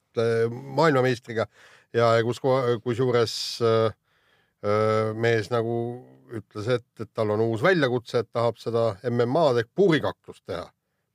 maailmameistriga 0.75 1.45
ja 1.95 2.11
kus, 2.25 2.41
kusjuures 2.83 3.35
äh, 3.61 3.85
äh, 3.85 3.97
mees 4.61 5.49
nagu 5.49 5.75
ütles, 6.31 6.67
et, 6.77 6.85
et 7.01 7.09
tal 7.15 7.33
on 7.33 7.41
uus 7.47 7.63
väljakutse, 7.65 8.21
et 8.21 8.29
tahab 8.31 8.59
seda 8.61 8.91
MM-ad 9.09 9.61
ehk 9.63 9.71
puurikaklust 9.75 10.43
teha. 10.47 10.67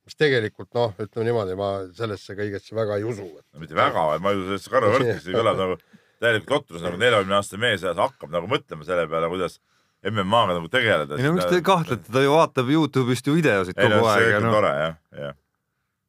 mis 0.07 0.15
tegelikult 0.15 0.69
noh, 0.77 0.93
ütleme 1.03 1.25
niimoodi, 1.27 1.55
ma 1.59 1.69
sellesse 1.95 2.35
kõigesse 2.37 2.75
väga 2.75 2.99
ei 2.99 3.07
usu. 3.07 3.25
no 3.27 3.63
mitte 3.63 3.75
väga, 3.75 4.03
ma 4.23 4.33
ei 4.33 4.43
usu 4.43 4.59
sellesse 4.63 5.17
see 5.25 5.35
kõlab 5.35 5.57
nagu 5.59 5.79
täielikult 6.21 6.53
totrus, 6.53 6.83
nagu 6.85 6.99
neljakümne 7.01 7.37
aastane 7.37 7.63
mees 7.63 7.83
hakkab 7.87 8.31
nagu 8.33 8.49
mõtlema 8.51 8.87
selle 8.87 9.07
peale, 9.09 9.29
kuidas 9.31 9.59
MM-ga 10.07 10.53
nagu 10.53 10.71
tegeleda. 10.71 11.17
ei 11.17 11.27
no 11.27 11.35
miks 11.35 11.49
te 11.49 11.59
kahtlete, 11.65 12.13
ta 12.13 12.23
ju 12.23 12.33
vaatab 12.35 12.71
Youtube'ist 12.71 13.27
ju 13.27 13.35
videosid 13.37 13.77
ei 13.77 13.89
no 13.89 13.99
kogu 13.99 14.13
see 14.13 14.31
aeg 14.31 14.45
noh, 14.45 14.55
tore 14.57 14.73
jah, 14.77 14.97
jah. 15.23 15.37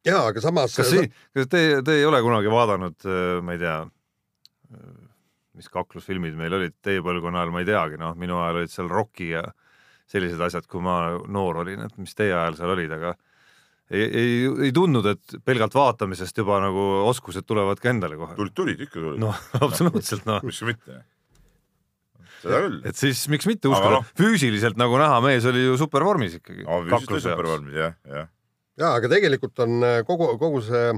ja 0.07 0.23
aga 0.29 0.43
samas. 0.45 0.77
kas 0.79 0.91
see, 0.93 1.09
kas 1.35 1.51
te, 1.51 1.63
te 1.85 1.99
ei 1.99 2.07
ole 2.07 2.21
kunagi 2.25 2.53
vaadanud, 2.53 3.09
ma 3.45 3.57
ei 3.57 3.61
tea, 3.61 3.77
mis 5.59 5.71
kaklusfilmid 5.71 6.37
meil 6.39 6.55
olid 6.55 6.77
teie 6.85 7.03
põlvkonna 7.03 7.41
ajal, 7.41 7.51
ma 7.53 7.63
ei 7.63 7.67
teagi, 7.67 7.99
noh, 7.99 8.15
minu 8.19 8.39
ajal 8.39 8.61
olid 8.61 8.73
seal 8.73 8.91
Rocky 8.91 9.33
ja 9.33 9.43
sellised 10.09 10.41
asjad, 10.41 10.65
kui 10.69 10.81
ma 10.83 11.01
noor 11.29 11.61
olin, 11.65 11.83
et 11.85 11.99
mis 12.01 12.15
teie 12.17 12.33
ajal 12.33 12.57
seal 12.57 12.73
olid, 12.73 12.95
aga 12.95 13.13
ei, 13.89 14.05
ei, 14.05 14.33
ei 14.67 14.73
tundnud, 14.73 15.05
et 15.09 15.37
pelgalt 15.45 15.75
vaatamisest 15.77 16.41
juba 16.41 16.59
nagu 16.63 16.85
oskused 17.09 17.45
tulevad 17.49 17.81
ka 17.81 17.91
endale 17.91 18.19
kohe. 18.19 18.35
tulid, 18.37 18.55
tulid, 18.57 18.83
ikka 18.85 18.99
tulid. 18.99 19.21
noh, 19.21 19.45
absoluutselt 19.65 20.27
noh, 20.29 20.43
miks 20.45 20.61
mitte. 20.65 21.01
seda 22.39 22.63
küll. 22.65 22.79
et 22.89 22.99
siis 22.99 23.23
miks 23.33 23.49
mitte 23.49 23.71
uskuda 23.71 23.99
noh., 23.99 24.11
füüsiliselt 24.17 24.79
nagu 24.79 24.97
näha, 25.01 25.19
mees 25.25 25.47
oli 25.49 25.65
ju 25.65 25.77
supervormis 25.81 26.39
ikkagi. 26.39 26.65
füüsiliselt 26.65 27.15
oli 27.17 27.25
supervormis 27.27 27.79
jah, 27.81 27.97
jah. 28.09 28.29
ja 28.79 28.95
aga 29.01 29.11
tegelikult 29.11 29.65
on 29.65 29.79
äh, 29.83 30.01
kogu, 30.07 30.31
kogu 30.41 30.63
see 30.65 30.93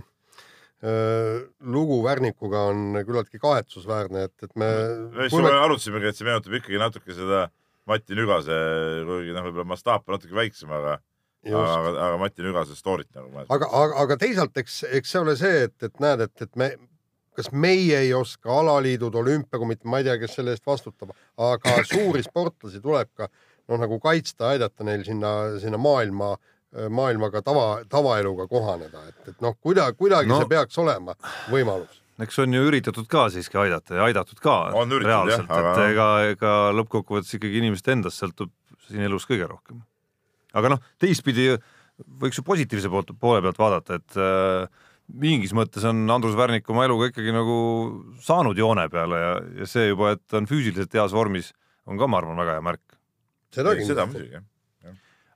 lugu 0.82 2.00
Värnikuga 2.02 2.64
on 2.72 3.00
küllaltki 3.06 3.38
kahetsusväärne, 3.42 4.24
et, 4.30 4.36
et 4.48 4.56
me. 4.56 4.70
me 5.14 5.28
just 5.28 5.38
me... 5.38 5.52
arutasimegi, 5.54 6.10
et 6.10 6.18
see 6.18 6.26
meenutab 6.26 6.56
ikkagi 6.58 6.80
natuke 6.82 7.14
seda 7.14 7.44
Mati 7.90 8.18
Nügase, 8.18 8.58
kuigi 9.08 9.34
noh, 9.36 9.46
võib-olla 9.48 9.68
mastaap 9.74 10.08
on 10.08 10.18
natuke 10.18 10.38
väiksem, 10.38 10.72
aga, 10.74 10.96
aga, 11.50 11.92
aga 11.92 12.18
Mati 12.22 12.46
Nügase 12.46 12.78
story't 12.78 13.10
nagu. 13.18 13.46
aga, 13.48 13.68
aga, 13.68 14.00
aga 14.06 14.18
teisalt, 14.22 14.58
eks, 14.62 14.84
eks 15.00 15.14
see 15.14 15.22
ole 15.22 15.36
see, 15.38 15.68
et, 15.68 15.78
et 15.86 16.02
näed, 16.04 16.26
et, 16.28 16.46
et 16.46 16.60
me, 16.62 16.72
kas 17.38 17.52
meie 17.54 18.02
ei 18.06 18.14
oska, 18.14 18.52
alaliidud, 18.62 19.16
olümpiakomitee, 19.22 19.90
ma 19.90 20.02
ei 20.02 20.08
tea, 20.10 20.18
kes 20.22 20.38
selle 20.38 20.56
eest 20.56 20.68
vastutab, 20.68 21.14
aga 21.42 21.78
suuri 21.92 22.24
sportlasi 22.26 22.84
tuleb 22.84 23.10
ka 23.18 23.30
noh, 23.30 23.80
nagu 23.82 24.00
kaitsta, 24.04 24.52
aidata 24.54 24.86
neil 24.88 25.06
sinna, 25.08 25.34
sinna 25.62 25.80
maailma, 25.82 26.36
maailmaga 26.90 27.42
tava, 27.44 27.82
tavaeluga 27.92 28.46
kohaneda, 28.48 29.02
et, 29.10 29.18
et 29.34 29.42
noh, 29.44 29.58
kuidagi, 29.60 29.98
kuidagi 30.00 30.30
No. 30.32 30.38
see 30.40 30.48
peaks 30.54 30.78
olema 30.80 31.16
võimalus. 31.52 31.98
eks 32.22 32.40
on 32.40 32.54
ju 32.54 32.62
üritatud 32.70 33.08
ka 33.12 33.26
siiski 33.34 33.58
aidata 33.60 33.96
ja 33.98 34.04
aidatud 34.08 34.40
ka 34.40 34.56
On 34.78 34.88
üritatud, 34.92 35.08
reaalselt, 35.10 35.50
jah, 35.50 35.58
aga 35.58 35.72
et 35.74 35.92
ega, 35.92 36.08
ega 36.36 36.54
lõppkokkuvõttes 36.78 37.34
ikkagi 37.36 37.60
inimeste 37.64 37.92
endast 37.92 38.22
sõltub 38.22 38.52
siin 38.88 39.04
elus 39.08 39.26
kõige 39.28 39.48
rohkem. 39.50 39.82
aga 40.54 40.70
noh, 40.76 40.80
teistpidi 41.02 41.50
võiks 42.22 42.40
ju 42.40 42.44
positiivse 42.48 42.90
poolt, 42.90 43.12
poole 43.20 43.42
pealt 43.44 43.60
vaadata, 43.60 44.00
et 44.00 44.16
äh, 44.18 44.88
mingis 45.12 45.52
mõttes 45.58 45.84
on 45.88 46.06
Andrus 46.10 46.38
Värnik 46.40 46.70
oma 46.72 46.86
eluga 46.88 47.10
ikkagi 47.12 47.34
nagu 47.36 47.58
saanud 48.24 48.58
joone 48.58 48.88
peale 48.90 49.20
ja, 49.20 49.34
ja 49.60 49.68
see 49.70 49.90
juba, 49.92 50.14
et 50.16 50.24
ta 50.30 50.40
on 50.40 50.48
füüsiliselt 50.50 50.94
heas 50.98 51.12
vormis, 51.12 51.52
on 51.86 52.00
ka, 52.00 52.08
ma 52.08 52.22
arvan, 52.22 52.40
väga 52.40 52.56
hea 52.58 52.64
märk. 52.70 52.86
seda 53.52 53.76
seda 53.84 54.08
kindlasti. 54.08 54.42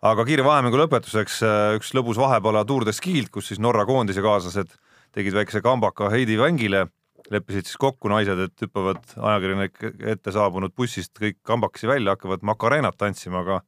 Aga 0.06 0.26
kiire 0.28 0.44
vahemängu 0.46 0.78
lõpetuseks 0.78 1.40
äh, 1.46 1.76
üks 1.80 1.94
lõbus 1.98 2.20
vahepala 2.20 2.66
Tour 2.68 2.86
de 2.86 2.94
Ski'lt, 2.94 3.32
kus 3.34 3.50
siis 3.50 3.62
Norra 3.64 3.88
koondise 3.90 4.22
kaaslased 4.22 4.76
tegid 5.16 5.34
väikse 5.34 5.62
kambaka 5.66 6.12
Heidi 6.14 6.36
Vängile, 6.38 6.86
leppisid 7.34 7.66
siis 7.66 7.80
kokku 7.82 8.12
naised, 8.12 8.38
et 8.44 8.66
hüppavad 8.66 9.02
ajakirjanike 9.16 9.94
ette 10.14 10.34
saabunud 10.36 10.76
bussist 10.78 11.16
kõik 11.18 11.40
kambakesi 11.48 11.90
välja, 11.90 12.14
hakkavad 12.14 12.46
Macarenat 12.46 13.00
tantsima, 13.02 13.42
aga 13.42 13.62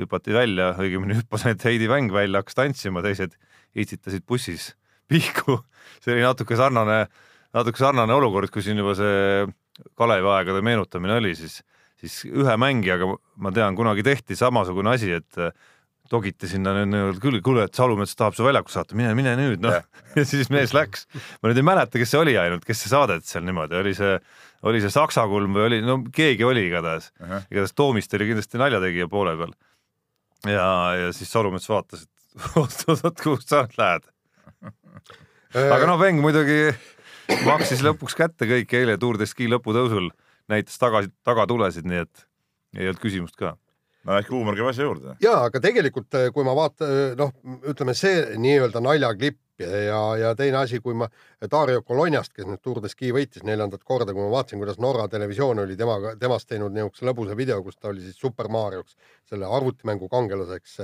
hüpati 0.00 0.32
välja, 0.36 0.70
õigemini 0.80 1.18
hüppas 1.18 1.44
ainult 1.44 1.68
Heidi 1.68 1.90
Väng 1.92 2.14
välja, 2.14 2.40
hakkas 2.40 2.56
tantsima, 2.56 3.04
teised 3.04 3.36
itsitasid 3.76 4.24
bussis 4.28 4.70
pihku. 5.10 5.58
see 6.04 6.16
oli 6.16 6.24
natuke 6.24 6.56
sarnane, 6.56 7.02
natuke 7.56 7.82
sarnane 7.82 8.16
olukord, 8.16 8.52
kui 8.54 8.64
siin 8.64 8.80
juba 8.80 8.96
see 8.96 9.44
Kalevi 9.98 10.32
aegade 10.38 10.64
meenutamine 10.64 11.18
oli, 11.20 11.34
siis 11.36 11.60
siis 12.06 12.32
ühe 12.32 12.56
mängijaga 12.60 13.08
ma 13.42 13.52
tean, 13.54 13.76
kunagi 13.78 14.04
tehti 14.06 14.38
samasugune 14.38 14.94
asi, 14.94 15.10
et 15.18 15.40
äh, 15.42 15.52
togiti 16.10 16.48
sinna 16.50 16.72
nüüd 16.86 17.20
küll, 17.22 17.38
kuule, 17.44 17.66
et 17.66 17.76
Salumets 17.76 18.14
tahab 18.18 18.36
su 18.36 18.44
väljaku 18.46 18.72
saata, 18.72 18.96
mine, 18.98 19.12
mine 19.18 19.34
nüüd, 19.38 19.62
noh. 19.64 19.76
ja 20.16 20.24
siis 20.26 20.50
mees 20.54 20.74
läks. 20.76 21.06
ma 21.42 21.50
nüüd 21.50 21.60
ei 21.60 21.66
mäleta, 21.66 22.00
kes 22.00 22.12
see 22.14 22.20
oli 22.20 22.36
ainult, 22.40 22.66
kes 22.66 22.84
see 22.84 22.92
saadet 22.92 23.26
seal 23.26 23.46
niimoodi, 23.46 23.78
oli 23.80 23.94
see, 23.96 24.16
oli 24.66 24.82
see 24.84 24.92
Saksa 24.94 25.26
kulm 25.30 25.56
või 25.56 25.66
oli, 25.70 25.80
no 25.84 25.98
keegi 26.14 26.46
oli 26.46 26.66
igatahes. 26.68 27.10
Ahah. 27.22 27.46
igatahes 27.50 27.74
Toomiste 27.76 28.20
oli 28.20 28.30
kindlasti 28.30 28.60
naljategija 28.62 29.08
poole 29.12 29.36
peal. 29.40 29.56
ja, 30.46 30.68
ja 31.02 31.14
siis 31.16 31.32
Salumets 31.32 31.68
vaatas, 31.70 32.06
et 32.06 32.46
oot-oot-oot, 32.60 33.22
kuhu 33.22 33.40
sa 33.42 33.66
lähed. 33.78 34.06
aga 35.56 35.82
noh, 35.88 35.98
Veng 36.00 36.22
muidugi 36.22 36.70
maksis 37.46 37.82
lõpuks 37.84 38.16
kätte 38.18 38.48
kõik 38.48 38.78
eile 38.78 38.98
Tour 39.00 39.18
de 39.18 39.26
Ski 39.28 39.48
lõputõusul, 39.50 40.12
näitas 40.52 40.78
tagasi, 40.80 41.12
tagatulesid, 41.26 41.86
nii 41.88 42.02
et 42.04 42.26
ei 42.76 42.90
olnud 42.90 43.02
küsimust 43.02 43.38
ka. 43.40 43.56
no 44.06 44.14
äkki 44.20 44.34
huumor 44.34 44.56
käib 44.58 44.70
asja 44.70 44.86
juurde. 44.86 45.16
ja 45.22 45.38
aga 45.48 45.60
tegelikult, 45.62 46.14
kui 46.34 46.46
ma 46.46 46.54
vaatan, 46.56 46.94
noh, 47.18 47.34
ütleme 47.66 47.94
see 47.96 48.38
nii-öelda 48.38 48.82
naljaklipp 48.84 49.40
ja, 49.58 49.70
ja, 49.82 50.00
ja 50.20 50.34
teine 50.38 50.60
asi, 50.62 50.80
kui 50.84 50.94
ma 50.94 51.08
Dario 51.50 51.82
Colonjast, 51.82 52.34
kes 52.36 52.48
nüüd 52.48 52.62
Tour 52.62 52.80
de 52.84 52.90
Ski 52.92 53.12
võitis 53.16 53.44
neljandat 53.46 53.84
korda, 53.84 54.14
kui 54.14 54.22
ma 54.22 54.30
vaatasin, 54.34 54.60
kuidas 54.62 54.80
Norra 54.82 55.08
televisioon 55.12 55.64
oli 55.64 55.76
temaga, 55.78 56.14
temast 56.20 56.48
teinud 56.50 56.74
niisuguse 56.76 57.08
lõbusa 57.08 57.36
video, 57.38 57.62
kus 57.64 57.78
ta 57.80 57.90
oli 57.92 58.04
siis 58.04 58.18
Super 58.20 58.50
Marioks, 58.52 58.96
selle 59.30 59.48
arvutimängu 59.58 60.10
kangelaseks 60.12 60.80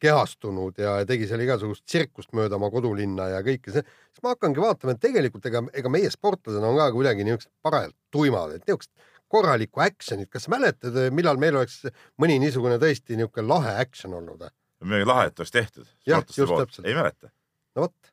kehastunud 0.00 0.78
ja 0.80 0.94
tegi 1.08 1.26
seal 1.28 1.42
igasugust 1.44 1.84
tsirkust 1.84 2.32
mööda 2.36 2.56
oma 2.56 2.70
kodulinna 2.72 3.26
ja 3.34 3.40
kõike 3.44 3.74
see, 3.74 3.84
siis 3.84 4.22
ma 4.24 4.32
hakkangi 4.34 4.62
vaatama, 4.62 4.94
et 4.94 5.02
tegelikult 5.02 5.46
ega, 5.50 5.62
ega 5.76 5.92
meie 5.92 6.10
sportlased 6.12 6.64
on 6.64 6.78
ka 6.78 6.86
kuidagi 6.94 7.26
niisugused 7.26 7.52
parajalt 7.64 7.96
tuimad, 8.14 8.54
et 8.56 8.64
niisugust 8.64 8.92
korralikku 9.30 9.82
action'it, 9.84 10.30
kas 10.32 10.48
sa 10.48 10.54
mäletad, 10.54 10.96
millal 11.14 11.38
meil 11.40 11.60
oleks 11.60 11.82
mõni 12.20 12.38
niisugune 12.42 12.80
tõesti 12.82 13.18
niisugune 13.20 13.46
lahe 13.50 13.76
action 13.82 14.16
olnud? 14.16 14.48
midagi 14.80 15.08
lahet 15.10 15.42
oleks 15.42 15.52
tehtud. 15.52 15.88
Jah, 16.08 16.24
just 16.24 16.54
täpselt. 16.56 16.86
ei 16.88 16.96
mäleta, 16.96 17.28
no 17.76 17.84
vot, 17.84 18.12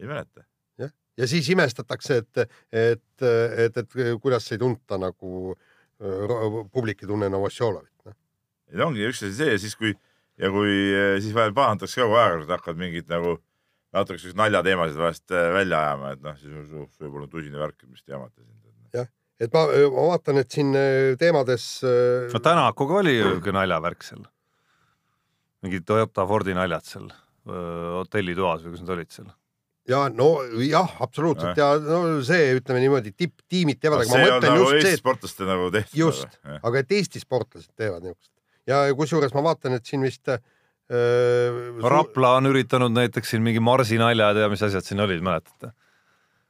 ei 0.00 0.08
mäleta. 0.08 0.46
ja 1.18 1.28
siis 1.28 1.48
imestatakse, 1.52 2.22
et, 2.22 2.56
et, 2.72 3.26
et, 3.66 3.82
et 3.82 3.98
kuidas 4.22 4.48
ei 4.52 4.58
tunta 4.62 4.96
nagu 5.02 5.52
publik 6.72 7.02
ei 7.02 7.10
tunne 7.10 7.28
Novosjolovit. 7.28 7.92
noh. 8.06 8.16
Ei 8.72 8.80
no 8.80 8.90
ongi 8.90 9.06
üks 9.08 9.22
asi 9.24 9.34
see, 9.36 9.58
siis 9.62 9.76
kui 9.78 9.94
ja 10.38 10.50
kui 10.54 10.72
eh, 10.94 11.18
siis 11.22 11.34
vahel 11.36 11.54
pahandatakse 11.56 12.02
kogu 12.02 12.18
aeg, 12.18 12.44
et 12.44 12.52
hakkavad 12.54 12.80
mingid 12.80 13.08
nagu 13.10 13.36
natuke 13.96 14.20
siukseid 14.20 14.38
naljateemasid 14.38 15.00
vahest 15.00 15.34
eh, 15.34 15.48
välja 15.56 15.82
ajama, 15.86 16.12
et 16.14 16.24
noh, 16.24 16.36
siis 16.38 16.68
sul 16.70 16.86
võib 17.02 17.20
olla 17.20 17.30
tusine 17.32 17.60
värk, 17.60 17.86
mis 17.88 18.04
te 18.04 18.14
jamate 18.14 18.44
siin. 18.44 19.08
et 19.38 19.54
ma, 19.54 19.64
ma 19.94 20.06
vaatan, 20.12 20.42
et 20.42 20.54
siin 20.54 20.74
teemades 21.18 21.70
no 22.32 22.42
Tänakuga 22.42 23.00
oli 23.02 23.16
ju 23.18 23.38
ka 23.42 23.54
naljavärk 23.54 24.06
seal. 24.06 24.22
mingid 25.62 25.86
Toyota 25.86 26.26
Fordi 26.26 26.54
naljad 26.54 26.86
seal 26.86 27.10
hotellitoas 27.48 28.64
või 28.64 28.74
kus 28.74 28.82
nad 28.84 28.94
olid 28.94 29.12
seal. 29.14 29.28
ja 29.88 30.06
no 30.12 30.30
jah, 30.62 30.98
absoluutselt 31.02 31.58
ja 31.58 31.72
no 31.82 32.18
see, 32.26 32.54
ütleme 32.60 32.82
niimoodi, 32.84 33.14
tipptiimid 33.16 33.80
teevad, 33.82 34.04
aga 34.04 34.14
ma 34.14 34.24
mõtlen 34.26 34.50
nagu 34.52 34.66
just 34.68 34.86
see, 34.86 34.98
sportlaste 35.00 35.48
nagu 35.48 35.70
tehtud. 35.74 36.02
just, 36.04 36.42
aga 36.58 36.84
et 36.84 36.98
Eesti 36.98 37.22
sportlased 37.24 37.72
teevad 37.74 38.04
niisugust 38.04 38.34
ja 38.68 38.84
kusjuures 38.96 39.34
ma 39.36 39.42
vaatan, 39.50 39.78
et 39.78 39.88
siin 39.88 40.04
vist 40.04 40.28
äh, 40.28 40.38
Rapla. 40.88 41.90
Rapla 41.92 42.30
on 42.38 42.48
üritanud 42.48 42.94
näiteks 42.96 43.34
siin 43.34 43.42
mingi 43.44 43.60
marsinaljad 43.60 44.38
ja 44.40 44.48
mis 44.52 44.62
asjad 44.64 44.86
siin 44.86 45.00
olid, 45.04 45.20
mäletate? 45.24 45.74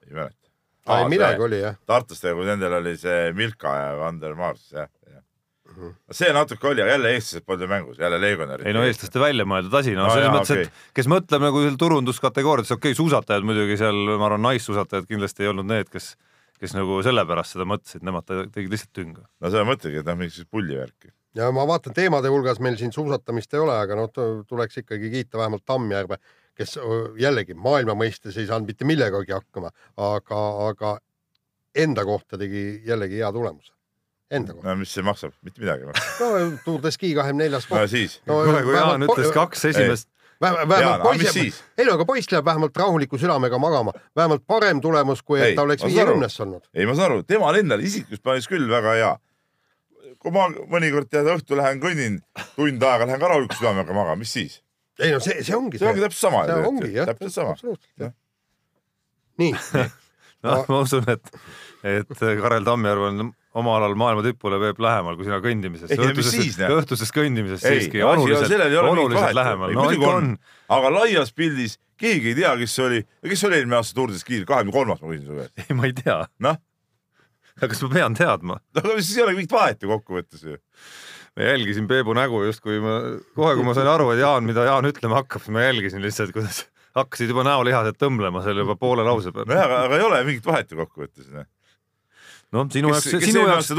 ei 0.06 0.14
mäleta. 0.14 0.52
ei, 0.94 1.08
midagi 1.10 1.42
oli 1.42 1.58
jah. 1.60 1.74
Tartustega, 1.86 2.36
kui 2.38 2.46
nendel 2.48 2.78
oli 2.78 2.94
see 3.00 3.32
Milka 3.36 3.74
ja 3.76 3.90
Vander 3.98 4.36
Maars, 4.38 4.70
jah, 4.72 4.86
jah. 5.10 5.90
see 6.14 6.30
natuke 6.32 6.70
oli, 6.70 6.84
aga 6.84 6.94
jälle 6.94 7.12
eestlased 7.16 7.44
polnud 7.46 7.66
ju 7.66 7.70
mängus, 7.74 7.98
jälle 7.98 8.20
legionärid. 8.22 8.66
ei 8.66 8.76
no 8.78 8.86
eestlaste 8.86 9.20
välja 9.20 9.44
mõeldud 9.48 9.74
asi, 9.80 9.96
no 9.98 10.06
No 10.06 10.14
selles 10.14 10.30
jaa, 10.30 10.38
mõttes, 10.38 10.54
et 10.54 10.70
okei. 10.70 10.94
kes 11.00 11.10
mõtleb 11.12 11.44
nagu 11.48 11.66
seal 11.66 11.76
turunduskategooriates, 11.82 12.72
okei 12.78 12.94
okay,, 12.94 13.00
suusatajad 13.02 13.46
muidugi 13.50 13.76
seal, 13.82 14.00
ma 14.14 14.30
arvan, 14.30 14.46
naissuusatajad 14.48 15.10
kindlasti 15.10 15.44
ei 15.44 15.52
olnud 15.52 15.68
need, 15.68 15.90
kes, 15.92 16.14
kes 16.62 16.78
nagu 16.78 17.02
sellepärast 17.04 17.58
seda 17.58 17.68
mõtlesid, 17.68 18.06
nemad 18.06 18.26
te- 18.30 18.46
tegid 18.54 18.78
lihtsalt 18.78 18.94
tünga. 18.96 19.26
no 19.42 19.52
seda 19.52 19.66
mõtledki, 19.68 20.00
et 20.00 20.08
noh, 20.08 20.18
mingisugust 20.22 20.54
pullivärki. 20.54 21.12
Ja 21.38 21.48
ma 21.54 21.64
vaatan 21.68 21.94
teemade 21.94 22.30
hulgas 22.32 22.60
meil 22.64 22.76
siin 22.80 22.92
suusatamist 22.94 23.54
ei 23.54 23.62
ole, 23.62 23.76
aga 23.78 23.98
noh, 23.98 24.10
tuleks 24.48 24.82
ikkagi 24.82 25.10
kiita 25.12 25.38
vähemalt 25.38 25.64
Tammjärve, 25.66 26.18
kes 26.58 26.78
jällegi 27.20 27.54
maailma 27.54 27.94
mõistes 27.98 28.38
ei 28.38 28.48
saanud 28.48 28.70
mitte 28.72 28.88
millegagi 28.88 29.34
hakkama, 29.36 29.70
aga, 29.96 30.44
aga 30.68 30.96
enda 31.78 32.04
kohta 32.04 32.38
tegi 32.40 32.82
jällegi 32.86 33.22
hea 33.22 33.32
tulemuse. 33.32 33.72
Enda 34.30 34.52
kohta. 34.52 34.68
no 34.68 34.76
mis 34.82 34.92
see 34.92 35.04
maksab, 35.06 35.32
mitte 35.46 35.62
midagi 35.62 35.86
ei 35.86 35.92
maksa. 35.92 36.14
no 36.20 36.58
Tour 36.64 36.82
de 36.84 36.92
Ski 36.92 37.14
kahekümne 37.16 37.46
neljas 37.46 37.68
no 37.70 37.76
koht. 37.76 37.90
siis, 37.94 38.18
no 38.28 38.42
kohe, 38.44 38.62
kui 38.66 38.74
Jaan 38.76 39.06
ütles 39.06 39.30
kaks 39.32 39.64
esimest, 39.70 40.10
vähemalt 40.42 40.74
aga 40.74 40.98
poiss 41.06 41.22
mis 41.22 41.28
jääb, 41.30 41.38
siis? 41.38 41.62
ei 41.78 41.86
no 41.88 41.94
aga 41.96 42.08
poiss 42.08 42.34
läheb 42.34 42.50
vähemalt 42.50 42.76
rahuliku 42.82 43.20
südamega 43.20 43.62
magama, 43.62 43.94
vähemalt 44.16 44.44
parem 44.46 44.82
tulemus, 44.84 45.22
kui 45.22 45.40
Ei, 45.40 45.52
et 45.52 45.56
ta 45.56 45.64
oleks 45.64 45.86
viiekümnes 45.86 46.36
olnud. 46.44 46.68
ei, 46.74 46.84
ma 46.84 46.98
saan 46.98 47.12
aru, 47.12 47.24
temal 47.24 47.56
endal 47.62 47.80
isiklikus 47.80 48.20
plaanis 48.20 48.50
küll 48.50 48.68
väga 48.68 48.98
hea. 48.98 49.14
Kui 50.28 50.36
ma 50.36 50.72
mõnikord 50.76 51.10
tead 51.10 51.28
õhtul 51.32 51.60
lähen 51.62 51.80
kõnnin 51.82 52.20
tund 52.54 52.84
aega, 52.84 53.08
lähen 53.08 53.22
ka 53.22 53.30
rahuliku 53.32 53.58
südamega 53.58 53.96
magama, 53.96 54.18
mis 54.20 54.34
siis? 54.36 54.60
ei 55.00 55.14
no 55.14 55.22
see, 55.24 55.40
see 55.46 55.56
ongi 55.56 55.80
see 55.80 55.88
ongi 55.88 56.04
täpselt 56.04 56.28
sama. 56.28 56.44
see 56.48 56.68
ongi 56.68 56.92
jah, 56.94 57.08
täpselt 57.08 57.34
sama. 57.34 58.12
nii, 59.40 59.52
noh, 60.46 60.62
ma 60.68 60.80
usun, 60.84 61.08
et, 61.10 61.34
et 61.86 62.14
Karel 62.18 62.66
Tammjärv 62.66 63.08
on 63.10 63.28
oma 63.58 63.74
alal 63.78 63.96
maailma 63.98 64.22
tipule 64.26 64.60
veeb 64.62 64.78
lähemal 64.82 65.16
kui 65.18 65.26
sina 65.26 65.40
kõndimises. 65.42 65.90
Ei, 65.90 65.98
no 65.98 66.12
mis 66.14 66.30
siis, 66.30 66.58
noh? 66.60 66.76
õhtusest 66.78 67.14
kõndimises 67.14 67.64
ei, 67.66 67.82
siiski 67.82 68.04
oluliselt, 68.06 68.54
oluliselt 68.84 69.34
lähemal. 69.38 69.74
no 69.74 70.12
on 70.12 70.34
aga 70.76 70.92
laias 71.00 71.32
pildis 71.34 71.78
keegi 71.98 72.32
ei 72.32 72.38
tea, 72.38 72.54
kes 72.60 72.74
see 72.76 72.86
oli, 72.86 73.00
kes 73.26 73.44
oli 73.48 73.58
eelmine 73.58 73.78
aasta 73.80 73.96
Tour 73.96 74.12
de 74.12 74.20
Ski'l, 74.20 74.46
kahekümne 74.48 74.74
kolmas, 74.74 75.00
ma 75.02 75.10
küsin 75.10 75.26
su 75.26 75.38
käest. 75.38 75.54
ei, 75.64 75.76
ma 75.78 75.88
ei 75.88 75.94
tea. 75.98 76.20
noh, 76.44 76.58
aga 77.62 77.70
kas 77.72 77.84
ma 77.84 77.92
pean 77.92 78.16
teadma? 78.18 78.58
aga 78.78 78.96
siis 79.00 79.16
ei 79.18 79.26
ole 79.26 79.36
mingit 79.36 79.54
vahet 79.54 79.82
ju 79.82 79.90
kokkuvõttes 79.90 80.46
ju. 80.46 80.56
ma 81.36 81.50
jälgisin 81.50 81.88
Peebu 81.90 82.14
nägu 82.16 82.44
justkui 82.46 82.80
ma, 82.82 82.96
kohe 83.38 83.54
kui 83.58 83.66
ma 83.66 83.76
sain 83.76 83.90
aru, 83.90 84.10
et 84.14 84.22
Jaan, 84.22 84.46
mida 84.48 84.66
Jaan 84.68 84.88
ütlema 84.88 85.22
hakkab, 85.22 85.44
siis 85.44 85.54
ma 85.54 85.66
jälgisin 85.66 86.04
lihtsalt, 86.04 86.34
kuidas 86.36 86.64
hakkasid 86.98 87.30
juba 87.32 87.44
näolihased 87.46 87.98
tõmblema 88.00 88.42
seal 88.44 88.62
juba 88.62 88.76
poole 88.78 89.06
lause 89.06 89.32
peal. 89.34 89.46
nojah, 89.48 89.66
aga, 89.66 89.84
aga 89.86 90.00
ei 90.00 90.08
ole 90.08 90.20
mingit 90.28 90.46
vahet 90.48 90.72
ju 90.72 90.80
kokkuvõttes. 90.80 91.30
noh. 91.34 91.48
noh, 92.56 92.68
sinu 92.74 92.92
kes, 92.94 93.08
jaoks, 93.12 93.26
sinu 93.28 93.46
jaoks 93.46 93.72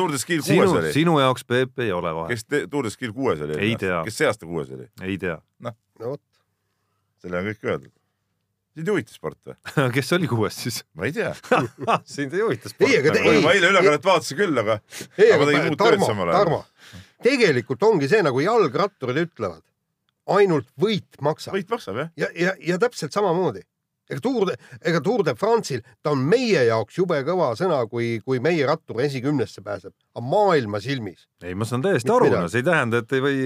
sinu, 0.48 0.72
oli? 0.78 0.94
sinu 0.96 1.20
jaoks, 1.20 1.48
Peep, 1.48 1.78
ei 1.84 1.94
ole 1.96 2.14
vahet. 2.16 2.36
kes 2.36 2.68
Tour 2.72 2.88
de 2.88 2.94
Ski'l 2.94 3.16
kuues 3.16 3.44
oli? 3.48 3.60
Ei 3.60 3.76
tea. 3.80 4.04
kes 4.08 4.22
see 4.22 4.30
aasta 4.30 4.50
kuues 4.50 4.72
oli? 4.76 4.90
ei 5.04 5.18
tea. 5.22 5.40
no 5.64 5.76
vot, 6.04 6.24
selle 7.24 7.42
on 7.42 7.50
kõik 7.52 7.72
öeldud. 7.72 7.94
Sind 8.76 8.88
ei 8.88 8.94
huvita 8.94 9.14
sport 9.16 9.40
või? 9.50 9.56
kes 9.96 10.12
oli 10.18 10.30
kuues 10.30 10.60
siis? 10.66 10.82
ma 10.98 11.08
ei 11.10 11.16
tea. 11.16 11.32
sind 12.16 12.36
ei 12.38 12.44
huvita 12.46 12.72
Ei, 12.86 13.00
aga 13.00 13.16
te- 13.16 13.24
ei, 13.24 13.42
ma 13.44 13.56
eile 13.56 13.72
ülekannet 13.74 14.06
vaatasin 14.06 14.40
küll, 14.40 14.62
aga, 14.62 14.80
ei, 15.18 15.32
aga 15.36 15.50
tegin 15.50 15.66
muud 15.70 15.80
tööd 15.80 15.96
Tarmo, 15.96 16.12
samal 16.12 16.30
ajal 16.32 16.44
Tarmo, 16.46 16.62
tegelikult 17.26 17.84
ongi 17.90 18.12
see, 18.12 18.22
nagu 18.26 18.44
jalgratturid 18.44 19.24
ütlevad, 19.26 19.64
ainult 20.38 20.70
võit 20.80 21.20
maksab 21.26 21.58
võit 21.58 21.74
maksab 21.74 22.00
jah. 22.04 22.14
ja, 22.20 22.30
ja, 22.38 22.56
ja 22.74 22.78
täpselt 22.82 23.16
samamoodi. 23.16 23.66
ega 24.10 24.22
Tour 24.26 24.46
de, 24.50 24.56
ega 24.90 25.02
Tour 25.06 25.24
de 25.26 25.34
France'il 25.38 25.82
ta 26.06 26.14
on 26.14 26.22
meie 26.30 26.64
jaoks 26.70 26.98
jube 27.02 27.20
kõva 27.28 27.52
sõna, 27.60 27.82
kui, 27.90 28.20
kui 28.26 28.40
meie 28.42 28.66
rattur 28.70 29.02
esikümnesse 29.06 29.62
pääseb, 29.66 29.94
aga 30.16 30.26
maailma 30.26 30.82
silmis. 30.86 31.28
ei, 31.44 31.58
ma 31.58 31.66
saan 31.66 31.82
täiesti 31.86 32.14
aru, 32.14 32.30
no 32.34 32.48
see 32.50 32.64
ei 32.64 32.70
tähenda, 32.70 33.04
et 33.04 33.18
ei 33.18 33.26
või, 33.26 33.44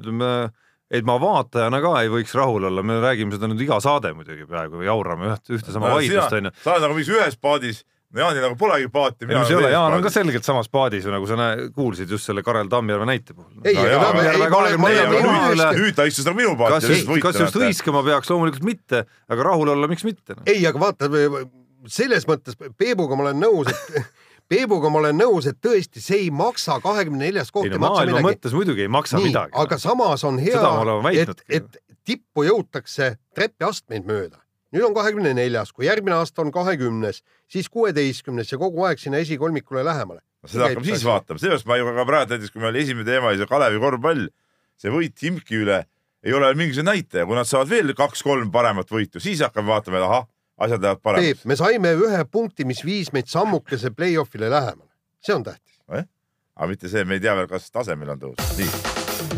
ütleme, 0.00 0.32
et 0.92 1.06
ma 1.08 1.16
vaatajana 1.20 1.80
ka 1.82 1.94
ei 2.02 2.10
võiks 2.12 2.34
rahul 2.36 2.68
olla, 2.68 2.84
me 2.84 2.98
räägime 3.02 3.32
seda 3.36 3.48
nüüd 3.50 3.64
iga 3.64 3.78
saade 3.82 4.12
muidugi 4.16 4.44
praegu, 4.48 4.82
jaurame 4.84 5.32
üht, 5.32 5.48
ühte 5.56 5.72
sama 5.72 5.94
vaidlust 5.94 6.36
onju. 6.36 6.52
sa 6.60 6.74
oled 6.74 6.86
nagu 6.86 6.98
mingis 6.98 7.12
ühes 7.14 7.38
paadis, 7.40 7.80
no 8.12 8.20
Jaanil 8.20 8.44
nagu 8.44 8.58
polegi 8.60 8.90
paati. 8.92 9.24
ei 9.28 9.32
no 9.32 9.44
see 9.48 9.56
ei 9.56 9.60
ole, 9.62 9.70
Jaan 9.72 9.96
on 9.96 10.04
ka 10.04 10.12
selgelt 10.12 10.44
samas 10.46 10.68
paadis 10.72 11.06
ju 11.08 11.14
nagu 11.14 11.28
sa 11.30 11.38
näe, 11.40 11.70
kuulsid 11.76 12.12
just 12.12 12.28
selle 12.28 12.44
Karel 12.44 12.68
Tammjärve 12.72 13.08
näite 13.08 13.36
puhul. 13.36 13.52
No 13.56 13.64
nüüd 15.78 15.96
ta 15.96 16.06
istus 16.10 16.28
nagu 16.28 16.36
minu 16.38 16.52
paati 16.60 16.76
kas 16.76 16.90
just, 16.92 17.14
kas 17.24 17.40
just? 17.40 17.56
hõiskama 17.62 18.04
peaks, 18.06 18.32
loomulikult 18.32 18.68
mitte, 18.68 19.06
aga 19.32 19.48
rahul 19.48 19.72
olla, 19.72 19.88
miks 19.90 20.04
mitte 20.08 20.36
no?? 20.36 20.44
ei, 20.44 20.60
aga 20.68 20.82
vaata, 20.82 21.08
selles 21.90 22.28
mõttes 22.28 22.60
Peebuga 22.78 23.16
ma 23.16 23.30
olen 23.30 23.40
nõus, 23.42 23.72
et 23.72 23.80
Peebuga 24.52 24.90
ma 24.92 25.00
olen 25.00 25.16
nõus, 25.16 25.46
et 25.48 25.58
tõesti 25.64 26.02
see 26.04 26.26
ei 26.26 26.30
maksa 26.34 26.76
kahekümne 26.84 27.24
neljas 27.24 27.52
koht 27.54 27.70
ei 27.70 27.72
no 27.72 27.80
maailma 27.86 28.18
midagi. 28.18 28.26
mõttes 28.28 28.56
muidugi 28.56 28.84
ei 28.84 28.90
maksa 28.92 29.16
nii, 29.20 29.30
midagi. 29.30 29.56
aga 29.62 29.78
samas 29.80 30.24
on 30.28 30.40
hea 30.42 30.74
et 31.22 31.44
et 31.48 31.78
tippu 32.04 32.44
jõutakse 32.44 33.14
trepiastmeid 33.36 34.04
mööda. 34.08 34.42
nüüd 34.72 34.84
on 34.88 34.94
kahekümne 34.96 35.32
neljas, 35.36 35.72
kui 35.72 35.86
järgmine 35.86 36.16
aasta 36.16 36.44
on 36.44 36.52
kahekümnes, 36.52 37.22
siis 37.48 37.68
kuueteistkümnes 37.72 38.52
ja 38.52 38.58
kogu 38.60 38.84
aeg 38.88 39.00
sinna 39.00 39.20
esikolmikule 39.24 39.84
lähemale. 39.84 40.20
seda 40.46 40.68
hakkab 40.68 40.84
siis 40.84 41.04
vaatama, 41.06 41.40
seepärast 41.40 41.66
ma 41.66 41.80
ju 41.80 41.88
ka 41.88 42.06
praegu 42.08 42.36
näiteks, 42.36 42.52
kui 42.52 42.62
meil 42.64 42.76
esimene 42.82 43.08
teema 43.08 43.32
oli 43.32 43.40
see 43.40 43.48
Kalevi 43.48 43.80
korvpall, 43.80 44.28
see 44.76 44.92
võit 44.92 45.26
Imki 45.28 45.60
üle 45.64 45.84
ei 46.22 46.32
ole 46.32 46.52
mingisugune 46.54 46.92
näitaja, 46.92 47.26
kui 47.26 47.36
nad 47.36 47.48
saavad 47.48 47.70
veel 47.70 47.94
kaks-kolm 47.98 48.52
paremat 48.54 48.90
võitu, 48.90 49.20
siis 49.22 49.42
hakkame 49.42 49.72
vaatama, 49.72 49.98
et 49.98 50.06
ahah, 50.06 50.26
asjad 50.62 50.82
lähevad 50.82 51.00
Peep, 51.00 51.04
paremaks. 51.10 51.44
me 51.50 51.56
saime 51.58 51.94
ühe 51.98 52.24
punkti, 52.30 52.66
mis 52.68 52.84
viis 52.86 53.12
meid 53.12 53.30
sammukese 53.30 53.90
play-off'ile 53.96 54.50
lähemale, 54.52 54.90
see 55.24 55.34
on 55.34 55.44
tähtis. 55.46 55.78
aga 55.88 56.68
mitte 56.68 56.88
see, 56.92 57.04
me 57.08 57.16
ei 57.18 57.22
tea 57.24 57.34
veel, 57.38 57.48
kas 57.50 57.70
tasemel 57.72 58.14
on 58.14 58.20
tõus. 58.22 58.56
nii 58.58 58.68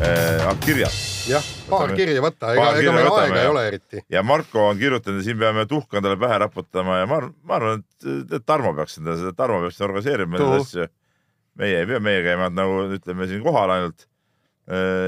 äh,, 0.03 0.55
kirjad 0.65 0.95
jah, 1.31 1.45
paar 1.69 1.87
Võtame- 1.89 1.97
kirja 1.99 2.23
võtta, 2.25 2.53
ega, 2.55 2.67
ega 2.81 2.95
meil 2.97 3.09
aega 3.11 3.37
ei 3.37 3.45
jah. 3.45 3.51
ole 3.53 3.67
eriti. 3.69 4.03
ja 4.13 4.23
Marko 4.27 4.69
on 4.71 4.79
kirjutanud 4.81 5.21
ja 5.23 5.27
siin 5.29 5.39
peame 5.41 5.67
tuhka 5.71 6.01
endale 6.01 6.19
pähe 6.21 6.39
raputama 6.43 6.99
ja 7.01 7.07
ma 7.11 7.21
arvan, 7.21 7.35
ma 7.43 7.57
arvan, 7.61 7.85
et 8.05 8.35
Tarmo 8.47 8.75
peaks 8.77 8.99
seda, 8.99 9.17
seda 9.21 9.33
Tarmo 9.37 9.61
peaks 9.65 9.81
organiseerima 9.85 10.39
neid 10.39 10.57
asju. 10.61 10.89
meie 11.61 11.81
ei 11.85 11.87
pea 11.87 12.01
meie 12.03 12.25
käima 12.27 12.51
nagu 12.51 12.85
ütleme 12.99 13.29
siin 13.31 13.43
kohal 13.45 13.71
ainult. 13.77 14.07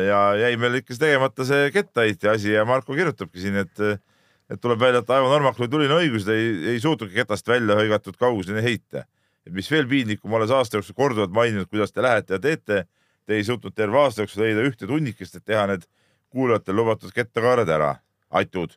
ja 0.07 0.21
jäi 0.37 0.57
meil 0.61 0.81
ikka 0.83 0.95
tegemata 1.01 1.45
see 1.49 1.71
kettaheitja 1.75 2.37
asi 2.37 2.53
ja 2.53 2.65
Marko 2.69 2.95
kirjutabki 2.95 3.41
siin, 3.41 3.57
et 3.65 3.81
et 4.51 4.61
tuleb 4.63 4.81
välja, 4.81 5.03
et 5.03 5.11
Aivo 5.11 5.31
Normakul 5.33 5.71
tuline 5.71 5.95
õigus, 5.99 6.27
ta 6.27 6.35
ei, 6.37 6.53
ei 6.75 6.81
suutnudki 6.83 7.19
ketast 7.19 7.49
välja 7.49 7.77
hõigatud 7.79 8.19
kauguseni 8.19 8.63
heita. 8.63 9.05
et 9.47 9.53
mis 9.55 9.71
veel 9.71 9.87
piinlikum, 9.87 10.33
olles 10.33 10.51
aasta 10.51 10.77
jooksul 10.79 10.95
korduvalt 10.95 11.31
maininud, 11.35 11.69
kuidas 11.71 11.93
te 11.93 12.03
lähete 12.03 12.35
ja 12.35 12.39
teete, 12.43 12.85
te 13.27 13.35
ei 13.35 13.45
suutnud 13.45 13.75
terve 13.75 13.99
aasta 13.99 14.25
jooksul 14.25 14.43
leida 14.43 14.65
ühte 14.67 14.87
tunnikest, 14.87 15.37
et 15.37 15.45
teha 15.45 15.67
need 15.71 15.87
kuulajatele 16.35 16.77
lubatud 16.77 17.15
kettakaared 17.15 17.69
ära. 17.69 17.97
aitud. 18.31 18.75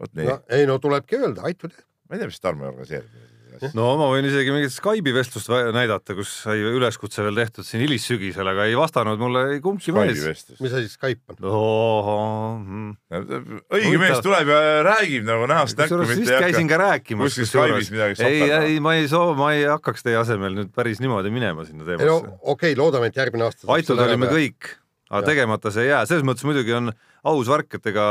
vot 0.00 0.14
nii 0.14 0.26
no 0.26 0.40
ei 0.48 0.66
no 0.66 0.78
tulebki 0.78 1.16
öelda, 1.20 1.42
aitud. 1.42 1.72
ma 2.08 2.16
ei 2.16 2.18
tea, 2.22 2.32
mis 2.32 2.40
Tarmo 2.40 2.68
organiseerib. 2.68 3.33
No 3.76 3.86
ma 3.98 4.08
võin 4.10 4.26
isegi 4.28 4.52
mingit 4.54 4.72
Skype'i 4.74 5.14
vestlust 5.14 5.50
näidata, 5.74 6.16
kus 6.18 6.30
sai 6.44 6.62
üleskutse 6.64 7.24
veel 7.24 7.38
tehtud 7.38 7.66
siin 7.66 7.84
hilissügisel, 7.84 8.48
aga 8.50 8.66
ei 8.68 8.76
vastanud 8.78 9.20
mulle 9.20 9.44
ei 9.54 9.62
kumbki 9.64 9.94
mees. 9.94 10.44
mis 10.60 10.74
asi 10.74 10.90
Skype 10.90 11.36
on? 11.38 12.64
mm. 12.64 12.92
õige 13.12 13.88
Huvitav. 13.88 14.04
mees 14.04 14.22
tuleb 14.26 14.52
ja 14.52 14.60
räägib 14.88 15.26
nagu 15.28 15.48
näost 15.50 15.80
näkku, 15.80 16.00
vist 16.08 16.26
ei 16.26 16.42
käisin 16.48 16.70
ka 16.70 16.80
rääkimas. 16.82 17.30
kuskil 17.30 17.50
Skype'is 17.50 17.92
midagi 17.94 18.16
ei, 18.18 18.20
soperdama. 18.20 18.70
ei, 18.70 18.78
ma 18.88 18.96
ei 18.98 19.08
soo-, 19.10 19.34
ma 19.38 19.52
ei 19.56 19.66
hakkaks 19.70 20.06
teie 20.06 20.18
asemel 20.20 20.58
nüüd 20.60 20.72
päris 20.74 21.02
niimoodi 21.04 21.32
minema 21.34 21.66
sinna 21.68 21.84
ei 21.84 21.98
no 21.98 22.04
teemasse. 22.04 22.38
okei 22.42 22.72
okay,, 22.72 22.78
loodame, 22.80 23.12
et 23.12 23.22
järgmine 23.22 23.48
aasta. 23.48 23.68
aitud 23.76 24.00
olime. 24.08 24.30
kõik, 24.32 24.74
aga 25.10 25.22
Jah. 25.22 25.30
tegemata 25.32 25.74
see 25.74 25.86
ei 25.86 25.94
jää, 25.94 26.06
selles 26.10 26.26
mõttes 26.26 26.46
muidugi 26.48 26.74
on 26.76 26.94
aus 27.24 27.50
värk, 27.50 27.78
et 27.78 27.92
ega 27.94 28.08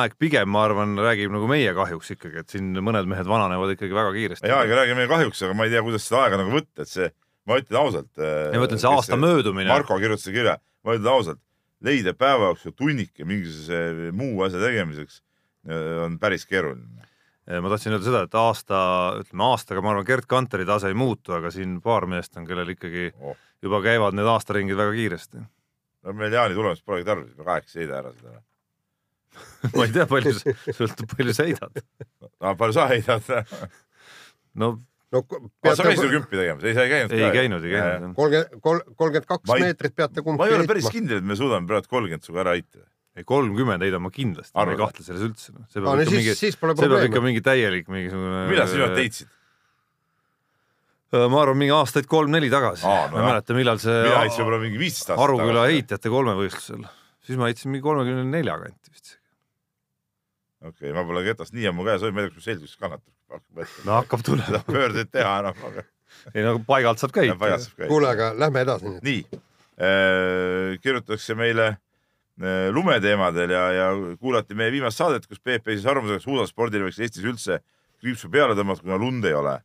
aeg 0.00 0.14
pigem, 0.18 0.48
ma 0.50 0.64
arvan, 0.68 0.94
räägib 1.00 1.32
nagu 1.34 1.48
meie 1.50 1.72
kahjuks 1.76 2.14
ikkagi, 2.14 2.42
et 2.44 2.54
siin 2.54 2.72
mõned 2.84 3.08
mehed 3.10 3.28
vananevad 3.28 3.74
ikkagi 3.74 3.96
väga 3.96 4.12
kiiresti. 4.16 4.48
ei 4.48 4.54
aeg 4.54 4.72
ei 4.72 4.78
räägi 4.80 4.96
meie 4.98 5.10
kahjuks, 5.10 5.42
aga 5.46 5.56
ma 5.58 5.66
ei 5.66 5.72
tea, 5.74 5.82
kuidas 5.86 6.06
seda 6.08 6.22
aega 6.24 6.40
nagu 6.40 6.54
võtta, 6.54 6.84
et 6.86 6.92
see, 6.92 7.08
ma 7.48 7.58
ütlen 7.60 7.80
ausalt. 7.80 8.12
ja 8.18 8.60
ma 8.60 8.68
ütlen, 8.68 8.82
see 8.82 8.90
aasta 8.90 9.18
möödumine. 9.20 9.70
Marko 9.72 9.98
kirjutas 10.02 10.28
kirja, 10.28 10.58
ma 10.84 10.96
ütlen 10.98 11.12
ausalt, 11.12 11.40
leida 11.84 12.14
päeva 12.16 12.52
jooksul 12.52 12.76
tunnike 12.76 13.26
mingisuguse 13.28 14.12
muu 14.16 14.44
asja 14.46 14.62
tegemiseks 14.62 15.20
äh, 15.68 16.04
on 16.06 16.18
päris 16.22 16.46
keeruline. 16.48 17.08
ma 17.60 17.68
tahtsin 17.68 17.92
öelda 17.92 18.06
seda, 18.08 18.22
et 18.24 18.38
aasta, 18.40 18.78
ütleme 19.20 19.44
aastaga, 19.50 19.82
ma 19.84 19.92
arvan, 19.92 20.06
Gerd 20.08 20.24
Kanteri 20.30 20.64
tase 20.64 20.88
ei 20.88 20.96
muutu, 20.96 21.34
aga 21.36 21.50
siin 21.52 21.76
paar 21.84 22.06
meest 22.08 22.36
on, 22.40 22.46
kellel 22.48 22.72
ikkagi 22.72 23.10
Oh. 23.20 23.36
juba 23.62 23.82
käivad 23.84 24.16
need 24.16 24.28
aastaringid 24.28 24.76
väga 24.80 24.96
kiiresti. 24.96 25.44
no 26.04 26.12
meil 26.16 26.32
Jaani 26.32 26.56
tulemust 26.56 26.84
polegi 26.84 27.04
tarvis, 27.04 27.36
me 27.36 27.44
kaheksa 27.44 27.78
ei 27.78 27.84
heida 27.84 27.98
ära 28.00 28.12
seda. 28.16 28.40
ma 29.76 29.86
ei 29.86 29.92
tea, 29.94 30.06
palju, 30.10 30.32
sõltub, 30.76 31.10
palju 31.14 31.36
sa 31.36 31.46
heidad. 31.48 31.84
no 32.40 32.54
palju 32.60 32.76
sa 32.76 32.88
heidad? 32.92 33.30
no 34.60 34.74
no 35.14 35.22
sa 35.74 35.86
käisid 35.86 36.08
ju 36.08 36.10
kümpi 36.16 36.38
tegemas, 36.40 36.64
ei 36.66 36.74
sa 36.76 36.86
ei 36.86 36.90
käinud 36.92 37.14
ei 37.14 37.30
käinud, 37.34 37.68
ei 37.68 37.76
käinud. 37.76 38.16
kolmkümmend, 38.18 38.58
kolmkümmend 38.64 39.28
kaks 39.30 39.50
Ma 39.50 39.58
ei- 39.58 39.68
meetrit 39.68 39.94
peate 39.96 40.24
kumb 40.26 40.40
ma 40.40 40.48
ei 40.50 40.56
ole 40.56 40.66
päris 40.70 40.90
kindel, 40.90 41.22
et 41.22 41.28
me 41.28 41.38
suudame 41.38 41.70
praegu 41.70 41.90
kolmkümmend 41.92 42.26
sinuga 42.26 42.44
ära 42.46 42.56
heita. 42.58 42.82
ei, 43.14 43.26
kolmkümmend 43.28 43.86
heidan 43.86 44.02
ma 44.02 44.10
kindlasti, 44.14 44.54
ma 44.58 44.66
ei 44.72 44.80
kahtle 44.80 45.06
selles 45.06 45.24
üldse. 45.28 45.54
see 45.70 45.80
aa, 45.80 45.86
peab 45.86 45.94
no 45.94 46.02
ikka 46.02 46.10
siis 46.10 46.58
mingi, 46.58 46.82
see 46.82 46.90
peab 46.90 47.08
ikka 47.10 47.24
mingi 47.28 47.44
täielik 47.46 47.90
mingisugune. 47.92 48.44
millal 48.50 48.70
sa 48.70 48.80
viimati 48.80 49.02
heitsid? 49.04 49.32
ma 51.14 51.42
arvan, 51.44 51.58
mingi 51.60 51.74
aastaid 51.74 52.08
kolm-neli 52.10 52.48
tagasi. 52.50 52.82
Aa, 52.88 53.06
no 53.10 53.18
ma 53.18 53.20
ei 53.22 53.28
mäleta, 53.30 53.54
millal 53.54 53.78
see 53.82 53.98
mina 54.02 54.22
heitsin 54.24 54.42
võib-olla 54.42 54.62
mingi 54.64 54.80
viisteist 54.80 55.12
aastat 55.12 55.24
Aruküla. 55.28 55.66
heitjate 55.70 56.10
kolmevõistlusel, 56.10 56.88
siis 57.26 57.38
ma 57.38 57.50
heitsin 57.50 57.70
mingi 57.70 57.84
kolmekümne 57.86 58.24
nelja 58.32 58.56
kanti 58.58 58.90
vist. 58.94 59.14
Okei 60.64 60.90
okay,, 60.90 60.94
ma 60.96 61.04
pole 61.06 61.24
ketast 61.26 61.54
nii 61.56 61.68
ammu 61.70 61.86
käes 61.86 62.04
hoidnud, 62.04 62.16
ma 62.16 62.24
ei 62.24 62.30
tea, 62.30 62.38
kas 62.38 62.48
selgus 62.50 62.76
kannatab. 62.80 63.12
no 63.84 63.98
hakkab 64.00 64.24
tulema, 64.26 64.62
pöördeid 64.68 65.12
teha 65.12 65.38
enam, 65.44 65.66
aga 65.70 65.84
ei 66.32 66.44
no 66.46 66.58
paigalt 66.66 67.02
saab 67.02 67.14
käia. 67.14 67.36
käia. 67.38 67.58
kuule, 67.88 68.10
aga 68.10 68.32
lähme 68.38 68.64
edasi 68.64 68.88
nüüd. 68.88 69.04
nii, 69.04 69.42
kirjutatakse 70.84 71.36
meile 71.38 71.68
äh, 71.74 72.68
lumeteemadel 72.74 73.54
ja, 73.54 73.64
ja 73.74 73.86
kuulati 74.20 74.56
meie 74.58 74.72
viimast 74.74 75.00
saadet, 75.00 75.26
kus 75.26 75.42
Peep 75.42 75.68
esis 75.68 75.86
arvamusega, 75.90 76.22
et 76.22 76.26
suusaspordile 76.26 76.88
võiks 76.88 77.00
Eestis 77.02 77.24
üldse 77.26 77.60
kriipsu 78.02 78.30
peale 78.30 78.56
tõmmata, 78.58 78.84
kuna 78.84 78.98
lund 79.00 79.24
ei 79.24 79.34
ole. 79.34 79.58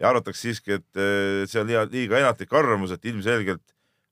ja 0.00 0.08
arvatakse 0.08 0.48
siiski, 0.48 0.80
et 0.80 0.98
äh, 0.98 1.44
see 1.46 1.60
on 1.60 1.68
liiga, 1.68 1.84
liiga 1.92 2.18
ennatlik 2.18 2.52
arvamus, 2.58 2.94
et 2.94 3.04
ilmselgelt 3.06 3.62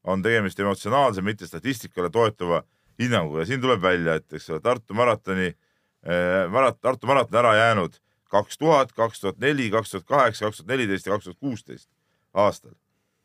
on 0.08 0.22
tegemist 0.22 0.60
emotsionaalse, 0.60 1.22
mitte 1.22 1.48
statistikale 1.48 2.10
toetuva 2.12 2.62
hinnanguga 3.00 3.42
ja 3.42 3.48
siin 3.48 3.62
tuleb 3.62 3.82
välja, 3.82 4.14
et 4.20 4.36
eks 4.36 4.50
ole, 4.52 4.60
Tartu 4.64 4.94
maratoni, 4.96 5.50
marat-, 6.50 6.80
Tartu 6.80 7.06
maraton 7.06 7.38
ära 7.42 7.56
jäänud 7.58 7.98
kaks 8.30 8.58
tuhat, 8.58 8.92
kaks 8.92 9.20
tuhat 9.20 9.38
neli, 9.42 9.70
kaks 9.70 9.90
tuhat 9.90 10.06
kaheksa, 10.06 10.46
kaks 10.46 10.60
tuhat 10.60 10.70
neliteist 10.70 11.06
ja 11.06 11.12
kaks 11.12 11.26
tuhat 11.28 11.38
kuusteist 11.40 11.88
aastal. 12.34 12.74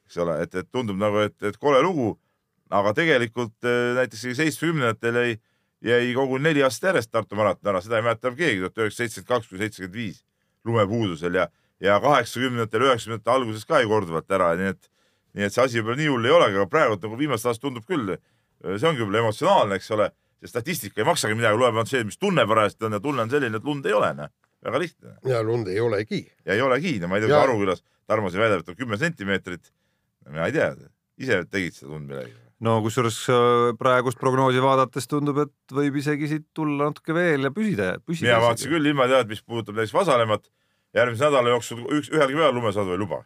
Eks 0.06 0.18
ole, 0.22 0.38
et, 0.44 0.56
et 0.56 0.70
tundub 0.72 0.98
nagu, 1.02 1.22
et, 1.26 1.36
et 1.46 1.58
kole 1.62 1.82
lugu, 1.86 2.16
aga 2.74 2.94
tegelikult 2.98 3.66
äh, 3.66 3.94
näiteks 4.00 4.26
seitsmekümnendatel 4.40 5.20
jäi, 5.22 5.36
jäi 5.86 6.14
koguni 6.18 6.50
neli 6.50 6.66
aastat 6.66 6.92
järjest 6.92 7.14
Tartu 7.14 7.38
maraton 7.38 7.74
ära, 7.74 7.82
seda 7.86 8.00
ei 8.00 8.06
mäleta 8.06 8.34
keegi, 8.34 8.64
tuhat 8.64 8.82
üheksasada 8.82 9.04
seitsekümmend 9.04 9.32
kaks 9.34 9.52
kuni 9.52 9.64
seitsekümmend 9.64 10.00
viis 10.00 10.22
lumepuudusel 10.66 11.40
ja, 11.42 11.48
ja 11.84 12.00
kaheksakümnendatel, 12.02 12.90
üheksakümnendate 12.90 13.34
alguses 13.36 13.66
ka 13.70 13.82
jäi 13.82 13.90
korduvalt 13.90 14.38
ära, 14.38 14.54
nii 14.58 14.74
et, 14.74 14.92
nii 15.38 15.48
et 15.50 15.54
see 15.54 15.66
asi 15.66 15.82
võib-olla 15.82 16.02
nii 16.02 16.14
hull 16.14 16.30
ei 16.30 16.38
olegi, 16.40 16.62
aga 16.62 16.70
praegu 16.72 16.98
nagu 17.02 17.20
viimased 17.20 17.52
aastad 17.52 17.68
tundub 17.68 17.86
küll, 17.86 18.16
see 18.66 18.90
ongi 18.90 19.04
võib-olla 19.04 19.26
emotsionaalne, 19.26 19.78
eks 19.78 19.92
ole, 19.94 20.10
see 20.46 20.54
statistika 20.54 21.02
ei 21.02 21.08
maksagi 21.10 21.36
midagi, 21.38 21.58
loeb 21.60 21.74
ainult 21.76 21.90
see, 21.92 22.04
mis 22.08 22.18
tunne 22.22 22.46
parajasti 22.48 22.86
on 22.88 22.98
ja 22.98 23.02
tunne 23.04 23.26
on 23.26 23.34
selline, 23.34 23.58
et 23.58 23.66
lund 23.68 23.86
ei 23.90 23.94
ole, 23.98 24.14
noh, 24.18 24.30
väga 24.66 24.80
lihtne 24.82 25.18
ja 25.32 25.42
lund 25.44 25.68
ei 25.74 25.80
olegi. 25.82 26.22
ja 26.46 26.54
ei 26.54 26.62
olegi, 26.62 26.96
no 27.02 27.10
ma 27.12 27.18
ei 27.20 27.26
tea, 27.26 27.34
Ja- 27.34 27.42
kui 27.44 27.50
Arukülas 27.50 27.84
Tarmo 28.06 28.30
siin 28.30 28.44
väidab, 28.44 28.62
et 28.62 28.70
on 28.70 28.76
kümme 28.78 28.98
sentimeetrit. 29.02 29.72
mina 30.30 30.46
ei 30.46 30.54
tea, 30.54 30.74
ise 31.18 31.40
tegid 31.50 31.74
seda 31.74 31.92
tund 31.92 32.10
midagi. 32.10 32.34
no 32.66 32.78
kusjuures 32.86 33.18
äh, 33.34 33.74
praegust 33.80 34.20
prognoosi 34.22 34.62
vaadates 34.62 35.08
tundub, 35.10 35.38
et 35.46 35.74
võib 35.74 35.98
isegi 36.02 36.28
siit 36.30 36.46
tulla 36.54 36.92
natuke 36.92 37.14
veel 37.18 37.50
ja 37.50 37.52
püsida, 37.52 37.96
püsida. 38.06 38.30
mina 38.30 38.42
vaatasin 38.46 38.72
küll 38.76 38.92
ilma 38.94 39.08
tead, 39.12 39.28
mis 39.34 39.42
puudutab 39.44 39.76
näiteks 39.80 39.94
Vasalemmat, 39.98 40.46
järgmise 40.96 41.26
nädala 41.28 41.50
jooksul 41.56 41.82
üks, 41.98 42.10
ühelgi 42.14 42.38
päeval 42.38 42.54
lumesadu 42.62 42.94
ei 42.94 43.02
luba. 43.02 43.24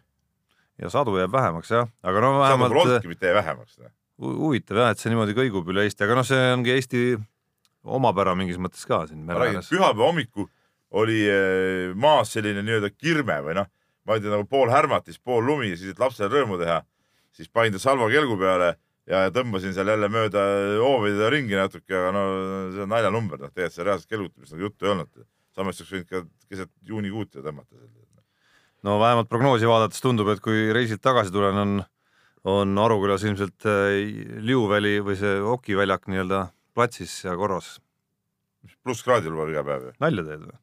ja 0.80 0.90
sadu 0.90 1.18
jääb 1.20 1.32
vähemaks 1.32 1.72
jah, 1.76 1.88
aga 2.04 2.22
no 2.24 2.32
sadu 2.34 2.44
vähemalt 2.46 2.74
pole 2.74 2.82
äh, 2.82 2.90
olnudki, 2.96 3.12
mitte 3.12 3.28
ei 3.30 3.36
vähemaks. 3.36 3.80
Hu- 4.20 4.36
huvitav 4.46 4.82
jah, 4.84 4.94
et 4.94 5.02
see 5.02 5.12
niimoodi 5.14 5.36
kõigub 5.38 5.70
üle 5.74 5.88
Eesti, 5.88 6.06
aga 6.06 6.20
noh, 6.20 6.28
see 6.28 6.46
ongi 6.54 6.76
Eesti 6.76 7.04
omapära 7.84 8.36
mingis 8.38 8.60
mõttes 8.62 8.86
ka 8.88 9.06
siin 9.10 9.26
pühapäeva 9.72 10.10
hommikul 10.10 10.50
oli 11.00 11.20
eh, 11.30 11.96
maas 11.96 12.34
selline 12.36 12.64
nii-öelda 12.66 12.92
kirme 12.96 13.40
või 13.46 13.56
noh, 13.60 13.70
ma 14.06 14.18
ei 14.18 14.24
tea 14.24 14.34
nagu 14.34 14.46
pool 14.50 14.72
härmatis, 14.74 15.20
pool 15.22 15.46
lumi 15.46 15.76
siis, 15.76 15.94
et 15.94 16.02
lapsele 16.02 16.32
rõõmu 16.34 16.58
teha, 16.62 16.82
siis 17.36 17.50
panin 17.54 17.76
ta 17.76 17.82
salva 17.82 18.10
kelgu 18.12 18.38
peale 18.42 18.74
ja 19.10 19.28
tõmbasin 19.34 19.74
seal 19.74 19.90
jälle 19.90 20.10
mööda 20.12 20.42
hoovide 20.82 21.30
ringi 21.34 21.58
natuke, 21.58 21.94
aga 21.94 22.12
no 22.14 22.24
see 22.74 22.84
on 22.86 22.92
naljanumber, 22.94 23.42
noh 23.42 23.54
tegelikult 23.54 23.78
see 23.78 23.86
reaalselt 23.88 24.12
kelgutamist 24.12 24.56
nagu 24.56 24.68
juttu 24.68 24.86
ei 24.86 24.94
olnud. 24.96 25.24
samas 25.56 25.80
oleks 25.82 25.94
võinud 25.94 26.10
ka 26.10 26.22
keset 26.50 26.72
juunikuud 26.88 27.36
ju 27.36 27.46
tõmmata. 27.46 27.80
no 28.84 29.00
vähemalt 29.02 29.30
prognoosi 29.30 29.68
vaadates 29.70 30.02
tundub, 30.02 30.30
et 30.30 30.42
kui 30.42 30.70
reisilt 30.74 31.02
tagasi 31.02 31.34
tulen, 31.34 31.58
on, 31.58 31.84
on 32.44 32.78
Arukülas 32.78 33.24
ilmselt 33.28 33.68
äh, 33.68 34.00
Liuväli 34.44 35.00
või 35.04 35.18
see 35.20 35.40
hokiväljak 35.44 36.08
nii-öelda 36.08 36.48
platsis 36.74 37.24
ja 37.26 37.36
korras. 37.36 37.80
plusskraadi 38.84 39.30
lubab 39.30 39.50
iga 39.52 39.64
päev 39.64 39.90
ju. 39.90 39.94
nalja 40.00 40.26
teed 40.28 40.46
või? 40.46 40.58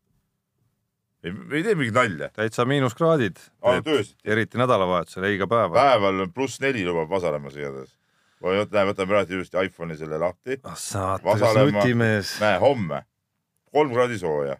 ei, 1.24 1.34
ei 1.58 1.66
tee 1.66 1.74
mingit 1.74 1.94
nalja. 1.94 2.30
täitsa 2.32 2.64
miinuskraadid, 2.64 3.42
eriti 4.24 4.58
nädalavahetusel, 4.58 5.28
ei 5.28 5.36
iga 5.36 5.48
päev. 5.50 5.76
päeval 5.76 6.26
on 6.26 6.32
pluss 6.32 6.60
neli 6.60 6.86
lubab 6.86 7.10
Vasalemmas 7.10 7.56
igatahes. 7.56 7.92
või 8.42 8.62
võta, 8.62 8.86
võtame 8.92 9.12
praegu 9.12 9.36
ilusti 9.36 9.66
iPhone'i 9.68 9.98
selle 10.00 10.18
lahti. 10.22 10.60
ah 10.64 10.78
saate, 10.80 11.52
nutimees. 11.60 12.38
näe, 12.40 12.58
homme 12.62 13.04
kolm 13.76 13.92
kraadi 13.92 14.18
sooja. 14.18 14.56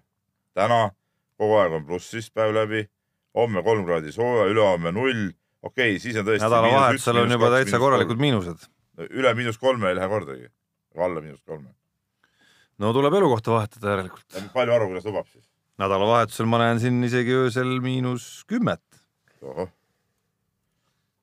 täna 0.54 0.90
kogu 1.40 1.56
aeg 1.60 1.78
on 1.78 1.86
plussis 1.88 2.28
päev 2.30 2.54
läbi. 2.54 2.86
homme 3.34 3.62
kolm 3.62 3.84
kraadi 3.86 4.12
sooja, 4.12 4.48
ülehomme 4.52 4.92
null. 4.92 5.30
Okei 5.66 5.96
okay,, 5.96 6.02
siis 6.02 6.16
on 6.20 6.26
tõesti. 6.28 6.44
nädalavahetusel 6.44 7.22
on 7.22 7.34
juba 7.36 7.50
täitsa 7.56 7.80
korralikud 7.82 8.20
miinused. 8.22 8.68
üle 9.10 9.34
miinus 9.38 9.58
kolme 9.58 9.90
ei 9.90 9.98
lähe 9.98 10.08
kordagi. 10.08 10.48
alla 10.96 11.20
miinus 11.20 11.42
kolme. 11.42 11.74
no 12.78 12.92
tuleb 12.96 13.18
elukohta 13.20 13.54
vahetada 13.56 13.94
järelikult. 13.94 14.40
palju 14.54 14.76
Arukülas 14.78 15.08
lubab 15.08 15.28
siis? 15.32 15.44
nädalavahetusel 15.82 16.48
ma 16.50 16.62
näen 16.64 16.80
siin 16.80 17.04
isegi 17.04 17.34
öösel 17.36 17.78
miinus 17.84 18.44
kümmet, 18.48 18.84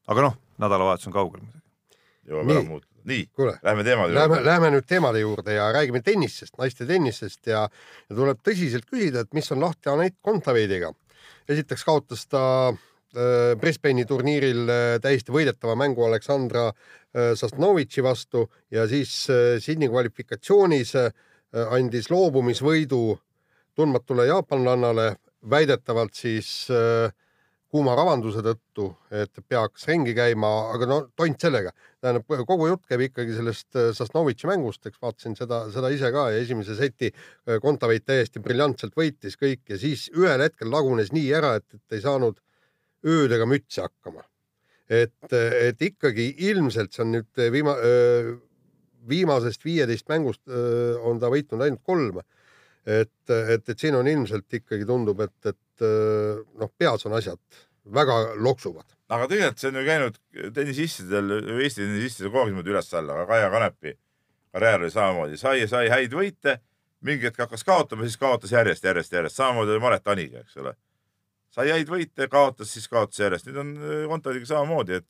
aga 0.07 0.29
noh, 0.29 0.39
nädalavahetus 0.61 1.09
on 1.09 1.15
kaugel 1.15 1.45
muidugi. 1.45 1.63
jõuab 2.29 2.51
ära 2.53 2.65
muutuda. 2.67 2.91
nii, 3.09 3.27
kuule, 3.35 3.57
lähme 3.63 3.83
teemade 3.87 4.15
lähme, 4.15 4.37
juurde. 4.37 4.49
lähme 4.49 4.73
nüüd 4.77 4.87
teemade 4.87 5.23
juurde 5.23 5.57
ja 5.57 5.67
räägime 5.75 6.03
tennisest, 6.05 6.57
naiste 6.61 6.87
tennisest 6.89 7.47
ja, 7.51 7.67
ja 8.09 8.15
tuleb 8.15 8.39
tõsiselt 8.45 8.87
küsida, 8.87 9.25
et 9.25 9.33
mis 9.33 9.51
on 9.55 9.63
lahti 9.63 9.91
Anett 9.91 10.19
Kontaveidiga. 10.21 10.93
esiteks 11.49 11.83
kaotas 11.83 12.27
ta 12.31 12.43
äh, 12.69 12.81
Brisbane'i 13.59 14.05
turniiril 14.09 14.63
äh, 14.69 14.83
täiesti 15.01 15.33
võidetava 15.35 15.75
mängu 15.79 16.05
Aleksandra 16.07 16.69
äh, 16.69 17.33
Sasnovitši 17.37 18.03
vastu 18.05 18.47
ja 18.73 18.87
siis 18.89 19.13
äh, 19.29 19.59
Sydney 19.61 19.91
kvalifikatsioonis 19.91 20.95
äh, 20.97 21.11
andis 21.69 22.09
loobumisvõidu 22.09 23.03
tundmatule 23.75 24.25
jaapanlannale 24.29 25.13
väidetavalt 25.49 26.17
siis 26.17 26.49
äh, 26.73 27.11
kuuma 27.73 27.95
ravanduse 27.97 28.43
tõttu, 28.45 28.91
et 29.09 29.39
peaks 29.49 29.87
ringi 29.89 30.13
käima, 30.13 30.49
aga 30.75 30.87
no 30.89 30.97
tont 31.17 31.41
sellega. 31.41 31.71
tähendab, 32.03 32.27
kogu 32.45 32.67
jutt 32.67 32.83
käib 32.85 33.01
ikkagi 33.07 33.33
sellest 33.33 33.77
äh, 33.79 33.89
Sasnovitši 33.97 34.49
mängust, 34.51 34.85
eks 34.85 35.01
vaatasin 35.01 35.37
seda, 35.39 35.63
seda 35.73 35.89
ise 35.89 36.11
ka 36.13 36.27
ja 36.29 36.43
esimese 36.43 36.75
seti 36.77 37.09
äh, 37.09 37.57
Kontaveit 37.63 38.05
täiesti 38.05 38.43
briljantselt 38.43 38.93
võitis 38.99 39.39
kõik 39.41 39.73
ja 39.73 39.79
siis 39.81 40.09
ühel 40.13 40.45
hetkel 40.45 40.69
lagunes 40.69 41.09
nii 41.15 41.33
ära, 41.33 41.55
et, 41.57 41.65
et 41.73 41.97
ei 41.97 42.03
saanud 42.03 42.42
öödega 43.05 43.47
mütsi 43.49 43.81
hakkama. 43.81 44.23
et, 44.89 45.33
et 45.33 45.81
ikkagi 45.81 46.27
ilmselt 46.49 46.93
see 46.93 47.03
on 47.05 47.13
nüüd 47.15 47.43
viima-, 47.55 47.77
viimasest 49.09 49.63
viieteist 49.65 50.09
mängust 50.11 50.41
öö, 50.47 50.97
on 51.01 51.19
ta 51.19 51.31
võitnud 51.31 51.63
ainult 51.63 51.83
kolm. 51.83 52.19
et, 52.85 53.29
et, 53.29 53.69
et 53.69 53.79
siin 53.79 53.95
on 53.95 54.07
ilmselt 54.07 54.59
ikkagi 54.59 54.85
tundub, 54.85 55.21
et, 55.23 55.37
et 55.45 55.85
noh, 56.59 56.71
peas 56.77 57.05
on 57.07 57.15
asjad 57.15 57.39
väga 57.95 58.35
loksuvad. 58.35 58.85
aga 59.09 59.27
tegelikult 59.27 59.59
see 59.59 59.71
on 59.71 59.79
ju 59.79 59.85
käinud 59.87 60.21
tennisistidel, 60.55 61.35
Eesti 61.59 61.83
tennisistidel 61.83 62.31
kogu 62.31 62.43
aeg 62.43 62.53
niimoodi 62.53 62.73
üles-alla, 62.73 63.17
aga 63.17 63.27
Kaia 63.29 63.49
Kanepi 63.53 63.97
karjäär 64.53 64.81
oli 64.81 64.91
samamoodi, 64.91 65.37
sai 65.37 65.61
ja 65.61 65.67
sai 65.67 65.89
häid 65.89 66.13
võite, 66.13 66.59
mingi 67.03 67.25
hetk 67.27 67.41
hakkas 67.43 67.65
kaotama, 67.65 68.05
siis 68.05 68.19
kaotas 68.21 68.53
järjest, 68.53 68.83
järjest, 68.85 69.13
järjest, 69.13 69.39
samamoodi 69.39 69.73
oli 69.73 69.81
Maret 69.81 70.07
Aniga, 70.13 70.43
eks 70.43 70.57
ole. 70.61 70.75
Sai 71.53 71.69
häid 71.73 71.89
võite, 71.89 72.27
kaotas, 72.31 72.73
siis 72.75 72.89
kaotas 72.91 73.21
järjest, 73.21 73.49
nüüd 73.49 73.61
on 73.63 73.73
äh, 73.77 74.03
Kontaveidiga 74.11 74.51
samamoodi, 74.53 75.01
et, 75.01 75.09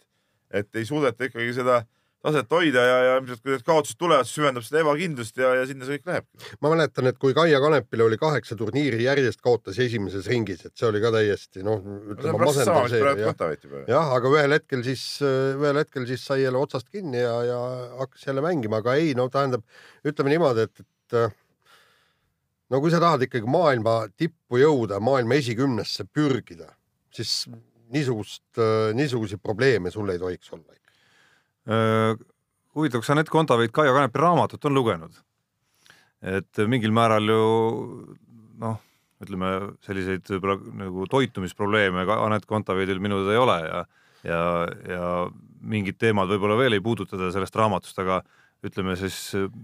et 0.64 0.82
ei 0.82 0.88
suudeta 0.90 1.30
ikkagi 1.30 1.56
seda 1.56 1.84
taset 2.24 2.54
hoida 2.56 2.84
ja, 2.88 3.00
ja 3.04 3.16
ilmselt 3.20 3.42
kui 3.44 3.52
need 3.52 3.66
kaotused 3.68 4.00
tulevad, 4.00 4.28
siis 4.28 4.38
süvendab 4.40 4.64
seda 4.64 4.80
ebakindlust 4.80 5.40
ja, 5.40 5.50
ja 5.60 5.66
sinna 5.68 5.88
see 5.88 6.00
kõik 6.00 6.12
lähebki. 6.12 6.52
ma 6.64 6.72
mäletan, 6.72 7.10
et 7.12 7.20
kui 7.20 7.36
Kaia 7.36 7.60
Kanepil 7.64 8.06
oli 8.06 8.20
kaheksa 8.22 8.56
turniiri 8.60 9.02
järjest 9.04 9.42
kaotas 9.44 9.80
esimeses 9.84 10.30
ringis, 10.32 10.64
et 10.70 10.72
see 10.80 10.88
oli 10.88 11.02
ka 11.04 11.12
täiesti 11.16 11.66
noh, 11.68 11.84
ütleme 11.84 12.38
sama, 12.38 12.46
masendav 12.46 12.80
mis 12.86 12.96
see 12.96 13.04
praegu 13.04 13.26
jah. 13.92 14.14
Aga 14.16 14.34
ühel 14.38 14.56
hetkel 14.56 14.86
siis, 14.88 15.04
ühel 15.26 15.82
hetkel 15.82 16.08
siis 16.08 16.24
sai 16.30 16.46
jälle 16.46 16.64
otsast 16.64 16.88
kinni 16.94 17.20
ja, 17.20 17.36
ja 17.50 17.60
hakkas 18.00 18.24
jälle 18.30 18.46
mängima, 18.46 18.80
aga 18.80 18.96
ei, 19.02 19.12
no 19.20 19.28
tähendab, 19.34 19.68
ütleme 20.08 20.32
niimoodi, 20.32 20.70
et, 20.70 20.88
et 20.88 21.20
äh, 21.26 21.36
no 22.74 22.82
kui 22.82 22.94
sa 22.94 23.02
tahad 23.04 23.28
ikkagi 23.28 23.50
maailma 23.50 24.08
tippu 24.18 24.58
jõuda, 24.62 24.98
maailma 25.04 25.38
esikümnesse 25.38 26.08
pürgida, 26.10 26.72
siis 27.14 27.44
niisugust, 27.94 28.46
niisuguseid 28.98 29.42
probleeme 29.44 29.92
sul 29.94 30.10
ei 30.10 30.22
tohiks 30.22 30.50
olla. 30.56 30.80
huvitav, 32.74 33.04
kas 33.04 33.14
Anett 33.14 33.30
Kontaveit 33.30 33.72
Kaia 33.72 33.94
Kanepi 33.94 34.20
raamatut 34.20 34.66
on 34.66 34.74
lugenud? 34.74 35.22
et 36.24 36.60
mingil 36.72 36.92
määral 36.96 37.28
ju 37.28 37.44
noh, 38.60 38.78
ütleme 39.24 39.50
selliseid 39.84 40.28
võib-olla 40.32 40.56
nagu 40.80 41.08
toitumisprobleeme 41.12 42.06
ka 42.08 42.22
Anett 42.26 42.48
Kontaveidil 42.48 43.02
minu 43.04 43.20
teada 43.22 43.36
ei 43.36 43.42
ole 43.44 43.58
ja 43.64 43.84
ja, 44.24 44.40
ja 44.88 45.10
mingid 45.64 46.00
teemad 46.00 46.32
võib-olla 46.32 46.58
veel 46.60 46.78
ei 46.78 46.84
puuduta 46.84 47.18
teda 47.18 47.32
sellest 47.36 47.56
raamatust, 47.60 48.00
aga 48.00 48.22
ütleme 48.64 48.96
siis 49.00 49.18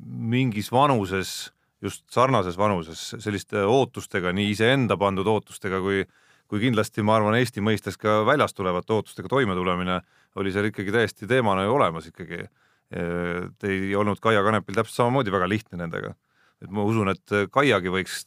mingis 0.03 0.71
vanuses, 0.71 1.51
just 1.81 2.05
sarnases 2.11 2.57
vanuses 2.59 3.01
selliste 3.19 3.61
ootustega, 3.63 4.33
nii 4.35 4.51
iseenda 4.53 4.97
pandud 4.99 5.27
ootustega 5.27 5.79
kui 5.83 6.03
kui 6.49 6.63
kindlasti 6.63 7.03
ma 7.05 7.19
arvan, 7.19 7.37
Eesti 7.37 7.61
mõistes 7.61 7.97
ka 8.01 8.23
väljast 8.25 8.57
tulevate 8.57 8.95
ootustega 8.95 9.29
toimetulemine 9.29 9.99
oli 10.41 10.53
seal 10.53 10.69
ikkagi 10.71 10.93
täiesti 10.95 11.29
teemana 11.29 11.67
ju 11.67 11.75
olemas 11.77 12.09
ikkagi. 12.09 12.47
et 12.89 13.63
ei 13.69 13.93
olnud 13.95 14.17
Kaia 14.17 14.41
Kanepil 14.41 14.79
täpselt 14.79 14.95
samamoodi 14.95 15.31
väga 15.31 15.49
lihtne 15.49 15.77
nendega. 15.77 16.15
et 16.61 16.69
ma 16.69 16.83
usun, 16.83 17.09
et 17.09 17.51
Kaiagi 17.51 17.93
võiks 17.93 18.25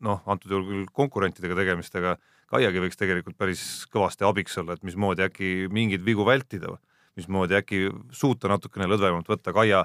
noh, 0.00 0.22
antud 0.26 0.50
juhul 0.50 0.68
küll 0.68 0.86
konkurentidega 0.94 1.56
tegemist, 1.58 1.96
aga 1.96 2.16
Kaiagi 2.46 2.80
võiks 2.80 2.96
tegelikult 2.96 3.36
päris 3.36 3.86
kõvasti 3.90 4.24
abiks 4.24 4.56
olla, 4.58 4.74
et 4.74 4.86
mismoodi 4.86 5.26
äkki 5.26 5.68
mingeid 5.70 6.06
vigu 6.06 6.24
vältida, 6.24 6.78
mismoodi 7.18 7.56
äkki 7.58 7.88
suuta 8.14 8.50
natukene 8.50 8.88
lõdvemalt 8.90 9.28
võtta. 9.30 9.54
Kaia 9.56 9.84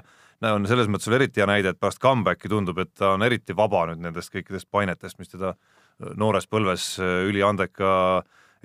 on 0.52 0.68
selles 0.68 0.90
mõttes 0.92 1.08
veel 1.10 1.22
eriti 1.24 1.42
hea 1.42 1.48
näide, 1.50 1.72
et 1.72 1.80
pärast 1.80 2.02
comeback'i 2.02 2.50
tundub, 2.52 2.78
et 2.82 2.92
ta 2.94 3.14
on 3.16 3.24
eriti 3.26 3.56
vaba 3.56 3.86
nüüd 3.90 4.04
nendest 4.04 4.32
kõikidest 4.34 4.68
painetest, 4.70 5.18
mis 5.18 5.32
teda 5.32 5.54
noores 6.20 6.46
põlves 6.46 6.94
üliandeka, 7.00 7.90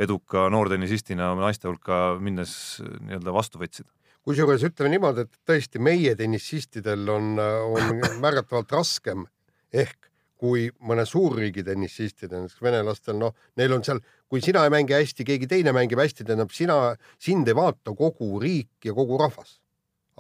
eduka 0.01 0.49
noortennisistina 0.51 1.33
naiste 1.39 1.69
hulka 1.69 2.03
minnes 2.19 2.53
nii-öelda 2.81 3.33
vastu 3.35 3.61
võtsid 3.61 3.87
kusjuures 4.25 4.63
ütleme 4.67 4.93
niimoodi, 4.93 5.25
et 5.25 5.39
tõesti 5.49 5.81
meie 5.81 6.13
tennisistidel 6.17 7.09
on, 7.09 7.33
on 7.41 8.01
märgatavalt 8.21 8.73
raskem 8.75 9.25
ehk 9.73 10.10
kui 10.41 10.69
mõne 10.89 11.05
suurriigi 11.05 11.61
tennisistidel, 11.65 12.47
näiteks 12.47 12.63
venelastel, 12.65 13.17
noh, 13.21 13.35
neil 13.59 13.75
on 13.75 13.83
seal, 13.85 13.99
kui 14.29 14.41
sina 14.41 14.63
ei 14.65 14.73
mängi 14.73 14.95
hästi, 14.97 15.25
keegi 15.27 15.49
teine 15.51 15.73
mängib 15.75 16.01
hästi, 16.01 16.25
tähendab 16.25 16.53
sina, 16.55 16.95
sind 17.21 17.49
ei 17.51 17.57
vaata 17.57 17.93
kogu 17.97 18.39
riik 18.41 18.89
ja 18.89 18.95
kogu 18.97 19.19
rahvas. 19.21 19.59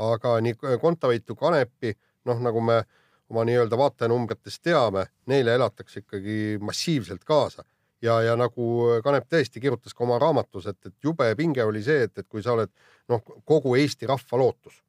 aga 0.01 0.37
nii 0.41 0.55
Kontaveitu, 0.81 1.35
Kanepi, 1.35 1.91
noh, 2.25 2.39
nagu 2.41 2.61
me 2.63 2.83
oma 3.29 3.43
nii-öelda 3.45 3.77
vaatajanumbritest 3.77 4.61
teame, 4.63 5.05
neile 5.29 5.55
elatakse 5.57 6.01
ikkagi 6.01 6.57
massiivselt 6.61 7.23
kaasa 7.27 7.63
ja, 8.01 8.19
ja 8.25 8.37
nagu 8.39 8.67
Kanep 9.03 9.27
tõesti 9.29 9.61
kirjutas 9.61 9.93
ka 9.95 10.05
oma 10.05 10.19
raamatus, 10.21 10.67
et, 10.71 10.79
et 10.85 10.95
jube 11.03 11.27
pinge 11.37 11.65
oli 11.65 11.83
see, 11.85 12.07
et, 12.07 12.13
et 12.17 12.27
kui 12.27 12.43
sa 12.43 12.55
oled 12.55 12.71
noh, 13.11 13.21
kogu 13.45 13.75
Eesti 13.79 14.09
rahva 14.09 14.41
lootus 14.41 14.81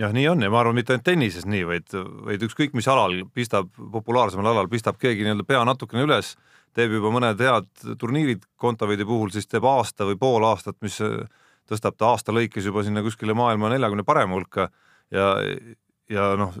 jah, 0.00 0.12
nii 0.12 0.26
on 0.28 0.44
ja 0.44 0.50
ma 0.52 0.60
arvan, 0.60 0.76
mitte 0.76 0.94
ainult 0.94 1.06
tennises 1.06 1.46
nii, 1.48 1.62
vaid, 1.68 1.94
vaid 2.26 2.44
ükskõik 2.46 2.76
mis 2.76 2.88
alal 2.90 3.22
pistab, 3.34 3.70
populaarsemal 3.92 4.52
alal 4.52 4.68
pistab 4.72 4.98
keegi 5.00 5.24
nii-öelda 5.24 5.46
pea 5.48 5.62
natukene 5.68 6.04
üles, 6.06 6.34
teeb 6.76 6.98
juba 6.98 7.12
mõned 7.14 7.40
head 7.40 7.70
turniirid 8.00 8.44
Kontaveidi 8.60 9.06
puhul, 9.08 9.32
siis 9.34 9.48
teeb 9.48 9.64
aasta 9.68 10.08
või 10.08 10.18
pool 10.20 10.44
aastat, 10.48 10.76
mis 10.84 10.98
tõstab 11.66 11.96
ta 11.96 12.12
aasta 12.12 12.34
lõikes 12.34 12.68
juba 12.68 12.84
sinna 12.86 13.02
kuskile 13.04 13.34
maailma 13.36 13.72
neljakümne 13.72 14.04
parema 14.06 14.36
hulka 14.36 14.68
ja, 15.14 15.32
ja 16.12 16.28
noh, 16.38 16.54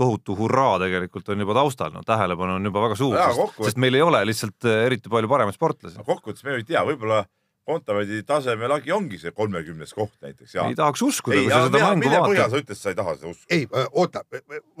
tohutu 0.00 0.34
hurraa 0.36 0.78
tegelikult 0.82 1.28
on 1.32 1.44
juba 1.44 1.56
taustal, 1.60 1.92
no 1.94 2.02
tähelepanu 2.06 2.58
on 2.58 2.70
juba 2.70 2.86
väga 2.88 2.98
suur, 2.98 3.16
sest, 3.16 3.60
sest 3.68 3.80
meil 3.80 3.98
ei 3.98 4.04
ole 4.04 4.24
lihtsalt 4.28 4.66
eriti 4.72 5.12
palju 5.12 5.30
paremaid 5.30 5.56
sportlasi. 5.56 6.00
kokkuvõttes 6.06 6.44
me 6.46 6.58
ei 6.58 6.66
tea, 6.66 6.82
võib-olla 6.88 7.22
Kontaveidi 7.68 8.22
tasemel 8.26 8.70
lagi 8.72 8.92
ongi 8.92 9.18
see 9.20 9.32
kolmekümnes 9.36 9.92
koht 9.94 10.14
näiteks. 10.24 10.54
ei 10.64 10.76
tahaks 10.76 11.02
uskuda, 11.04 11.40
seda 11.44 11.60
mängu 11.60 11.82
vaatad. 11.82 11.98
mille 12.02 12.20
põhjal 12.24 12.52
sa 12.52 12.60
ütlesid, 12.62 12.82
sa 12.82 12.92
ei 12.92 12.98
taha 12.98 13.16
seda 13.18 13.32
uskuda? 13.34 13.56
ei, 13.56 13.66
oota, 13.92 14.22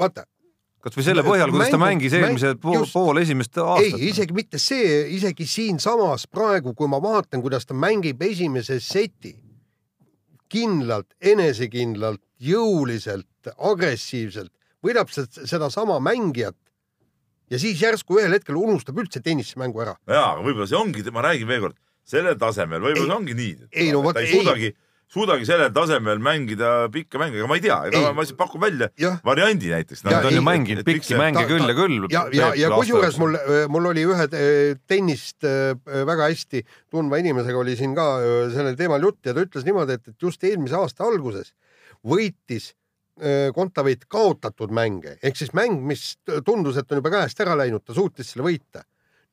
vaata. 0.00 0.24
kas 0.80 0.96
või 0.96 1.04
selle 1.04 1.24
põhjal, 1.26 1.52
kuidas 1.52 1.74
ta 1.74 1.80
mängis 1.80 2.16
eelmise 2.16 2.54
pool, 2.62 2.86
pool 2.92 3.20
esimest 3.20 3.60
aastat? 3.60 4.00
ei, 4.00 4.08
isegi 4.08 4.36
mitte 4.36 4.58
see, 4.62 5.02
isegi 5.18 5.46
siinsamas 5.46 6.24
praegu, 6.32 6.72
kui 6.74 6.88
ma 6.88 7.02
vaatan, 7.04 7.44
kuidas 7.44 7.68
ta 7.68 7.76
mängib 7.76 8.22
esimese 8.24 8.80
seti 8.80 9.36
kindlalt, 10.50 11.12
enesekindlalt, 11.20 12.22
jõuliselt, 12.42 13.52
agressiivselt, 13.54 14.50
võidab 14.82 15.12
sedasama 15.12 16.00
mängijat 16.02 16.56
ja 17.50 17.60
siis 17.60 17.78
järsku 17.82 18.18
ühel 18.18 18.34
hetkel 18.38 18.56
unustab 18.58 18.98
üldse 19.02 19.22
tennisemängu 19.22 19.84
ära. 19.84 19.94
jaa, 20.08 20.32
aga 20.32 20.48
võib-olla 20.48 20.66
see 20.70 20.80
ongi, 20.80 21.04
ma 21.12 21.28
räägin 21.28 21.48
veelkord 21.50 21.78
sellel 22.10 22.38
tasemel 22.40 22.82
võib-olla 22.84 23.18
ongi 23.20 23.36
nii. 23.38 23.58
ei 23.72 23.90
no 23.94 24.02
vot 24.04 24.18
ei. 24.20 24.30
suudagi, 24.32 24.70
suudagi 25.10 25.46
sellel 25.48 25.70
tasemel 25.74 26.20
mängida 26.22 26.88
pikka 26.92 27.20
mänge, 27.22 27.40
aga 27.40 27.48
ma 27.50 27.58
ei 27.58 27.64
tea, 27.64 27.78
ega 27.90 28.02
ma, 28.04 28.12
ma 28.16 28.24
lihtsalt 28.24 28.38
pakun 28.40 28.62
välja 28.62 28.90
ja. 29.00 29.12
variandi 29.26 29.72
näiteks 29.72 30.04
no,. 30.06 30.12
ta 30.14 30.30
on 30.30 30.38
ju 30.38 30.42
mänginud 30.46 30.86
pikki 30.86 31.18
mänge 31.18 31.46
küll 31.50 31.66
ja 31.66 31.76
küll. 31.78 31.96
ja, 32.14 32.24
ja, 32.36 32.50
ja 32.58 32.72
kusjuures 32.74 33.18
mul, 33.22 33.38
mul 33.72 33.90
oli 33.92 34.04
ühe 34.10 34.28
tennist 34.90 35.46
eh, 35.48 35.72
väga 35.86 36.30
hästi 36.30 36.64
tundva 36.92 37.22
inimesega 37.22 37.62
oli 37.62 37.78
siin 37.78 37.96
ka 37.98 38.10
eh, 38.24 38.42
sellel 38.54 38.78
teemal 38.78 39.08
jutt 39.08 39.30
ja 39.30 39.36
ta 39.36 39.46
ütles 39.46 39.66
niimoodi, 39.66 39.98
et, 39.98 40.12
et 40.14 40.28
just 40.28 40.46
eelmise 40.46 40.78
aasta 40.78 41.08
alguses 41.08 41.54
võitis 42.06 42.74
Kontaveit 43.52 44.06
kaotatud 44.08 44.70
mänge 44.72 45.18
ehk 45.20 45.36
siis 45.36 45.50
mäng, 45.52 45.82
mis 45.84 46.14
tundus, 46.46 46.78
et 46.80 46.88
on 46.88 47.02
juba 47.02 47.10
käest 47.12 47.42
ära 47.44 47.52
läinud, 47.58 47.82
ta 47.84 47.92
suutis 47.92 48.30
selle 48.32 48.46
võita. 48.46 48.86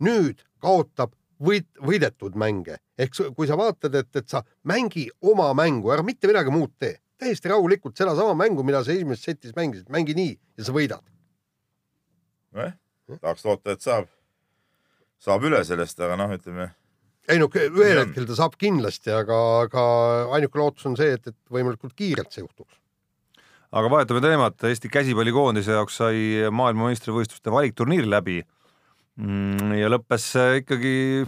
nüüd 0.04 0.42
kaotab 0.60 1.14
võit, 1.44 1.68
võidetud 1.84 2.38
mänge. 2.40 2.78
ehk 2.98 3.20
kui 3.36 3.48
sa 3.48 3.58
vaatad, 3.58 3.96
et, 3.96 4.10
et 4.16 4.30
sa 4.30 4.44
mängi 4.64 5.08
oma 5.22 5.52
mängu, 5.58 5.92
ära 5.94 6.04
mitte 6.04 6.28
midagi 6.28 6.54
muud 6.54 6.74
tee. 6.80 6.98
täiesti 7.18 7.50
rahulikult 7.50 7.98
sedasama 7.98 8.36
mängu, 8.38 8.64
mida 8.64 8.84
sa 8.84 8.92
esimeses 8.94 9.26
setis 9.26 9.56
mängisid, 9.56 9.90
mängi 9.90 10.14
nii 10.18 10.34
ja 10.58 10.64
sa 10.68 10.74
võidad. 10.74 11.06
nojah, 12.54 12.74
tahaks 13.22 13.46
loota, 13.46 13.72
et 13.72 13.82
saab, 13.82 14.10
saab 15.20 15.46
üle 15.50 15.64
sellest, 15.66 16.00
aga 16.00 16.18
noh, 16.20 16.34
ütleme. 16.34 16.72
ei 17.28 17.40
no 17.40 17.50
ühel 17.54 18.04
hetkel 18.06 18.28
ta 18.28 18.36
saab 18.42 18.58
kindlasti, 18.58 19.14
aga, 19.14 19.40
aga 19.68 19.86
ainuke 20.38 20.60
lootus 20.60 20.86
on 20.90 20.98
see, 20.98 21.14
et, 21.18 21.28
et 21.28 21.40
võimalikult 21.52 21.96
kiirelt 21.98 22.34
see 22.34 22.46
juhtuks 22.46 22.82
aga 23.78 23.90
vahetame 23.92 24.22
teemat, 24.24 24.64
Eesti 24.64 24.90
käsipallikoondise 24.90 25.76
jaoks 25.76 25.98
sai 26.00 26.48
maailmameistrivõistluste 26.56 27.52
valikturniir 27.52 28.08
läbi 28.08 28.40
ja 29.18 29.90
lõppes 29.90 30.28
ikkagi 30.62 31.26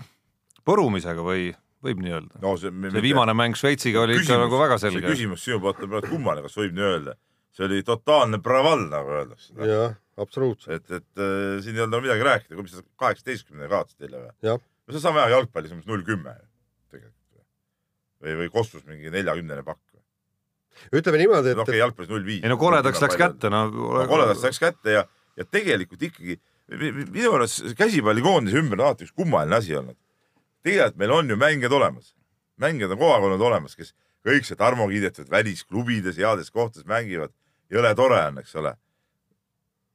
põrumisega 0.67 1.23
või 1.25 1.49
võib 1.85 2.03
nii 2.03 2.13
öelda 2.13 2.41
no,? 2.43 2.53
see, 2.59 2.69
see 2.69 3.03
viimane 3.03 3.33
mäng 3.37 3.57
Šveitsiga 3.57 4.03
oli 4.03 4.19
küsimus, 4.19 4.29
ikka 4.29 4.43
nagu 4.43 4.59
väga 4.61 4.77
selge. 4.81 5.05
küsimus 5.07 5.45
sinu 5.45 5.61
poolt 5.63 5.81
on 5.85 5.93
praegu 5.95 6.11
kummaline, 6.11 6.45
kas 6.45 6.59
võib 6.59 6.75
nii 6.77 6.85
öelda? 6.85 7.15
see 7.55 7.65
oli 7.65 7.81
totaalne 7.87 8.41
praval, 8.45 8.85
nagu 8.91 9.15
öeldakse. 9.21 9.55
jah, 9.65 9.97
absoluutselt. 10.21 10.85
et, 10.85 11.01
et 11.01 11.23
äh, 11.23 11.57
siin 11.65 11.79
ei 11.79 11.85
olnud 11.87 12.05
midagi 12.05 12.27
rääkida, 12.27 12.55
kui 12.55 12.67
mis 12.67 12.77
sa 12.77 12.85
kaheksateistkümnene 13.01 13.71
kaotasid 13.71 14.07
eile 14.07 14.25
või? 14.27 14.33
no 14.53 14.95
see 14.95 15.03
saame 15.03 15.23
aja 15.23 15.39
jalgpallis 15.39 15.73
umbes 15.75 15.89
null 15.89 16.05
kümme 16.05 16.35
tegelikult. 16.91 17.45
või, 18.21 18.37
või 18.43 18.51
kostus 18.53 18.85
mingi 18.85 19.13
neljakümnene 19.13 19.65
pakk 19.65 19.85
ütleme 20.95 21.19
niimoodi, 21.19 21.51
et 21.51 21.57
no, 21.57 21.65
okei 21.65 21.75
okay,, 21.75 21.81
jalgpallis 21.81 22.11
null 22.11 22.27
viis. 22.27 22.43
ei 22.43 22.51
no 22.51 22.59
koledaks 22.59 23.01
läks 23.03 23.17
kätte, 23.19 23.51
no. 23.51 23.65
no 23.71 24.05
koledaks 24.09 24.45
läks 24.45 24.61
kätte 24.61 24.93
ja, 24.93 25.03
ja 25.39 25.45
tegelikult 25.47 26.05
ikkagi 26.09 26.37
minu 26.69 27.33
arust 27.33 27.63
käsipallikoondise 27.77 28.59
ümber 28.61 28.79
on 28.79 28.85
alati 28.89 29.07
üks 29.07 29.15
kummaline 29.15 29.55
asi 29.55 29.77
olnud. 29.77 29.97
tegelikult 30.63 30.99
meil 30.99 31.11
on 31.11 31.29
ju 31.29 31.37
mängijad 31.39 31.73
olemas, 31.73 32.13
mängijad 32.57 32.91
on 32.91 32.99
kogu 32.99 33.11
aeg 33.13 33.25
olnud 33.29 33.41
olemas, 33.41 33.75
kes 33.75 33.93
kõik 34.27 34.45
see 34.45 34.59
Tarmo 34.59 34.87
kiidetud 34.89 35.29
välisklubides, 35.31 36.19
heades 36.19 36.51
kohtades 36.51 36.85
mängivad. 36.85 37.33
jõle 37.71 37.95
tore 37.95 38.19
on, 38.27 38.37
eks 38.41 38.55
ole. 38.55 38.75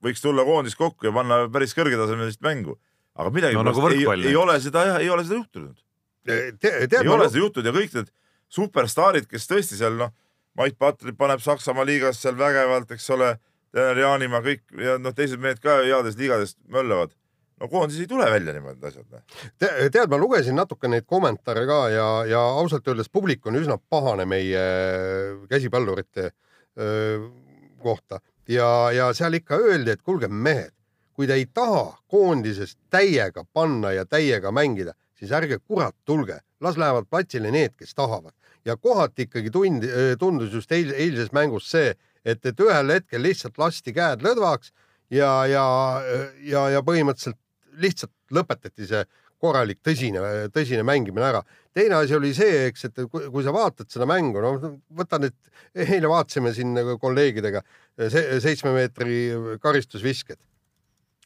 võiks 0.05 0.23
tulla 0.23 0.45
koondis 0.45 0.77
kokku 0.77 1.07
ja 1.07 1.13
panna 1.13 1.49
päris 1.49 1.75
kõrgetasemelist 1.75 2.43
mängu, 2.43 2.79
aga 3.15 3.31
midagi 3.31 3.57
no, 3.57 3.63
nagu 3.63 3.89
ei, 3.89 4.05
ei 4.29 4.37
ole 4.37 4.59
seda 4.61 4.85
jah, 4.87 5.01
ei 5.01 5.11
ole 5.11 5.25
seda 5.25 5.41
juhtunud. 5.41 5.79
ei 6.27 7.09
ole 7.09 7.29
seda 7.29 7.39
juhtunud 7.39 7.67
ja 7.67 7.73
kõik 7.73 7.95
need 7.95 8.13
superstaarid, 8.49 9.27
kes 9.31 9.49
tõesti 9.51 9.79
seal 9.79 9.99
noh, 9.99 10.13
Mait 10.55 10.77
Patrik 10.79 11.17
paneb 11.19 11.41
Saksamaa 11.43 11.83
liigas 11.83 12.21
seal 12.23 12.37
vägevalt, 12.39 12.93
eks 12.95 13.09
ole 13.11 13.33
Jaanimaa, 13.75 14.43
kõik 14.45 14.65
ja 14.79 14.97
noh, 15.03 15.15
teised 15.17 15.43
mehed 15.43 15.61
ka 15.63 15.81
heades 15.83 16.19
liigades 16.19 16.57
möllavad. 16.71 17.15
no 17.61 17.69
koondises 17.71 18.03
ei 18.03 18.11
tule 18.11 18.27
välja 18.31 18.53
niimoodi 18.53 18.87
asjad 18.87 19.07
noh. 19.11 19.23
Te,. 19.59 19.69
tead, 19.91 20.11
ma 20.11 20.19
lugesin 20.19 20.57
natuke 20.59 20.89
neid 20.91 21.07
kommentaare 21.07 21.67
ka 21.67 21.81
ja, 21.91 22.07
ja 22.27 22.41
ausalt 22.61 22.89
öeldes 22.89 23.09
publik 23.09 23.47
on 23.47 23.59
üsna 23.59 23.79
pahane 23.79 24.27
meie 24.27 24.63
käsipallurite 25.51 26.31
öö, 26.79 27.29
kohta 27.83 28.21
ja, 28.49 28.91
ja 28.93 29.13
seal 29.15 29.39
ikka 29.39 29.59
öeldi, 29.59 29.95
et 29.95 30.03
kuulge 30.03 30.29
mehed, 30.29 30.73
kui 31.15 31.27
te 31.27 31.39
ei 31.39 31.47
taha 31.47 31.97
koondises 32.11 32.77
täiega 32.91 33.45
panna 33.53 33.93
ja 33.95 34.05
täiega 34.07 34.51
mängida, 34.51 34.95
siis 35.19 35.33
ärge 35.33 35.59
kurat 35.63 35.95
tulge, 36.05 36.41
las 36.61 36.79
lähevad 36.79 37.07
platsile 37.11 37.51
need, 37.55 37.75
kes 37.79 37.95
tahavad 37.95 38.35
ja 38.65 38.77
kohati 38.77 39.29
ikkagi 39.29 39.51
tundi, 39.51 39.89
tundus 40.19 40.53
just 40.53 40.73
eil, 40.73 40.93
eilses 40.97 41.33
mängus 41.37 41.69
see, 41.71 41.95
et, 42.25 42.41
et 42.47 42.61
ühel 42.61 42.95
hetkel 42.97 43.23
lihtsalt 43.23 43.59
lasti 43.59 43.93
käed 43.97 44.25
lõdvaks 44.25 44.73
ja, 45.11 45.45
ja, 45.51 45.67
ja, 46.43 46.69
ja 46.77 46.83
põhimõtteliselt 46.87 47.41
lihtsalt 47.81 48.13
lõpetati 48.35 48.89
see 48.89 49.05
korralik 49.45 49.81
tõsine, 49.85 50.21
tõsine 50.55 50.85
mängimine 50.87 51.27
ära. 51.27 51.43
teine 51.75 51.99
asi 51.99 52.15
oli 52.17 52.33
see, 52.37 52.69
eks, 52.71 52.87
et 52.89 53.03
kui, 53.11 53.27
kui 53.33 53.45
sa 53.45 53.53
vaatad 53.53 53.91
seda 53.93 54.07
mängu, 54.09 54.41
no 54.41 54.55
võta 54.95 55.19
nüüd, 55.21 55.37
eile 55.75 56.09
vaatasime 56.09 56.55
siin 56.55 56.79
kolleegidega 57.01 57.63
se 57.99 58.25
seitsme 58.41 58.73
meetri 58.77 59.59
karistusvisked. 59.61 60.39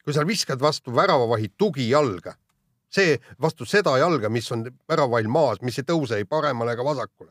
kui 0.05 0.17
sa 0.17 0.25
viskad 0.27 0.61
vastu 0.61 0.95
väravavahi 0.97 1.51
tugijalga, 1.61 2.33
see 2.89 3.19
vastu 3.41 3.67
seda 3.69 3.99
jalga, 4.01 4.31
mis 4.33 4.51
on 4.53 4.65
väravahil 4.89 5.29
maas, 5.29 5.61
mis 5.61 5.79
ei 5.79 5.85
tõuse 5.85 6.17
ei 6.17 6.25
paremale 6.25 6.73
ega 6.73 6.85
vasakule. 6.85 7.31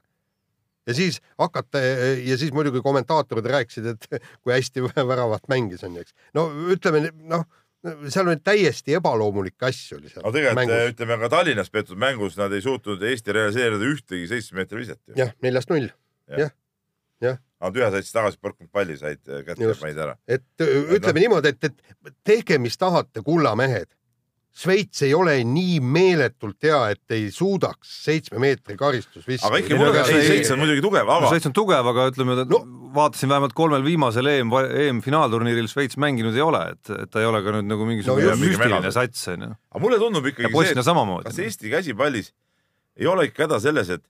Ja 0.87 0.97
siis 0.97 1.21
hakata 1.39 1.81
ja 1.81 2.37
siis 2.39 2.53
muidugi 2.55 2.81
kommentaatorid 2.85 3.47
rääkisid, 3.53 3.93
et 3.93 4.09
kui 4.41 4.55
hästi 4.55 4.83
väravat 4.97 5.47
mängis 5.51 5.83
on 5.87 5.97
eks. 6.01 6.15
no 6.37 6.47
ütleme 6.73 7.07
noh, 7.13 7.47
seal 8.09 8.27
oli 8.27 8.39
täiesti 8.43 8.97
ebaloomulikke 8.97 9.69
asju 9.69 9.99
oli 9.99 10.11
seal 10.11 10.23
aga 10.25 10.35
tegelikult 10.39 10.93
ütleme 10.93 11.19
ka 11.23 11.31
Tallinnas 11.37 11.73
peetud 11.73 11.99
mängus 11.99 12.37
nad 12.39 12.53
ei 12.55 12.63
suutnud 12.65 13.03
Eesti 13.03 13.35
realiseerida 13.35 13.91
ühtegi 13.91 14.29
seitsme 14.31 14.63
meetri 14.63 14.83
viset 14.83 15.19
jah, 15.19 15.35
neljast 15.45 15.73
null, 15.73 15.91
Nad 17.57 17.77
ühe 17.79 17.87
sõitsid 17.89 18.13
tagasi, 18.13 18.37
põrkunud 18.37 18.69
palli 18.73 18.95
said 18.99 19.21
kätte 19.25 19.65
ja 19.65 19.75
panid 19.79 19.97
ära. 20.03 20.13
et 20.29 20.65
ütleme 20.93 21.23
niimoodi, 21.23 21.53
et, 21.55 21.71
et 21.71 22.13
tehke, 22.27 22.59
mis 22.61 22.77
tahate, 22.77 23.23
kullamehed. 23.25 23.89
Šveits 24.57 25.03
ei 25.05 25.11
ole 25.13 25.35
nii 25.45 25.75
meeletult 25.85 26.63
hea, 26.65 26.77
et 26.95 27.13
ei 27.13 27.27
suudaks 27.33 27.91
seitsme 28.07 28.39
meetri 28.41 28.73
no 29.75 29.77
mulle, 29.83 29.91
aga 30.01 30.05
ei 30.09 30.15
see- 30.23 30.31
seitse 30.31 30.55
on 30.55 30.61
muidugi 30.63 30.81
tugev, 30.81 31.11
aga 31.13 31.29
Šveits 31.29 31.45
on 31.51 31.53
tugev, 31.53 31.89
aga 31.91 32.07
ütleme 32.09 32.37
No- 32.39 32.45
no,, 32.55 32.89
vaatasin 32.97 33.29
vähemalt 33.29 33.53
kolmel 33.53 33.85
viimasel 33.85 34.25
EM, 34.31 34.49
EM-finaalturniiril 34.87 35.69
Šveits 35.69 35.99
mänginud 36.01 36.33
ei 36.33 36.41
ole, 36.41 36.63
et, 36.73 36.89
et 37.03 37.11
ta 37.13 37.21
ei 37.21 37.29
ole 37.29 37.43
ka 37.45 37.53
nüüd 37.59 37.69
nagu 37.69 37.85
mingisugune 37.85 38.25
No 38.25 38.33
no, 38.33 38.41
müstiline 38.47 38.91
sats 38.97 39.27
onju. 39.35 39.51
aga 39.75 39.83
mulle 39.85 40.01
tundub 40.01 40.25
ikkagi 40.31 40.49
ja 40.49 40.49
see, 40.49 40.73
et 40.81 40.89
samamoodi 40.89 41.29
kas. 41.29 41.39
Eesti 41.45 41.69
käsipallis 41.77 42.33
ei 42.97 43.05
ole 43.13 43.27
ikka 43.29 43.45
häda 43.45 43.61
selles, 43.61 43.93
et, 43.93 44.03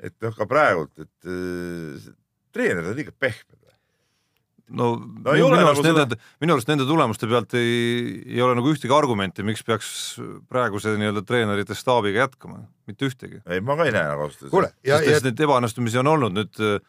et 0.00 0.16
noh, 0.24 0.32
ka 0.40 0.48
praegult, 0.48 0.94
et 0.96 1.28
äh, 1.28 2.10
treenerid 2.56 2.88
on 2.94 2.96
liiga 2.96 3.12
pehmed. 3.20 3.59
No, 4.70 4.90
No 5.00 5.34
ei 5.34 5.40
minu, 5.40 5.48
ole 5.48 5.58
minu 5.58 5.64
nagu 5.64 5.72
arust 5.72 5.86
nende, 5.86 6.18
minu 6.42 6.54
arust 6.56 6.70
nende 6.70 6.86
tulemuste 6.88 7.28
pealt 7.30 7.56
ei, 7.58 7.74
ei 8.36 8.40
ole 8.44 8.56
nagu 8.58 8.70
ühtegi 8.72 8.94
argumenti, 8.94 9.44
miks 9.46 9.64
peaks 9.66 9.90
praeguse 10.50 10.94
nii-öelda 11.00 11.24
treenerite 11.26 11.76
staabiga 11.78 12.24
jätkama, 12.26 12.62
mitte 12.90 13.08
ühtegi. 13.10 13.42
ei, 13.50 13.60
ma 13.64 13.76
ka 13.78 13.88
ei 13.88 13.94
näe 13.96 14.06
nagu 14.12 14.26
ausalt 14.28 14.46
öeldes. 14.46 14.54
kuule 14.54 14.72
ja, 14.86 14.98
sest 15.02 15.24
ja 15.24 15.30
neid 15.30 15.44
ebaõnnestumisi 15.46 16.00
on 16.02 16.10
olnud, 16.14 16.36
nüüd 16.38 16.62
äh, 16.64 16.80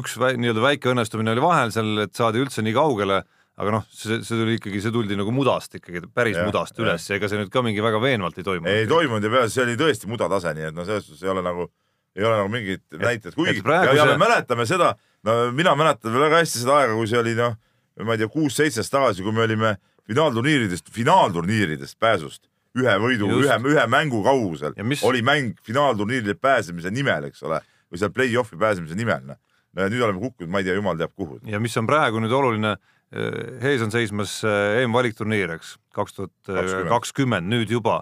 üks 0.00 0.16
väi, 0.20 0.34
nii-öelda 0.40 0.64
väike 0.64 0.92
õnnestumine 0.92 1.34
oli 1.36 1.44
vahel 1.44 1.72
seal, 1.74 1.92
et 2.06 2.14
saadi 2.18 2.40
üldse 2.42 2.64
nii 2.66 2.74
kaugele, 2.76 3.22
aga 3.56 3.72
noh, 3.78 3.84
see, 3.92 4.18
see 4.26 4.36
tuli 4.36 4.58
ikkagi, 4.58 4.80
see 4.84 4.92
tuldi 4.92 5.16
nagu 5.16 5.32
mudast 5.32 5.78
ikkagi, 5.78 6.02
päris 6.12 6.36
Jah, 6.36 6.48
mudast 6.48 6.76
jah. 6.76 6.84
üles 6.84 7.06
ja 7.08 7.16
ega 7.20 7.30
see 7.30 7.38
nüüd 7.40 7.52
ka 7.54 7.62
mingi 7.64 7.84
väga 7.84 8.00
veenvalt 8.02 8.36
ei 8.40 8.44
toimunud. 8.44 8.72
ei 8.72 8.88
toimunud 8.90 9.24
ja 9.24 9.32
peale 9.32 9.52
see 9.52 9.62
oli 9.64 9.76
tõesti 9.80 10.10
mudatase, 10.10 10.52
nii 10.58 10.70
et 10.72 10.76
no 10.76 10.84
selles 10.88 11.06
suhtes 11.08 11.24
ei 11.24 11.32
ole 11.32 11.44
nagu, 11.46 11.68
ei 12.16 12.24
ole 12.24 12.36
nagu 12.40 12.48
mingit 12.52 12.82
näitet, 13.00 13.34
kuigi 13.36 13.62
praegu 13.64 13.92
ja, 13.94 14.04
see- 14.06 14.16
me 14.16 14.24
mäletame 14.24 14.66
seda, 14.68 14.94
no 15.26 15.36
mina 15.52 15.74
mäletan 15.78 16.12
veel 16.14 16.26
väga 16.28 16.42
hästi 16.42 16.62
seda 16.64 16.80
aega, 16.80 16.96
kui 16.96 17.08
see 17.10 17.20
oli 17.20 17.34
noh, 17.38 17.56
ma 18.04 18.16
ei 18.16 18.22
tea, 18.22 18.30
kuus-seitse 18.32 18.80
aastat 18.82 18.98
tagasi, 19.00 19.24
kui 19.26 19.34
me 19.36 19.44
olime 19.44 19.76
finaalturniiridest, 20.08 20.90
finaalturniiridest 20.94 21.98
pääsust 22.00 22.46
ühe 22.76 22.96
võidu, 23.00 23.30
ühe, 23.40 23.56
ühe 23.72 23.86
mängu 23.88 24.20
kaugusel. 24.24 24.74
Mis- 24.84 25.04
oli 25.06 25.22
mäng 25.24 25.54
finaalturniirile 25.64 26.34
pääsemise 26.40 26.92
nimel, 26.92 27.30
eks 27.30 27.42
ole, 27.48 27.60
või 27.92 28.00
seal 28.02 28.12
play-off'i 28.12 28.58
pääsemise 28.60 28.98
nimel, 28.98 29.22
noh. 29.32 29.38
nüüd 29.76 30.00
oleme 30.00 30.20
kukkunud, 30.20 30.50
ma 30.52 30.60
ei 30.60 30.68
tea, 30.68 30.76
jumal 30.76 30.96
teab 31.00 31.12
kuhu. 31.16 31.40
ja 31.48 31.60
mis 31.60 31.76
on 31.76 31.88
praegu 31.88 32.20
nüüd 32.20 32.32
oluline, 32.32 32.76
ees 33.12 33.82
on 33.84 33.92
seismas 33.92 34.38
EM-valikturniir, 34.44 35.52
eks, 35.56 35.76
kaks 35.96 36.16
tuhat 36.16 36.52
kakskümmend 36.90 37.48
nüüd 37.52 37.70
juba, 37.72 38.00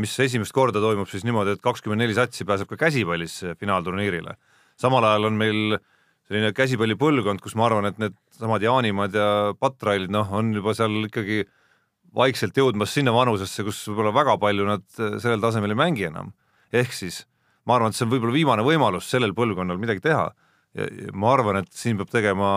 mis 0.00 0.14
esimest 0.24 0.54
korda 0.56 0.80
toimub 0.80 1.08
siis 1.10 1.26
niimoodi, 1.26 1.56
et 1.56 1.64
kakskümmend 1.64 2.00
neli 2.00 2.16
satsi 2.16 2.46
pääseb 2.48 2.70
ka 2.70 2.78
käsipallis 2.86 3.42
äh, 3.44 3.56
finaalturniirile. 3.60 4.36
samal 4.80 5.04
ajal 5.04 5.28
on 5.28 5.36
meil 5.38 5.76
selline 6.28 6.52
käsipallipõlvkond, 6.56 7.42
kus 7.44 7.54
ma 7.54 7.66
arvan, 7.68 7.90
et 7.90 7.98
needsamad 8.00 8.62
Jaanimad 8.64 9.14
ja 9.14 9.26
Patrailid, 9.60 10.10
noh, 10.10 10.32
on 10.32 10.54
juba 10.56 10.74
seal 10.74 11.04
ikkagi 11.04 11.44
vaikselt 12.14 12.56
jõudmas 12.56 12.94
sinna 12.94 13.12
vanusesse, 13.12 13.64
kus 13.66 13.82
võib-olla 13.90 14.14
väga 14.14 14.38
palju 14.40 14.66
nad 14.70 14.86
äh, 14.98 15.18
sellel 15.20 15.44
tasemel 15.44 15.76
ei 15.76 15.82
mängi 15.82 16.08
enam. 16.08 16.32
ehk 16.72 16.92
siis 16.92 17.26
ma 17.66 17.76
arvan, 17.76 17.92
et 17.92 17.96
see 17.96 18.06
on 18.06 18.12
võib-olla 18.12 18.34
viimane 18.34 18.64
võimalus 18.64 19.10
sellel 19.10 19.36
põlvkonnal 19.36 19.78
midagi 19.78 20.00
teha 20.04 20.32
ma 21.14 21.32
arvan, 21.34 21.60
et 21.62 21.70
siin 21.70 21.98
peab 22.00 22.10
tegema 22.10 22.48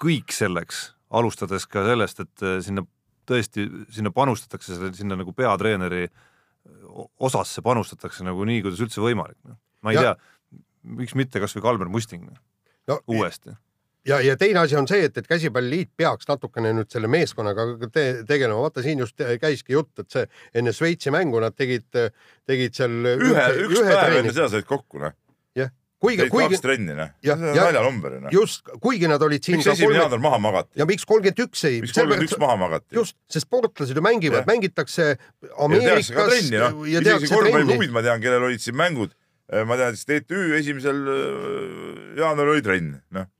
kõik 0.00 0.32
selleks, 0.32 0.94
alustades 1.12 1.66
ka 1.68 1.84
sellest, 1.84 2.22
et 2.24 2.44
sinna 2.64 2.86
tõesti, 3.26 3.66
sinna 3.92 4.10
panustatakse, 4.14 4.78
sinna 4.96 5.16
nagu 5.18 5.32
peatreeneri 5.36 6.06
osasse 7.22 7.62
panustatakse 7.62 8.24
nagu 8.26 8.44
nii, 8.48 8.62
kuidas 8.64 8.80
üldse 8.82 9.02
võimalik. 9.04 9.38
ma 9.82 9.92
ei 9.92 9.96
Ja- 9.96 10.02
tea, 10.02 10.16
miks 10.82 11.14
mitte 11.14 11.40
kasvõi 11.42 11.62
Kalmer 11.62 11.88
Musting 11.88 12.24
no 12.88 13.00
uuesti. 13.06 13.50
ja, 14.06 14.20
ja 14.20 14.36
teine 14.36 14.60
asi 14.60 14.76
on 14.76 14.86
see, 14.88 15.04
et, 15.04 15.16
et 15.18 15.26
käsipalliliit 15.26 15.90
peaks 15.96 16.28
natukene 16.28 16.72
nüüd 16.72 16.90
selle 16.90 17.06
meeskonnaga 17.10 17.66
te, 17.92 18.22
tegelema, 18.26 18.60
vaata 18.62 18.82
siin 18.82 18.98
just 19.02 19.18
käiski 19.40 19.72
jutt, 19.76 19.98
et 19.98 20.10
see 20.10 20.26
enne 20.54 20.72
Šveitsi 20.72 21.10
mängu 21.14 21.40
nad 21.42 21.54
tegid, 21.54 21.86
tegid 22.46 22.74
seal 22.74 22.90
ühe, 23.14 23.46
üks 23.66 23.80
päev 23.82 24.18
enne 24.22 24.32
seda 24.32 24.48
said 24.48 24.64
kokku, 24.66 24.98
noh. 25.02 25.12
kuigi, 26.02 26.26
kuigi 26.32 26.54
kaks 26.54 26.64
trenni, 26.64 26.94
noh. 26.96 27.12
Naljanumber 27.24 28.16
noh. 28.20 28.32
just, 28.34 28.66
kuigi 28.82 29.08
nad 29.10 29.22
olid 29.24 29.44
siin 29.44 29.60
miks 29.60 29.70
esimene 29.72 30.02
jaanuar 30.02 30.22
maha 30.26 30.40
magati? 30.46 30.72
ja 30.80 30.86
miks 30.88 31.06
kolmkümmend 31.08 31.44
üks 31.46 31.64
ei, 31.68 31.78
miks 31.84 31.94
kolmkümmend 31.96 32.26
üks 32.28 32.40
maha 32.42 32.56
magati? 32.60 32.88
just, 32.98 33.16
sest 33.32 33.48
sportlased 33.48 33.96
ju 33.96 34.04
mängivad 34.04 34.48
mängitakse 34.48 35.06
ja 35.06 35.16
tehakse 35.16 35.54
ka 35.56 35.64
Ameerikas 35.68 36.10
trenni, 36.12 36.60
noh. 36.60 36.82
isegi 36.90 37.32
korvpalliklubid, 37.32 37.94
ma 37.94 38.04
tean, 38.04 38.20
kellel 38.24 38.48
olid 38.50 38.64
siin 38.64 38.76
mängud, 38.78 39.14
ma 39.68 39.78
tean, 39.80 39.94
et 39.94 40.00
siis 40.00 40.10
TTÜ 40.10 40.42
esimesel 40.60 41.00
äh, 41.14 41.24
jaanuaril 42.20 42.56
oli 42.58 42.66
trenn, 42.66 42.98
noh. 43.16 43.30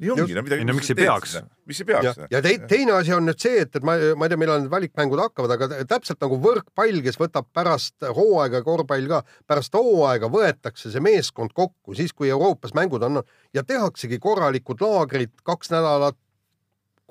Nii 0.00 0.12
ongi, 0.14 0.34
no 0.36 0.42
midagi. 0.46 0.64
Ei 0.64 0.68
no 0.68 0.76
miks 0.76 0.90
ei 0.92 0.98
peaks? 0.98 1.34
miks 1.68 1.80
ei 1.82 1.86
ja 1.86 2.00
peaks?, 2.00 2.20
ja 2.32 2.42
tei, 2.44 2.58
teine 2.70 2.94
asi 2.96 3.14
on 3.16 3.26
nüüd 3.28 3.40
see, 3.42 3.64
et, 3.66 3.74
et 3.76 3.86
ma, 3.86 3.96
ma 4.16 4.26
ei 4.26 4.32
tea, 4.32 4.40
millal 4.40 4.62
need 4.62 4.72
valikmängud 4.72 5.20
hakkavad, 5.22 5.56
aga 5.56 5.82
täpselt 5.90 6.20
nagu 6.24 6.38
võrkpall, 6.42 7.02
kes 7.04 7.20
võtab 7.20 7.50
pärast 7.56 8.08
hooaega, 8.16 8.62
korvpall 8.66 9.10
ka, 9.10 9.22
pärast 9.50 9.76
hooaega 9.76 10.30
võetakse 10.32 10.92
see 10.92 11.04
meeskond 11.04 11.52
kokku, 11.56 11.96
siis 11.98 12.16
kui 12.16 12.32
Euroopas 12.32 12.72
mängud 12.78 13.04
on 13.06 13.20
ja 13.56 13.66
tehaksegi 13.66 14.20
korralikud 14.22 14.80
laagrid, 14.84 15.34
kaks 15.46 15.72
nädalat, 15.74 16.18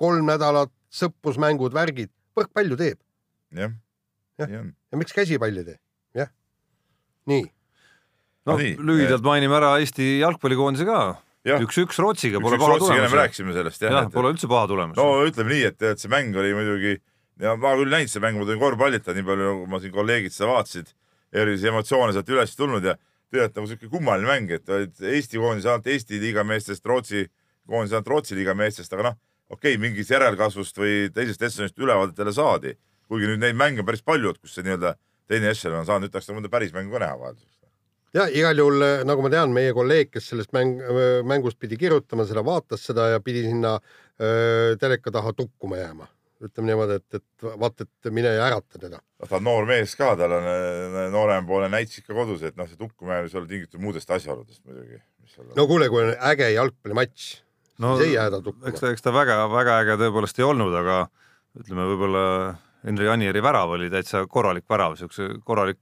kolm 0.00 0.26
nädalat, 0.30 0.72
sõprusmängud, 0.90 1.76
värgid, 1.76 2.10
võrkpall 2.36 2.74
ju 2.74 2.80
teeb 2.80 2.98
jah, 3.54 3.72
Jah. 4.38 4.48
nii 4.48 4.60
on. 4.60 4.68
ja 4.92 5.00
miks 5.00 5.14
käsipall 5.14 5.62
ei 5.62 5.66
tee, 5.66 5.78
jah. 6.18 6.30
nii, 7.30 7.44
no 8.48 8.56
nii, 8.60 8.76
lühidalt 8.90 9.26
mainime 9.26 9.58
ära 9.58 9.74
Eesti 9.82 10.18
jalgpallikoondise 10.22 10.86
ka. 10.88 11.00
Üks-üks 11.48 11.96
Rootsiga, 12.02 12.40
pole 12.42 12.58
üks 12.58 12.66
paha 12.66 12.80
tulemus. 12.82 13.14
rääkisime 13.16 13.54
sellest 13.56 13.84
jah 13.86 13.94
jah, 13.94 14.08
pole 14.12 14.34
üldse 14.34 14.48
paha 14.50 14.66
tulemus 14.68 14.98
no 15.00 15.24
ütleme 15.24 15.54
nii, 15.54 15.62
et, 15.70 15.82
et 15.88 16.02
see 16.02 16.10
mäng 16.12 16.36
oli 16.36 16.52
muidugi 16.56 16.98
ja 17.40 17.54
ma 17.56 17.72
küll 17.78 17.92
näinud 17.92 18.12
seda 18.12 18.26
mängu, 18.26 18.42
ma 18.42 18.48
tulin 18.48 18.60
korvpallita, 18.60 19.14
nii 19.16 19.24
palju 19.24 19.46
nagu 19.46 19.68
ma 19.70 19.80
siin 19.80 19.94
kolleegid 19.94 20.34
seda 20.34 20.50
vaatasid, 20.50 20.92
erilisi 21.32 21.70
emotsioone 21.70 22.12
sealt 22.16 22.32
üles 22.34 22.52
tulnud 22.58 22.84
ja 22.84 22.96
tegelikult 23.30 23.60
nagu 23.60 23.70
siuke 23.70 23.90
kummaline 23.92 24.28
mäng, 24.28 24.52
et 24.52 24.68
olid 24.68 25.04
Eesti 25.14 25.40
koondis 25.40 25.68
ainult 25.68 25.88
Eesti 25.90 26.20
liiga 26.22 26.44
meestest, 26.46 26.84
Rootsi 26.86 27.24
koondis 27.68 27.94
ainult 27.94 28.10
Rootsi 28.10 28.36
liiga 28.38 28.54
meestest, 28.58 28.92
aga 28.96 29.10
noh, 29.10 29.18
okei 29.48 29.76
okay,, 29.76 29.82
mingist 29.82 30.12
järelkasvust 30.12 30.80
või 30.80 31.08
teisest 31.14 31.46
ešelonist 31.48 31.78
ülevaadet 31.78 32.18
jälle 32.18 32.34
saadi. 32.36 32.76
kuigi 33.10 33.26
nüüd 33.26 33.40
neid 33.42 33.56
mänge 33.58 33.82
on 33.82 33.86
päris 33.88 34.04
palju, 34.06 34.34
kus 34.38 34.52
see 34.54 34.62
nii-öelda 34.66 34.94
teine 35.26 35.50
ešelon 35.50 35.80
on 35.80 35.86
saanud, 35.86 36.06
nüüd 36.06 36.12
tahaks 36.14 36.30
mõnda 36.30 36.50
päris 36.52 36.74
mängu 36.74 36.94
ka 36.94 37.00
näha 37.02 37.16
vahelduseks. 37.18 37.59
Ja 38.16 38.26
igal 38.34 38.58
juhul, 38.58 38.84
nagu 39.06 39.24
ma 39.24 39.32
tean, 39.32 39.52
meie 39.54 39.74
kolleeg, 39.76 40.12
kes 40.14 40.30
sellest 40.32 40.54
mäng, 40.56 40.80
mängust 41.28 41.58
pidi 41.60 41.78
kirjutama, 41.80 42.26
seda 42.28 42.44
vaatas 42.46 42.84
seda 42.88 43.10
ja 43.12 43.20
pidi 43.24 43.44
sinna 43.46 43.76
öö, 43.78 44.78
teleka 44.80 45.12
taha 45.14 45.34
tukkuma 45.36 45.80
jääma. 45.80 46.08
ütleme 46.40 46.70
niimoodi, 46.70 46.94
et, 46.96 47.18
et 47.18 47.44
vaata, 47.60 47.84
et 47.84 48.08
mine 48.16 48.30
ja 48.32 48.46
ärata 48.48 48.78
teda. 48.80 48.96
noh, 48.96 49.28
ta 49.28 49.36
on 49.36 49.44
noor 49.44 49.66
mees 49.68 49.92
ka, 49.92 50.14
tal 50.16 50.32
on 50.38 50.46
noorempoolne 51.12 51.68
näits 51.68 52.00
ikka 52.00 52.16
kodus, 52.16 52.40
et 52.48 52.56
noh, 52.56 52.68
see 52.68 52.80
tukkumine 52.80 53.26
võis 53.26 53.36
olla 53.36 53.50
tingitud 53.50 53.82
muudest 53.84 54.10
asjaoludest 54.16 54.64
muidugi. 54.64 55.02
no 55.56 55.66
kuule, 55.68 55.90
kui 55.92 56.06
on 56.06 56.14
äge 56.30 56.48
jalgpallimatš, 56.54 57.28
no 57.84 57.92
siis 57.98 58.08
ei 58.08 58.16
jää 58.16 58.30
ta 58.32 58.40
eks 58.40 58.48
tukkuma. 58.48 58.72
ta, 58.80 58.94
eks 58.96 59.04
ta 59.04 59.12
väga, 59.14 59.36
väga 59.52 59.76
äge 59.84 59.98
tõepoolest 60.00 60.40
ei 60.40 60.48
olnud, 60.48 60.80
aga 60.80 60.96
ütleme, 61.60 61.86
võib-olla 61.92 62.24
Henri 62.88 63.12
Anieri 63.12 63.44
värav 63.44 63.76
oli 63.76 63.92
täitsa 63.92 64.24
korralik 64.24 64.64
värav, 64.70 64.96
siukse 64.96 65.28
korralik 65.44 65.78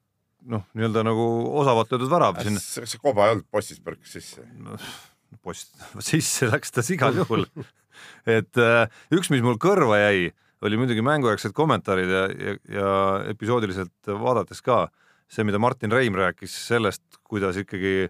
noh, 0.46 0.64
nii-öelda 0.78 1.04
nagu 1.06 1.24
osavalt 1.60 1.90
löödud 1.92 2.12
värav 2.12 2.38
sinna. 2.44 2.62
see, 2.62 2.86
see 2.88 3.02
koba 3.02 3.26
ei 3.26 3.36
olnud, 3.36 3.48
postist 3.50 3.82
põrkas 3.84 4.14
sisse. 4.18 4.44
post, 5.42 5.74
sisse 6.10 6.50
läks 6.50 6.74
ta 6.74 6.84
igal 6.94 7.16
juhul. 7.22 7.46
et 8.38 8.62
äh, 8.62 8.84
üks, 9.14 9.32
mis 9.34 9.42
mul 9.44 9.58
kõrva 9.62 9.98
jäi, 10.04 10.30
oli 10.66 10.78
muidugi 10.78 11.02
mängujärgsed 11.06 11.54
kommentaarid 11.54 12.10
ja, 12.10 12.22
ja, 12.30 12.54
ja 12.74 12.94
episoodiliselt 13.30 14.10
vaadates 14.10 14.62
ka 14.64 14.86
see, 15.28 15.44
mida 15.46 15.60
Martin 15.60 15.92
Reim 15.92 16.16
rääkis 16.16 16.54
sellest, 16.68 17.04
kuidas 17.28 17.58
ikkagi 17.60 18.08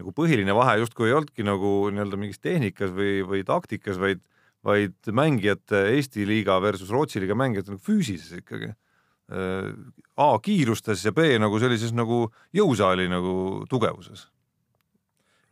nagu 0.00 0.12
põhiline 0.16 0.54
vahe 0.56 0.78
justkui 0.80 1.10
ei 1.10 1.16
olnudki 1.16 1.44
nagu 1.46 1.88
nii-öelda 1.92 2.18
mingis 2.20 2.40
tehnikas 2.42 2.92
või, 2.96 3.20
või 3.26 3.42
taktikas, 3.46 3.98
vaid, 4.00 4.22
vaid 4.66 5.10
mängijate 5.16 5.86
Eesti 5.94 6.26
liiga 6.28 6.58
versus 6.62 6.92
Rootsi 6.92 7.22
liiga 7.22 7.36
mängijate 7.38 7.74
nagu 7.74 7.82
füüsilises 7.84 8.40
ikkagi. 8.40 8.72
A 9.30 10.28
kiirustes 10.42 11.04
ja 11.06 11.12
B 11.14 11.36
nagu 11.38 11.58
sellises 11.62 11.92
nagu 11.94 12.24
jõusaali 12.56 13.06
nagu 13.08 13.64
tugevuses 13.70 14.26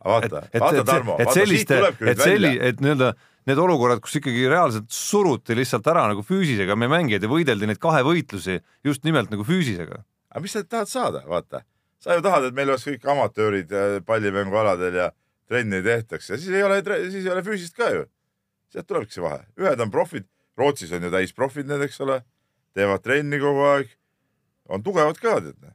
vaata, 0.05 0.41
vaata 0.59 0.83
Tarmo, 0.83 1.15
et 1.19 1.27
vaata 1.27 1.35
siit 1.35 1.43
selliste, 1.43 1.77
tulebki 1.79 2.05
nüüd 2.05 2.11
et 2.11 2.23
selli-, 2.23 2.53
välja. 2.53 2.69
et 2.69 2.83
nii-öelda 2.83 3.09
need 3.49 3.61
olukorrad, 3.63 4.01
kus 4.03 4.19
ikkagi 4.19 4.45
reaalselt 4.51 4.91
suruti 4.93 5.57
lihtsalt 5.57 5.87
ära 5.91 6.05
nagu 6.11 6.23
füüsisega 6.25 6.77
meie 6.79 6.91
mängijaid 6.91 7.25
ja 7.25 7.31
võideldi 7.31 7.69
neid 7.69 7.81
kahevõitlusi 7.81 8.59
just 8.85 9.03
nimelt 9.07 9.31
nagu 9.33 9.45
füüsisega. 9.47 10.03
aga 10.29 10.43
mis 10.43 10.55
sa 10.55 10.63
tahad 10.63 10.91
saada, 10.91 11.23
vaata. 11.27 11.63
sa 11.99 12.15
ju 12.15 12.23
tahad, 12.25 12.49
et 12.49 12.55
meil 12.55 12.71
oleks 12.71 12.87
kõik 12.87 13.07
amatöörid 13.11 13.71
ja 13.71 14.01
pallimängualadel 14.05 14.99
ja 15.03 15.11
trenni 15.49 15.81
ei 15.81 15.87
tehtaks 15.87 16.29
ja 16.29 16.37
siis 16.37 16.55
ei 16.55 16.63
ole, 16.63 16.81
siis 17.09 17.25
ei 17.25 17.31
ole 17.33 17.43
füüsist 17.43 17.75
ka 17.75 17.91
ju. 17.95 18.05
sealt 18.69 18.87
tulebki 18.87 19.17
see 19.17 19.25
vahe, 19.25 19.43
ühed 19.59 19.81
on 19.81 19.91
profid, 19.91 20.29
Rootsis 20.59 20.91
on 20.93 21.03
ju 21.03 21.11
täisprofid 21.11 21.67
need, 21.67 21.81
eks 21.87 22.01
ole, 22.05 22.21
teevad 22.77 23.03
trenni 23.03 23.39
kogu 23.41 23.65
aeg, 23.73 23.91
on 24.69 24.83
tugevad 24.83 25.19
ka 25.21 25.39
tead. 25.41 25.73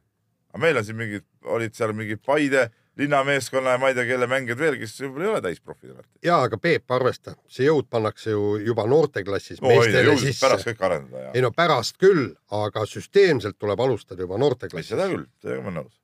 aga 0.55 0.63
meil 0.63 0.79
on 0.79 0.87
siin 0.87 0.99
mingid, 0.99 1.27
olid 1.45 1.75
seal 1.75 1.93
mingid 1.97 2.23
Paide 2.25 2.71
linnameeskonna 2.97 3.71
ja 3.71 3.79
ma 3.79 3.89
ei 3.91 3.95
tea, 3.95 4.07
kelle 4.07 4.27
mängijad 4.31 4.59
veel, 4.59 4.77
kes 4.79 4.95
võib-olla 5.03 5.25
ei 5.25 5.31
ole 5.33 5.41
täisprofid. 5.43 5.97
ja 6.25 6.37
aga 6.47 6.59
Peep, 6.59 6.91
arvesta, 6.95 7.35
see 7.51 7.67
jõud 7.67 7.89
pannakse 7.91 8.31
ju 8.31 8.57
juba 8.63 8.87
noorteklassis 8.91 9.63
no 9.63 9.73
meestele 9.73 10.05
jõudnud 10.07 10.23
sisse 10.29 10.47
pärast. 10.47 10.69
kõik 10.69 10.85
arendada 10.87 11.25
ja 11.25 11.33
ei 11.35 11.43
no 11.43 11.51
pärast 11.55 11.99
küll, 11.99 12.29
aga 12.55 12.87
süsteemselt 12.87 13.59
tuleb 13.59 13.81
alustada 13.81 14.23
juba 14.23 14.39
Ei, 14.39 14.45
noorteklassis 14.45 14.95
seda. 14.95 15.09
küll, 15.11 15.27
sellega 15.43 15.65
ma 15.65 15.73
olen 15.73 15.81
nõus. 15.83 15.99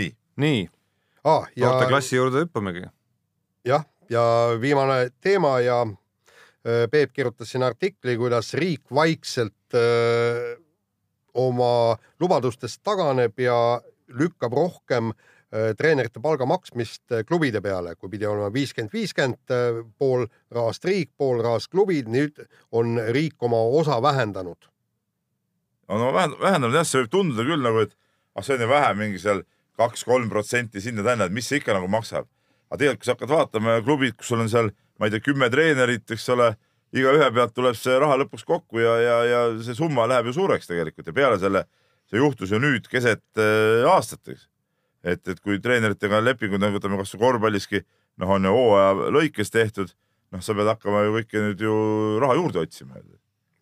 nii, 0.00 0.10
nii, 0.46 0.66
ah,. 1.24 1.46
ja 1.56 1.70
noorteklassi 1.70 2.18
juurde 2.18 2.44
hüppamegi. 2.44 2.86
jah, 3.70 3.86
ja 4.10 4.24
viimane 4.60 5.10
teema 5.20 5.60
ja 5.60 5.84
Peep 6.62 7.12
kirjutas 7.16 7.48
siin 7.54 7.62
artikli, 7.64 8.16
kuidas 8.20 8.52
riik 8.54 8.82
vaikselt 8.94 9.74
öö, 9.74 10.56
oma 11.34 11.96
lubadustest 12.20 12.82
taganeb 12.84 13.38
ja 13.40 13.80
lükkab 14.12 14.52
rohkem 14.52 15.12
öö, 15.14 15.74
treenerite 15.74 16.20
palga 16.20 16.44
maksmist 16.46 17.02
klubide 17.28 17.62
peale, 17.64 17.94
kui 17.96 18.10
pidi 18.12 18.26
olema 18.28 18.50
viiskümmend, 18.52 18.92
viiskümmend, 18.92 19.54
pool 19.98 20.26
rahast 20.52 20.84
riik, 20.84 21.14
pool 21.16 21.40
rahast 21.42 21.70
klubid, 21.72 22.10
nüüd 22.12 22.42
on 22.72 22.98
riik 23.08 23.40
oma 23.42 23.62
osa 23.80 23.96
vähendanud. 24.02 24.68
no, 25.88 26.12
vähend- 26.12 26.36
vähendanud 26.40 26.76
jah, 26.76 26.84
see 26.86 27.00
võib 27.00 27.10
tunduda 27.10 27.46
küll 27.48 27.64
nagu, 27.64 27.86
et 27.86 27.96
ah 28.36 28.44
see 28.44 28.54
on 28.58 28.66
ju 28.66 28.68
vähe, 28.68 28.92
mingi 28.94 29.18
seal 29.18 29.42
kaks-kolm 29.80 30.28
protsenti 30.28 30.80
sinna-tänna, 30.80 31.24
et 31.24 31.32
mis 31.32 31.48
see 31.48 31.58
ikka 31.58 31.72
nagu 31.74 31.88
maksab. 31.88 32.28
aga 32.70 32.78
tegelikult, 32.78 33.00
kui 33.00 33.06
sa 33.08 33.16
hakkad 33.16 33.32
vaatama 33.32 33.80
klubid, 33.82 34.14
kus 34.18 34.28
sul 34.28 34.44
on 34.44 34.48
seal, 34.52 34.68
ma 35.00 35.08
ei 35.08 35.14
tea, 35.14 35.24
kümme 35.24 35.48
treenerit, 35.52 36.04
eks 36.12 36.28
ole, 36.34 36.52
igaühe 36.96 37.30
pealt 37.34 37.54
tuleb 37.56 37.78
see 37.78 37.96
raha 38.02 38.18
lõpuks 38.20 38.44
kokku 38.46 38.82
ja, 38.82 38.96
ja, 39.00 39.16
ja 39.24 39.40
see 39.64 39.76
summa 39.78 40.04
läheb 40.10 40.30
ju 40.30 40.36
suureks 40.40 40.68
tegelikult 40.68 41.08
ja 41.08 41.16
peale 41.16 41.40
selle, 41.40 41.64
see 42.10 42.20
juhtus 42.20 42.52
ju 42.52 42.60
nüüd 42.62 42.86
keset 42.90 43.24
äh, 43.40 43.86
aastat, 43.88 44.22
eks. 44.34 44.46
et, 45.06 45.22
et 45.24 45.40
kui 45.40 45.60
treeneritega 45.62 46.20
lepingud, 46.24 46.60
nagu 46.62 46.78
võtame 46.78 47.00
kasvõi 47.00 47.24
korvpalliski, 47.24 47.82
noh, 48.20 48.36
on 48.36 48.46
ju 48.46 48.54
hooaja 48.54 49.10
lõikes 49.16 49.54
tehtud, 49.54 49.94
noh, 50.34 50.44
sa 50.44 50.56
pead 50.58 50.70
hakkama 50.74 51.06
ju 51.06 51.18
kõike 51.18 51.44
nüüd 51.46 51.66
ju 51.66 51.76
raha 52.22 52.38
juurde 52.38 52.66
otsima. 52.66 53.00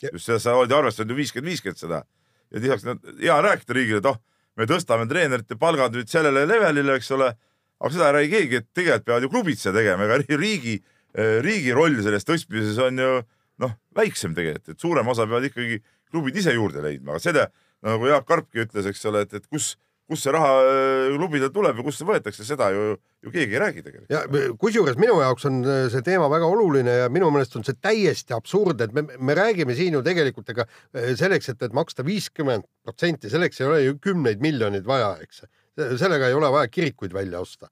Just 0.02 0.24
seda 0.26 0.40
sa 0.42 0.56
oled 0.58 0.72
ju 0.72 0.78
arvestanud 0.78 1.12
ju 1.12 1.20
viiskümmend, 1.20 1.52
viiskümmend 1.52 1.80
seda 1.80 2.02
ja 2.50 2.62
lisaks 2.62 2.84
no, 2.86 2.96
hea 3.20 3.34
on 3.36 3.44
rääkida 3.44 3.76
riigile, 3.76 4.00
et 4.02 4.08
oh, 4.08 4.18
me 4.58 4.66
tõstame 4.68 5.06
treenerite 5.10 5.58
palgad 5.60 5.94
nüüd 5.96 6.10
sellele 6.10 6.46
levelile, 6.48 6.96
eks 6.98 7.10
ole, 7.16 7.32
aga 7.78 7.94
seda 7.94 8.08
ei 8.08 8.16
räägi 8.18 8.32
keegi, 8.34 8.60
et 8.62 8.68
tegelikult 8.74 9.08
peavad 9.08 9.26
ju 9.26 9.32
klubid 9.32 9.60
seda 9.60 9.78
tegema, 9.78 10.08
ega 10.08 10.38
riigi, 10.40 10.78
riigi 11.16 11.72
roll 11.72 11.96
selles 12.04 12.26
tõstmises 12.28 12.78
on 12.84 13.00
ju 13.00 13.12
noh, 13.62 13.74
väiksem 13.96 14.36
tegelikult, 14.36 14.74
et 14.74 14.82
suurem 14.82 15.10
osa 15.10 15.26
peavad 15.26 15.48
ikkagi 15.48 15.80
klubid 16.12 16.38
ise 16.40 16.54
juurde 16.56 16.82
leidma, 16.84 17.16
aga 17.16 17.22
seda 17.22 17.50
nagu 17.84 18.08
Jaak 18.10 18.26
Karpki 18.28 18.64
ütles, 18.64 18.88
eks 18.90 19.04
ole, 19.10 19.22
et, 19.26 19.34
et 19.38 19.46
kus, 19.46 19.72
kus 20.08 20.22
see 20.24 20.32
raha 20.34 20.52
äh, 20.64 21.10
klubidel 21.14 21.50
tuleb 21.54 21.78
ja 21.78 21.86
kust 21.86 22.02
see 22.02 22.08
võetakse, 22.08 22.46
seda 22.46 22.70
ju, 22.74 22.96
ju 23.24 23.32
keegi 23.34 23.56
ei 23.56 23.62
räägi 23.62 23.84
tegelikult. 23.86 24.14
ja 24.14 24.52
kusjuures 24.60 24.98
minu 25.00 25.18
jaoks 25.22 25.46
on 25.50 25.60
äh, 25.62 25.84
see 25.92 26.04
teema 26.06 26.30
väga 26.32 26.48
oluline 26.48 26.96
ja 27.02 27.08
minu 27.12 27.30
meelest 27.34 27.58
on 27.60 27.66
see 27.66 27.78
täiesti 27.78 28.36
absurd, 28.36 28.82
et 28.84 28.94
me, 28.96 29.04
me 29.18 29.38
räägime 29.38 29.76
siin 29.78 29.98
ju 29.98 30.04
tegelikult, 30.06 30.50
ega 30.54 30.66
äh, 30.66 31.12
selleks, 31.18 31.52
et, 31.54 31.66
et 31.66 31.76
maksta 31.76 32.06
viiskümmend 32.06 32.66
protsenti, 32.86 33.30
selleks 33.32 33.62
ei 33.62 33.70
ole 33.70 33.82
ju 33.84 33.98
kümneid 34.02 34.42
miljoneid 34.44 34.86
vaja, 34.88 35.16
eks. 35.24 35.44
sellega 36.00 36.30
ei 36.30 36.38
ole 36.38 36.50
vaja 36.50 36.70
kirikuid 36.72 37.14
välja 37.14 37.42
osta, 37.44 37.70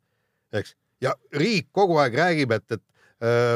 eks. 0.55 0.77
ja 1.03 1.15
riik 1.35 1.73
kogu 1.75 1.99
aeg 2.03 2.15
räägib, 2.21 2.55
et, 2.55 2.69
et 2.71 2.83
äh, 2.83 2.96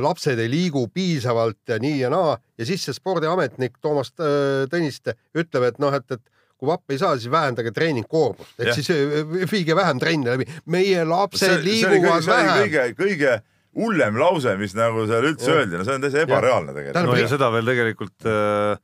lapsed 0.01 0.39
ei 0.41 0.49
liigu 0.49 0.87
piisavalt 0.89 1.69
ja 1.69 1.77
nii 1.83 1.99
ja 2.01 2.09
naa 2.13 2.37
ja 2.59 2.67
siis 2.69 2.85
see 2.87 2.97
spordiametnik 2.97 3.77
Toomas 3.83 4.15
äh, 4.17 4.65
Tõniste 4.73 5.17
ütleb, 5.37 5.67
et 5.69 5.81
noh, 5.83 5.93
et, 5.97 6.07
et 6.17 6.23
kui 6.61 6.69
vapp 6.69 6.93
ei 6.93 7.01
saa, 7.01 7.17
siis 7.17 7.33
vähendage 7.33 7.73
treeningkoormust, 7.77 8.57
ehk 8.59 8.71
Jah. 8.71 8.79
siis 8.79 8.91
äh, 8.93 9.47
viige 9.53 9.77
vähem 9.77 10.01
trenne 10.01 10.37
läbi. 10.37 10.49
meie 10.73 11.05
lapsed 11.09 11.45
see 11.47 11.63
liiguvad 11.65 12.25
kõige, 12.25 12.33
vähem. 12.33 12.61
kõige, 12.65 12.87
kõige 13.01 13.37
hullem 13.81 14.17
lause, 14.21 14.57
mis 14.61 14.75
nagu 14.77 15.07
seal 15.09 15.29
üldse 15.31 15.49
Jah. 15.49 15.61
öeldi, 15.61 15.79
no 15.79 15.89
see 15.89 15.97
on 15.97 16.05
täiesti 16.05 16.25
ebareaalne 16.25 16.77
tegelikult. 16.77 17.11
No 17.11 17.19
ja 17.21 17.29
seda 17.31 17.53
veel 17.55 17.73
tegelikult 17.73 18.29
äh, 18.29 18.81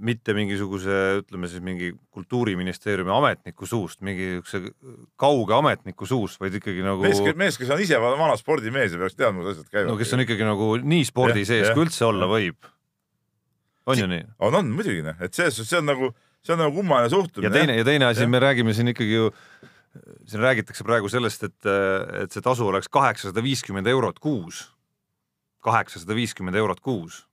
mitte 0.00 0.34
mingisuguse, 0.36 0.96
ütleme 1.20 1.48
siis 1.50 1.62
mingi 1.64 1.90
kultuuriministeeriumi 2.14 3.12
ametniku 3.12 3.68
suust, 3.68 4.00
mingi 4.06 4.36
siukse 4.38 4.62
kauge 5.20 5.54
ametniku 5.56 6.08
suust, 6.08 6.40
vaid 6.40 6.56
ikkagi 6.58 6.84
nagu 6.84 7.04
mees, 7.04 7.20
mees, 7.38 7.58
kes 7.60 7.72
on 7.74 7.82
ise 7.84 8.00
vana 8.00 8.36
spordimees 8.40 8.96
ja 8.96 9.00
peaks 9.00 9.18
teadma, 9.18 9.42
kuidas 9.42 9.60
asjad 9.60 9.70
käivad. 9.74 9.90
no 9.92 9.98
kes 10.00 10.14
on 10.16 10.24
ikkagi 10.24 10.46
nagu 10.48 10.70
nii 10.94 11.06
spordi 11.08 11.44
sees, 11.48 11.70
kui 11.76 11.84
üldse 11.86 12.06
olla 12.08 12.28
võib. 12.30 12.70
on 13.90 14.00
ju 14.00 14.08
nii? 14.10 14.26
on, 14.46 14.58
on 14.62 14.74
muidugi 14.74 15.04
noh, 15.06 15.20
et 15.20 15.36
selles 15.36 15.58
suhtes 15.58 15.74
see 15.74 15.82
on 15.82 15.88
nagu, 15.92 16.12
see 16.46 16.56
on 16.56 16.62
nagu 16.64 16.76
kummaline 16.80 17.12
suhtumine. 17.12 17.48
ja 17.48 17.54
teine, 17.54 17.78
ja 17.80 17.86
teine 17.88 18.10
asi, 18.10 18.28
me 18.30 18.42
räägime 18.42 18.76
siin 18.76 18.92
ikkagi 18.94 19.18
ju, 19.18 19.30
siin 20.24 20.44
räägitakse 20.44 20.86
praegu 20.86 21.10
sellest, 21.12 21.48
et, 21.50 21.72
et 22.24 22.32
see 22.32 22.44
tasu 22.44 22.68
oleks 22.72 22.88
kaheksasada 22.92 23.44
viiskümmend 23.44 23.90
eurot 23.90 24.22
kuus. 24.22 24.68
kaheksasada 25.60 26.16
viiskümmend 26.16 26.56
eurot 26.56 26.80
kuus. 26.80 27.26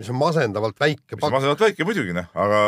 Mis 0.00 0.08
on 0.08 0.16
masendavalt 0.16 0.78
väike 0.80 1.18
mis 1.18 1.26
on 1.26 1.34
masendavalt 1.34 1.66
väike 1.66 1.84
muidugi 1.84 2.14
noh, 2.16 2.30
aga 2.44 2.60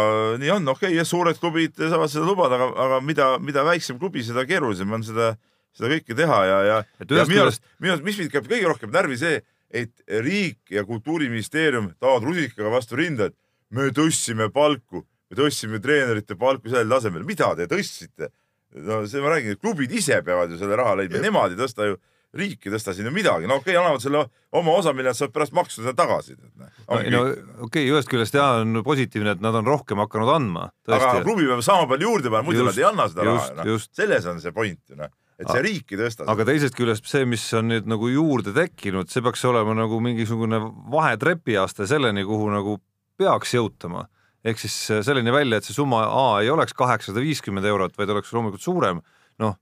nii 0.42 0.52
on, 0.56 0.68
okei 0.74 0.92
okay,, 0.92 1.06
suured 1.08 1.38
klubid 1.40 1.78
saavad 1.80 2.12
seda 2.12 2.26
lubada, 2.28 2.58
aga, 2.58 2.68
aga 2.84 3.00
mida, 3.04 3.30
mida 3.40 3.64
väiksem 3.66 4.00
klubi, 4.00 4.24
seda 4.26 4.44
keerulisem 4.48 4.92
on 4.92 5.06
seda, 5.06 5.32
seda 5.76 5.90
kõike 5.94 6.18
teha 6.18 6.42
ja, 6.48 6.58
ja, 6.68 6.76
Et 7.00 7.16
ja 7.16 7.24
minu 7.30 7.46
arust, 7.46 7.64
minu 7.80 7.94
arust, 7.94 8.06
mis 8.06 8.20
mind 8.20 8.34
käib 8.34 8.50
kõige 8.50 8.68
rohkem 8.68 8.92
närvi, 8.92 9.16
see, 9.20 9.40
et 9.72 10.20
riik 10.26 10.74
ja 10.74 10.84
kultuuriministeerium 10.84 11.94
toovad 12.02 12.28
rusikaga 12.28 12.74
vastu 12.74 13.00
rinda, 13.00 13.30
et 13.32 13.38
me 13.72 13.88
tõstsime 13.96 14.50
palku, 14.52 15.06
me 15.32 15.38
tõstsime 15.38 15.80
treenerite 15.80 16.36
palku 16.36 16.68
sellel 16.68 16.98
tasemel, 16.98 17.24
mida 17.28 17.54
te 17.56 17.68
tõstsite? 17.70 18.28
no 18.72 19.02
see 19.04 19.20
ma 19.20 19.34
räägin, 19.34 19.52
et 19.52 19.60
klubid 19.60 19.92
ise 19.92 20.16
peavad 20.24 20.52
ju 20.52 20.56
selle 20.60 20.76
raha 20.80 20.94
leidma, 21.00 21.20
nemad 21.20 21.52
ei 21.52 21.58
tõsta 21.60 21.90
ju, 21.90 21.98
riik 22.36 22.66
ei 22.66 22.72
tõsta 22.72 22.94
sinna 22.96 23.12
midagi, 23.12 23.48
no 23.48 23.58
okei 23.60 23.74
okay,, 23.74 23.80
annavad 23.80 24.02
selle 24.04 24.22
oma 24.56 24.76
osa, 24.78 24.94
mille 24.96 25.12
nad 25.12 25.18
saavad 25.18 25.34
pärast 25.34 25.56
maksta 25.56 25.82
seda 25.82 25.94
tagasi. 25.96 26.36
no, 26.38 26.68
no 26.96 27.00
okei 27.00 27.66
okay,, 27.66 27.88
ühest 27.90 28.08
küljest 28.12 28.36
jaa, 28.36 28.62
on 28.62 28.80
positiivne, 28.86 29.36
et 29.36 29.42
nad 29.44 29.56
on 29.58 29.68
rohkem 29.68 30.00
hakanud 30.00 30.32
andma. 30.32 30.68
aga 30.88 31.18
klubi 31.26 31.48
peab 31.50 31.64
sama 31.64 31.88
palju 31.90 32.08
juurde 32.08 32.32
panema, 32.32 32.48
muidu 32.48 32.68
nad 32.68 32.78
ei 32.78 32.86
anna 32.88 33.08
seda 33.12 33.26
just, 33.28 33.52
raha, 33.56 33.68
just.. 33.68 33.92
selles 33.98 34.28
on 34.32 34.40
see 34.40 34.54
point 34.56 34.80
ju 34.88 34.96
noh, 35.00 35.12
et 35.42 35.50
see 35.50 35.64
riik 35.66 35.92
ei 35.92 36.00
tõsta. 36.00 36.28
aga 36.32 36.46
teisest 36.48 36.78
küljest 36.78 37.10
see, 37.10 37.26
mis 37.28 37.44
on 37.58 37.68
nüüd 37.72 37.90
nagu 37.90 38.08
juurde 38.12 38.54
tekkinud, 38.56 39.12
see 39.12 39.24
peaks 39.24 39.44
olema 39.48 39.76
nagu 39.76 40.00
mingisugune 40.04 40.60
vahetrepiaste 40.92 41.88
selleni, 41.90 42.24
kuhu 42.28 42.48
nagu 42.54 42.78
peaks 43.20 43.56
jõutama. 43.58 44.06
ehk 44.44 44.58
siis 44.58 44.76
selleni 45.06 45.34
välja, 45.34 45.60
et 45.60 45.68
see 45.68 45.76
summa 45.76 46.06
A 46.08 46.40
ei 46.42 46.50
oleks 46.50 46.72
kaheksasada 46.74 47.22
viiskümmend 47.22 47.68
eurot, 47.68 47.92
vaid 47.98 48.10
oleks 48.10 48.32
loomulikult 48.32 48.64
suurem. 48.64 49.02
noh, 49.42 49.56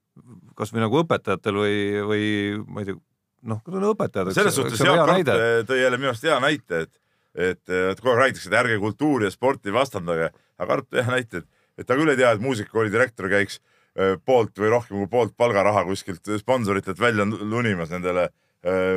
kasvõi 0.61 0.83
nagu 0.85 1.01
õpetajatel 1.03 1.61
või, 1.61 1.77
või 2.11 2.25
ma 2.67 2.83
ei 2.83 2.91
tea, 2.91 2.99
noh, 3.51 3.63
kui 3.65 3.75
ta 3.75 3.81
on 3.81 3.89
õpetajad. 3.93 4.33
selles 4.37 4.59
suhtes 4.59 4.83
Jaak 4.85 5.07
Karp 5.09 5.33
tõi 5.71 5.81
jälle 5.81 6.01
minu 6.01 6.13
arust 6.13 6.27
hea 6.29 6.37
näite, 6.43 6.85
et, 6.87 6.93
et, 7.35 7.63
et 7.71 8.03
kogu 8.03 8.13
aeg 8.15 8.23
räägitakse, 8.25 8.51
et 8.51 8.59
ärge 8.61 8.77
kultuuri 8.83 9.29
ja 9.29 9.35
sporti 9.35 9.75
vastandage, 9.75 10.31
aga 10.61 10.69
Karp 10.75 10.91
tõi 10.91 11.03
hea 11.03 11.17
näite, 11.17 11.43
et, 11.43 11.65
et 11.81 11.89
ta 11.89 11.99
küll 11.99 12.13
ei 12.13 12.21
tea, 12.21 12.35
et 12.37 12.45
muusikakooli 12.45 12.93
direktor 12.93 13.31
käiks 13.33 13.59
öö, 13.97 14.19
poolt 14.25 14.61
või 14.61 14.75
rohkem 14.75 15.01
kui 15.01 15.11
poolt 15.11 15.35
palgaraha 15.41 15.87
kuskilt 15.89 16.37
sponsoritelt 16.43 17.01
välja 17.01 17.27
lunimas 17.27 17.91
nendele 17.95 18.29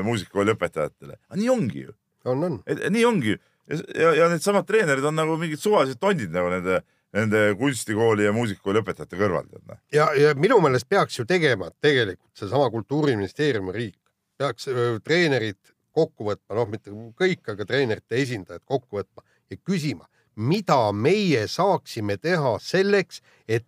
muusikakooli 0.04 0.58
õpetajatele. 0.58 1.16
aga 1.30 1.40
nii 1.40 1.50
ongi 1.50 1.86
ju, 1.86 1.94
on, 2.28 2.42
on. 2.44 2.56
nii 2.68 3.06
ongi 3.08 3.32
ju 3.32 3.38
ja, 3.68 3.78
ja, 3.96 4.12
ja 4.20 4.30
needsamad 4.32 4.68
treenerid 4.68 5.06
on 5.08 5.16
nagu 5.18 5.38
mingid 5.40 5.62
suvalised 5.62 6.00
tondid 6.02 6.34
nagu 6.34 6.52
nende, 6.52 6.82
nende 7.14 7.42
kunstikooli 7.60 8.26
ja 8.26 8.34
muusikakooli 8.34 8.82
õpetajate 8.82 9.20
kõrval, 9.20 9.50
noh. 9.68 9.78
ja, 9.94 10.10
ja 10.18 10.34
minu 10.40 10.60
meelest 10.64 10.90
peaks 10.90 11.20
ju 11.20 11.26
tegema 11.30 11.70
tegelikult 11.82 12.32
seesama 12.38 12.70
Kultuuriministeeriumi 12.74 13.76
riik 13.76 14.00
peaks 14.38 14.68
öö, 14.68 14.98
treenerid 15.04 15.60
kokku 15.94 16.26
võtma, 16.28 16.58
noh, 16.58 16.70
mitte 16.70 16.94
kõik, 17.20 17.44
aga 17.54 17.66
treenerite 17.70 18.18
esindajad 18.22 18.64
kokku 18.66 18.98
võtma 18.98 19.24
ja 19.52 19.58
küsima, 19.62 20.08
mida 20.36 20.80
meie 20.92 21.46
saaksime 21.48 22.18
teha 22.18 22.56
selleks, 22.62 23.22
et 23.48 23.66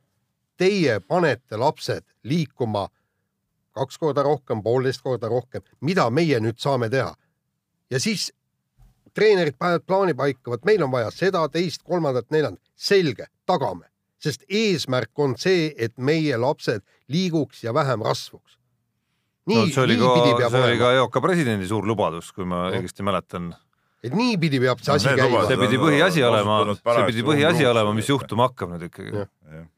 teie 0.57 0.99
panete 1.05 1.59
lapsed 1.59 2.05
liikuma 2.23 2.87
kaks 3.75 3.99
korda 3.99 4.23
rohkem, 4.23 4.63
poolteist 4.63 5.03
korda 5.03 5.29
rohkem, 5.29 5.61
mida 5.81 6.07
meie 6.09 6.39
nüüd 6.41 6.57
saame 6.61 6.89
teha? 6.89 7.13
ja 7.91 7.99
siis 8.01 8.31
treenerid 9.15 9.57
panevad 9.59 9.85
plaani 9.87 10.15
paika, 10.17 10.51
vot 10.51 10.65
meil 10.67 10.83
on 10.85 10.91
vaja 10.93 11.11
seda, 11.13 11.45
teist, 11.51 11.83
kolmandat, 11.87 12.27
neljandat, 12.33 12.61
selge, 12.75 13.29
tagame, 13.47 13.87
sest 14.21 14.45
eesmärk 14.49 15.23
on 15.23 15.35
see, 15.39 15.69
et 15.77 15.95
meie 15.97 16.37
lapsed 16.41 16.83
liiguks 17.11 17.63
ja 17.63 17.73
vähem 17.75 18.03
rasvuks. 18.05 18.57
nii 19.45 19.59
no,, 19.61 19.67
see 19.69 19.83
oli 19.83 19.99
ka 19.99 20.07
niipidi, 20.09 20.33
peab 20.39 20.51
see 20.51 20.63
oli 20.63 20.71
olema 20.71 20.81
ka, 20.81 20.95
EOK 20.99 21.21
presidendi 21.21 21.69
suur 21.69 21.85
lubadus, 21.85 22.31
kui 22.33 22.47
ma 22.49 22.65
õigesti 22.71 23.05
mäletan. 23.05 23.51
et 24.03 24.15
niipidi 24.17 24.59
peab 24.63 24.81
see 24.81 24.91
No 24.91 24.97
asi 24.99 25.13
käima 25.19 25.43
see 25.45 25.59
pidi 25.61 25.79
põhiasi 25.81 26.25
olema, 26.25 26.57
see 26.81 27.05
pidi 27.11 27.27
põhiasi 27.29 27.69
olema, 27.69 27.93
mis 27.97 28.09
juhtuma 28.09 28.49
hakkab 28.49 28.73
nüüd 28.73 28.89
ikkagi 28.89 29.13
Jah.. 29.13 29.29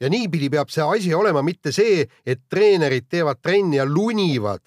ja 0.02 0.10
niipidi 0.14 0.50
peab 0.56 0.72
see 0.74 0.88
asi 0.88 1.14
olema, 1.14 1.44
mitte 1.46 1.76
see, 1.76 2.08
et 2.26 2.48
treenerid 2.50 3.10
teevad 3.12 3.44
trenni 3.44 3.78
ja 3.82 3.86
lunivad 3.86 4.64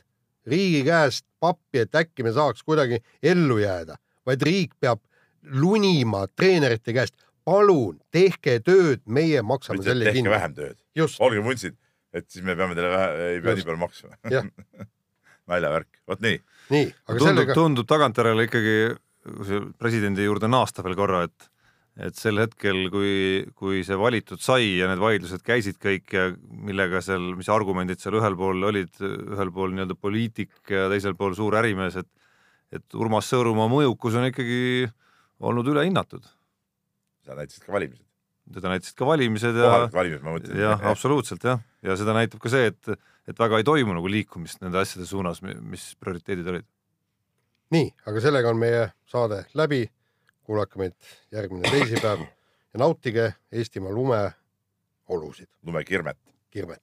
riigi 0.47 0.85
käest 0.85 1.25
pappi, 1.41 1.85
et 1.85 1.95
äkki 1.97 2.25
me 2.27 2.33
saaks 2.37 2.63
kuidagi 2.67 3.01
ellu 3.23 3.59
jääda, 3.61 3.97
vaid 4.29 4.47
riik 4.47 4.77
peab 4.81 5.03
lunima 5.57 6.27
treenerite 6.37 6.95
käest. 6.97 7.17
palun 7.45 7.97
tehke 8.13 8.59
tööd, 8.63 9.01
meie 9.09 9.41
maksame 9.43 9.81
mitte, 9.81 9.91
selle 9.91 10.13
kinni. 10.15 10.31
vähem 10.31 10.55
tööd, 10.55 10.77
just, 10.95 11.21
olge 11.25 11.43
vuntsid, 11.43 11.77
et 12.13 12.29
siis 12.31 12.45
me 12.45 12.55
peame 12.55 12.77
teile 12.77 12.91
vähe, 12.93 13.29
ei 13.35 13.45
pea 13.45 13.57
nii 13.57 13.69
palju 13.69 13.81
maksma 13.81 14.19
naljavärk, 15.51 16.03
vot 16.07 16.21
nii. 16.23 16.43
nii, 16.71 16.91
aga 17.09 17.17
tundub, 17.17 17.31
sellega, 17.31 17.57
tundub 17.57 17.89
tagantjärele 17.91 18.45
ikkagi 18.47 18.75
kui 19.25 19.49
see 19.49 19.65
presidendi 19.81 20.27
juurde 20.27 20.49
naasta 20.51 20.85
veel 20.87 20.99
korra, 20.99 21.25
et 21.29 21.49
et 22.01 22.17
sel 22.17 22.39
hetkel, 22.41 22.87
kui, 22.89 23.43
kui 23.59 23.83
see 23.85 23.97
valitud 23.99 24.41
sai 24.41 24.79
ja 24.79 24.87
need 24.89 25.01
vaidlused 25.03 25.43
käisid 25.45 25.77
kõik 25.83 26.15
ja 26.15 26.29
millega 26.49 27.03
seal, 27.05 27.33
mis 27.37 27.51
argumendid 27.53 28.01
seal 28.01 28.17
ühel 28.21 28.37
pool 28.39 28.63
olid, 28.71 28.95
ühel 29.03 29.51
pool 29.53 29.75
nii-öelda 29.75 29.97
poliitik 30.01 30.55
ja 30.71 30.87
teisel 30.93 31.17
pool 31.19 31.35
suur 31.37 31.59
ärimees, 31.61 31.99
et 32.01 32.09
et 32.73 32.95
Urmas 32.95 33.29
Sõõrumaa 33.31 33.69
mõjukus 33.71 34.17
on 34.19 34.29
ikkagi 34.31 34.89
olnud 35.41 35.69
ülehinnatud. 35.73 36.25
seda 37.25 37.37
näitasid 37.41 37.67
ka 37.67 37.73
valimised, 37.75 38.07
teda 38.55 38.73
näitasid 38.73 38.97
ka 38.99 39.07
valimised 39.07 39.57
ja 39.57 39.69
kohalikud 39.69 39.97
valimised, 39.99 40.25
ma 40.25 40.35
mõtlen. 40.37 40.61
jah, 40.61 40.85
absoluutselt 40.91 41.45
jah, 41.45 41.63
ja 41.83 41.97
seda 42.01 42.15
näitab 42.17 42.43
ka 42.43 42.53
see, 42.53 42.71
et, 42.73 43.01
et 43.29 43.39
väga 43.39 43.61
ei 43.61 43.67
toimu 43.67 43.97
nagu 43.97 44.11
liikumist 44.11 44.63
nende 44.65 44.81
asjade 44.81 45.07
suunas, 45.09 45.43
mis 45.43 45.95
prioriteedid 46.01 46.53
olid. 46.55 46.69
nii, 47.75 47.89
aga 48.11 48.27
sellega 48.27 48.53
on 48.53 48.61
meie 48.61 48.91
saade 49.11 49.45
läbi. 49.55 49.89
kuulake 50.51 50.79
meid 50.83 50.97
järgmine 51.31 51.71
teisipäev 51.71 52.25
ja 52.75 52.79
nautige 52.79 53.35
Eestimaa 53.53 53.93
lumeolusid, 53.93 55.49
lumekirmet. 55.67 56.19
kirmet. 56.51 56.83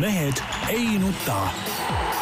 mehed 0.00 0.44
ei 0.68 0.98
nuta. 0.98 2.13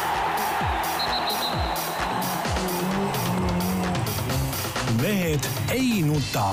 Mehed 5.03 5.47
ei 5.71 6.01
nuta 6.01 6.47